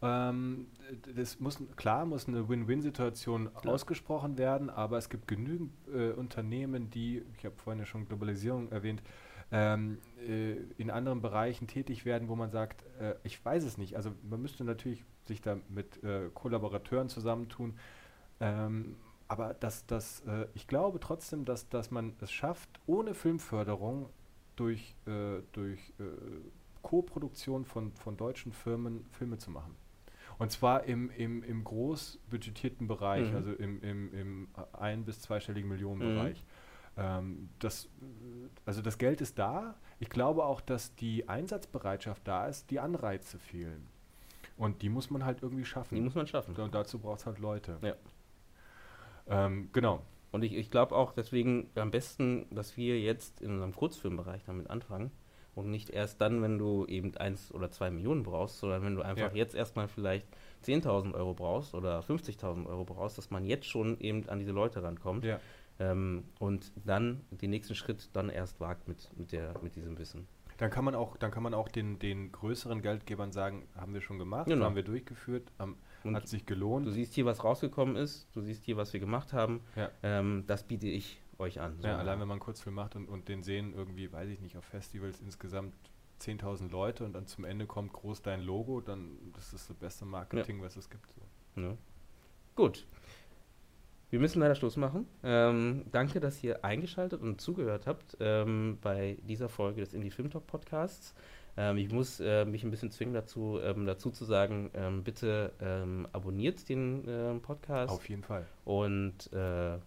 Ähm, 0.00 0.68
das 1.16 1.40
muss, 1.40 1.58
klar 1.76 2.06
muss 2.06 2.28
eine 2.28 2.48
Win-Win-Situation 2.48 3.50
ausgesprochen 3.56 4.38
werden, 4.38 4.70
aber 4.70 4.98
es 4.98 5.08
gibt 5.08 5.26
genügend 5.26 5.72
äh, 5.92 6.10
Unternehmen, 6.10 6.90
die, 6.90 7.22
ich 7.36 7.44
habe 7.44 7.56
vorhin 7.56 7.80
ja 7.80 7.86
schon 7.86 8.06
Globalisierung 8.06 8.70
erwähnt, 8.70 9.02
ähm, 9.50 9.98
äh, 10.26 10.52
in 10.76 10.90
anderen 10.90 11.20
Bereichen 11.20 11.66
tätig 11.66 12.04
werden, 12.04 12.28
wo 12.28 12.36
man 12.36 12.50
sagt, 12.50 12.84
äh, 13.00 13.14
ich 13.24 13.42
weiß 13.44 13.64
es 13.64 13.78
nicht. 13.78 13.96
Also 13.96 14.12
man 14.28 14.40
müsste 14.40 14.62
natürlich 14.62 15.04
sich 15.26 15.40
da 15.40 15.56
mit 15.68 16.02
äh, 16.04 16.28
Kollaborateuren 16.32 17.08
zusammentun. 17.08 17.78
Ähm, 18.40 18.96
aber 19.26 19.54
das, 19.54 19.86
das, 19.86 20.20
äh, 20.20 20.46
ich 20.54 20.66
glaube 20.66 21.00
trotzdem, 21.00 21.44
dass, 21.44 21.68
dass 21.68 21.90
man 21.90 22.14
es 22.20 22.30
schafft, 22.30 22.68
ohne 22.86 23.14
Filmförderung 23.14 24.10
durch, 24.56 24.94
äh, 25.06 25.42
durch 25.52 25.92
Co-Produktion 26.82 27.64
von, 27.64 27.92
von 27.92 28.16
deutschen 28.16 28.52
Firmen 28.52 29.04
Filme 29.10 29.38
zu 29.38 29.50
machen. 29.50 29.76
Und 30.38 30.52
zwar 30.52 30.84
im, 30.84 31.10
im, 31.10 31.42
im 31.42 31.64
groß 31.64 32.20
budgetierten 32.30 32.86
Bereich, 32.86 33.28
Mhm. 33.30 33.36
also 33.36 33.52
im, 33.52 33.82
im, 33.82 34.14
im 34.14 34.48
ein- 34.72 35.04
bis 35.04 35.20
zweistelligen 35.20 35.68
Millionenbereich. 35.68 36.44
Ähm, 36.96 37.48
das, 37.58 37.88
also 38.64 38.82
das 38.82 38.98
Geld 38.98 39.20
ist 39.20 39.38
da. 39.38 39.74
Ich 40.00 40.10
glaube 40.10 40.44
auch, 40.44 40.60
dass 40.60 40.94
die 40.96 41.28
Einsatzbereitschaft 41.28 42.26
da 42.26 42.46
ist, 42.46 42.70
die 42.70 42.78
Anreize 42.80 43.38
fehlen. 43.38 43.86
Und 44.56 44.82
die 44.82 44.88
muss 44.88 45.10
man 45.10 45.24
halt 45.24 45.42
irgendwie 45.42 45.64
schaffen. 45.64 45.94
Die 45.94 46.00
muss 46.00 46.14
man 46.14 46.26
schaffen. 46.26 46.54
Und 46.56 46.74
dazu 46.74 46.98
braucht 46.98 47.20
es 47.20 47.26
halt 47.26 47.38
Leute. 47.38 47.78
Ja. 47.82 47.94
Ähm, 49.28 49.68
genau. 49.72 50.02
Und 50.32 50.42
ich, 50.42 50.52
ich 50.54 50.70
glaube 50.70 50.94
auch 50.94 51.12
deswegen 51.12 51.70
am 51.74 51.90
besten, 51.90 52.46
dass 52.50 52.76
wir 52.76 53.00
jetzt 53.00 53.40
in 53.40 53.52
unserem 53.52 53.74
Kurzfilmbereich 53.74 54.42
damit 54.44 54.68
anfangen 54.70 55.10
und 55.58 55.70
nicht 55.70 55.90
erst 55.90 56.20
dann, 56.20 56.40
wenn 56.42 56.58
du 56.58 56.86
eben 56.86 57.14
eins 57.16 57.52
oder 57.52 57.70
zwei 57.70 57.90
Millionen 57.90 58.22
brauchst, 58.22 58.58
sondern 58.58 58.82
wenn 58.84 58.94
du 58.94 59.02
einfach 59.02 59.30
Ja. 59.32 59.36
jetzt 59.36 59.54
erstmal 59.54 59.88
vielleicht 59.88 60.26
10.000 60.64 61.14
Euro 61.14 61.34
brauchst 61.34 61.74
oder 61.74 62.00
50.000 62.00 62.66
Euro 62.66 62.84
brauchst, 62.84 63.18
dass 63.18 63.30
man 63.30 63.44
jetzt 63.44 63.66
schon 63.66 63.98
eben 64.00 64.28
an 64.28 64.38
diese 64.38 64.52
Leute 64.52 64.82
rankommt 64.82 65.24
Ja. 65.24 65.40
ähm, 65.80 66.24
und 66.38 66.72
dann 66.84 67.22
den 67.30 67.50
nächsten 67.50 67.74
Schritt 67.74 68.10
dann 68.12 68.28
erst 68.30 68.60
wagt 68.60 68.88
mit, 68.88 69.10
mit, 69.16 69.32
der, 69.32 69.54
mit 69.62 69.74
diesem 69.76 69.98
Wissen. 69.98 70.26
Dann 70.58 70.70
kann 70.70 70.84
man 70.84 70.94
auch, 70.96 71.16
dann 71.16 71.30
kann 71.30 71.42
man 71.44 71.54
auch 71.54 71.68
den, 71.68 71.98
den 72.00 72.32
größeren 72.32 72.82
Geldgebern 72.82 73.30
sagen, 73.30 73.68
haben 73.76 73.94
wir 73.94 74.00
schon 74.00 74.18
gemacht, 74.18 74.46
Genau. 74.48 74.64
haben 74.64 74.74
wir 74.76 74.82
durchgeführt, 74.82 75.52
haben, 75.58 75.76
Und 76.02 76.16
hat 76.16 76.26
sich 76.26 76.46
gelohnt. 76.46 76.86
du 76.86 76.90
siehst 76.90 77.14
hier, 77.14 77.24
was 77.26 77.44
rausgekommen 77.44 77.94
ist, 77.96 78.26
du 78.34 78.40
siehst 78.40 78.64
hier, 78.64 78.76
was 78.76 78.92
wir 78.92 78.98
gemacht 79.00 79.32
haben, 79.32 79.60
Ja. 79.76 79.90
ähm, 80.02 80.44
das 80.48 80.64
biete 80.64 80.88
ich 80.88 81.20
euch 81.38 81.60
an. 81.60 81.78
Ja, 81.82 81.96
allein 81.98 82.20
wenn 82.20 82.28
man 82.28 82.36
einen 82.36 82.40
Kurzfilm 82.40 82.74
macht 82.74 82.96
und, 82.96 83.08
und 83.08 83.28
den 83.28 83.42
sehen 83.42 83.72
irgendwie, 83.72 84.12
weiß 84.12 84.28
ich 84.28 84.40
nicht, 84.40 84.56
auf 84.56 84.64
Festivals 84.64 85.20
insgesamt 85.20 85.74
10.000 86.20 86.70
Leute 86.70 87.04
und 87.04 87.12
dann 87.12 87.26
zum 87.26 87.44
Ende 87.44 87.66
kommt 87.66 87.92
groß 87.92 88.22
dein 88.22 88.42
Logo, 88.42 88.80
dann 88.80 89.16
das 89.34 89.52
ist 89.52 89.70
das 89.70 89.76
beste 89.76 90.04
Marketing, 90.04 90.60
was 90.62 90.76
es 90.76 90.90
gibt. 90.90 91.08
So. 91.54 91.60
Ne? 91.60 91.78
Gut. 92.56 92.86
Wir 94.10 94.18
müssen 94.18 94.40
leider 94.40 94.54
Schluss 94.54 94.76
machen. 94.76 95.06
Ähm, 95.22 95.84
danke, 95.92 96.18
dass 96.18 96.42
ihr 96.42 96.64
eingeschaltet 96.64 97.20
und 97.20 97.40
zugehört 97.40 97.86
habt 97.86 98.16
ähm, 98.20 98.78
bei 98.80 99.18
dieser 99.22 99.48
Folge 99.50 99.82
des 99.82 99.92
Indie 99.92 100.10
Film 100.10 100.30
Talk 100.30 100.46
Podcasts. 100.46 101.14
Ähm, 101.58 101.76
ich 101.76 101.92
muss 101.92 102.18
äh, 102.18 102.46
mich 102.46 102.64
ein 102.64 102.70
bisschen 102.70 102.90
zwingen 102.90 103.12
dazu, 103.12 103.60
ähm, 103.62 103.84
dazu 103.84 104.10
zu 104.10 104.24
sagen, 104.24 104.70
ähm, 104.74 105.04
bitte 105.04 105.52
ähm, 105.60 106.08
abonniert 106.12 106.68
den 106.70 107.04
ähm, 107.06 107.42
Podcast 107.42 107.92
Auf 107.92 108.08
jeden 108.08 108.22
Fall. 108.22 108.46
und 108.64 109.30
äh, 109.32 109.78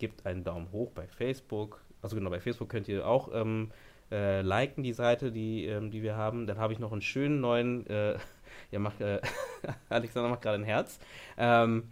gebt 0.00 0.26
einen 0.26 0.42
Daumen 0.42 0.72
hoch 0.72 0.90
bei 0.90 1.06
Facebook. 1.06 1.80
Also 2.02 2.16
genau, 2.16 2.30
bei 2.30 2.40
Facebook 2.40 2.68
könnt 2.68 2.88
ihr 2.88 3.06
auch 3.06 3.30
ähm, 3.32 3.70
äh, 4.10 4.40
liken 4.42 4.82
die 4.82 4.92
Seite, 4.92 5.30
die, 5.30 5.66
ähm, 5.66 5.90
die 5.90 6.02
wir 6.02 6.16
haben. 6.16 6.46
Dann 6.46 6.58
habe 6.58 6.72
ich 6.72 6.78
noch 6.78 6.92
einen 6.92 7.02
schönen 7.02 7.40
neuen, 7.40 7.86
äh, 7.86 8.18
ja, 8.72 8.78
mach, 8.78 8.98
äh, 9.00 9.20
Alexander 9.88 10.28
macht 10.28 10.42
gerade 10.42 10.56
ein 10.56 10.64
Herz. 10.64 10.98
Ähm, 11.38 11.84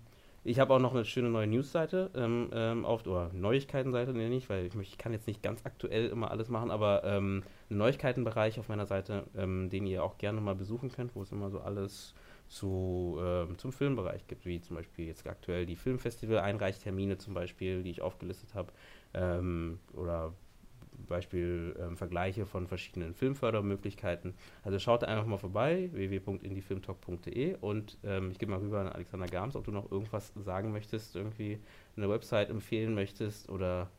ich 0.45 0.59
habe 0.61 0.73
auch 0.73 0.79
noch 0.79 0.95
eine 0.95 1.05
schöne 1.05 1.29
neue 1.29 1.47
Newsseite 1.47 2.11
ähm, 2.15 2.49
ähm, 2.55 2.85
auf, 2.85 3.07
oder 3.07 3.31
Neuigkeitenseite 3.35 4.13
nenne 4.13 4.35
ich, 4.35 4.49
weil 4.49 4.67
ich, 4.67 4.75
ich 4.75 4.97
kann 4.97 5.13
jetzt 5.13 5.27
nicht 5.27 5.43
ganz 5.43 5.61
aktuell 5.67 6.09
immer 6.09 6.31
alles 6.31 6.49
machen, 6.49 6.71
aber 6.71 7.05
ähm, 7.05 7.43
einen 7.69 7.79
Neuigkeitenbereich 7.79 8.59
auf 8.59 8.69
meiner 8.69 8.87
Seite, 8.87 9.25
ähm, 9.37 9.69
den 9.69 9.87
ihr 9.87 10.03
auch 10.03 10.17
gerne 10.17 10.41
mal 10.41 10.55
besuchen 10.55 10.91
könnt, 10.91 11.15
wo 11.15 11.23
es 11.23 11.33
immer 11.33 11.51
so 11.51 11.61
alles 11.61 12.15
zu, 12.49 13.19
ähm, 13.21 13.59
zum 13.59 13.73
Filmbereich 13.73 14.27
gibt, 14.27 14.47
wie 14.47 14.61
zum 14.61 14.77
Beispiel 14.77 15.07
jetzt 15.07 15.27
aktuell 15.27 15.67
die 15.67 15.77
Filmfestival-Einreichtermine 15.77 17.19
zum 17.19 17.35
Beispiel, 17.35 17.83
die 17.83 17.91
ich 17.91 18.03
aufgelistet 18.03 18.55
habe, 18.55 18.73
ähm, 19.15 19.79
oder 19.93 20.33
Beispiel 21.07 21.77
ähm, 21.79 21.97
Vergleiche 21.97 22.47
von 22.47 22.67
verschiedenen 22.67 23.15
Filmfördermöglichkeiten. 23.15 24.35
Also 24.65 24.79
schaut 24.79 25.05
einfach 25.05 25.27
mal 25.27 25.39
vorbei, 25.39 25.91
www.indiefilmtalk.de 25.93 27.57
und 27.61 27.99
ähm, 28.03 28.31
ich 28.31 28.39
gebe 28.39 28.51
mal 28.51 28.61
rüber 28.61 28.81
an 28.81 28.89
Alexander 28.89 29.27
Gams, 29.27 29.55
ob 29.55 29.65
du 29.65 29.71
noch 29.71 29.91
irgendwas 29.91 30.33
sagen 30.37 30.73
möchtest, 30.73 31.15
irgendwie 31.15 31.61
eine 31.97 32.09
Website 32.09 32.51
empfehlen 32.51 32.95
möchtest 32.95 33.49
oder 33.49 33.91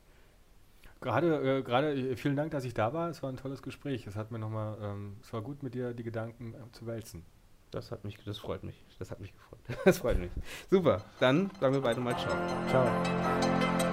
Gerade, 1.02 1.60
äh, 1.60 1.62
gerade 1.62 1.94
äh, 1.94 2.16
vielen 2.18 2.36
Dank, 2.36 2.52
dass 2.52 2.66
ich 2.66 2.74
da 2.74 2.94
war. 2.94 3.10
Es 3.10 3.24
war 3.24 3.30
ein 3.30 3.38
tolles 3.38 3.62
Gespräch. 3.62 4.06
Es 4.06 4.18
hat 4.18 4.32
mir 4.32 4.40
nochmal, 4.40 4.78
ähm, 4.82 5.16
es 5.22 5.32
war 5.32 5.42
gut 5.42 5.64
mit 5.64 5.74
dir 5.74 5.94
die 5.94 6.04
Gedanken 6.04 6.54
äh, 6.54 6.72
zu 6.74 6.88
wälzen. 6.88 7.24
Das 7.72 7.92
hat 7.92 8.04
mich, 8.04 8.18
das 8.26 8.40
freut 8.40 8.64
mich. 8.64 8.76
Das 8.98 9.12
hat 9.12 9.20
mich 9.20 9.34
gefreut. 9.34 9.60
Das 9.86 10.00
freut 10.00 10.18
mich. 10.20 10.32
Super. 10.70 11.04
Dann 11.20 11.52
sagen 11.60 11.74
wir 11.74 11.82
beide 11.82 12.00
mal 12.00 12.18
Ciao. 12.18 12.36
Ciao. 12.70 13.89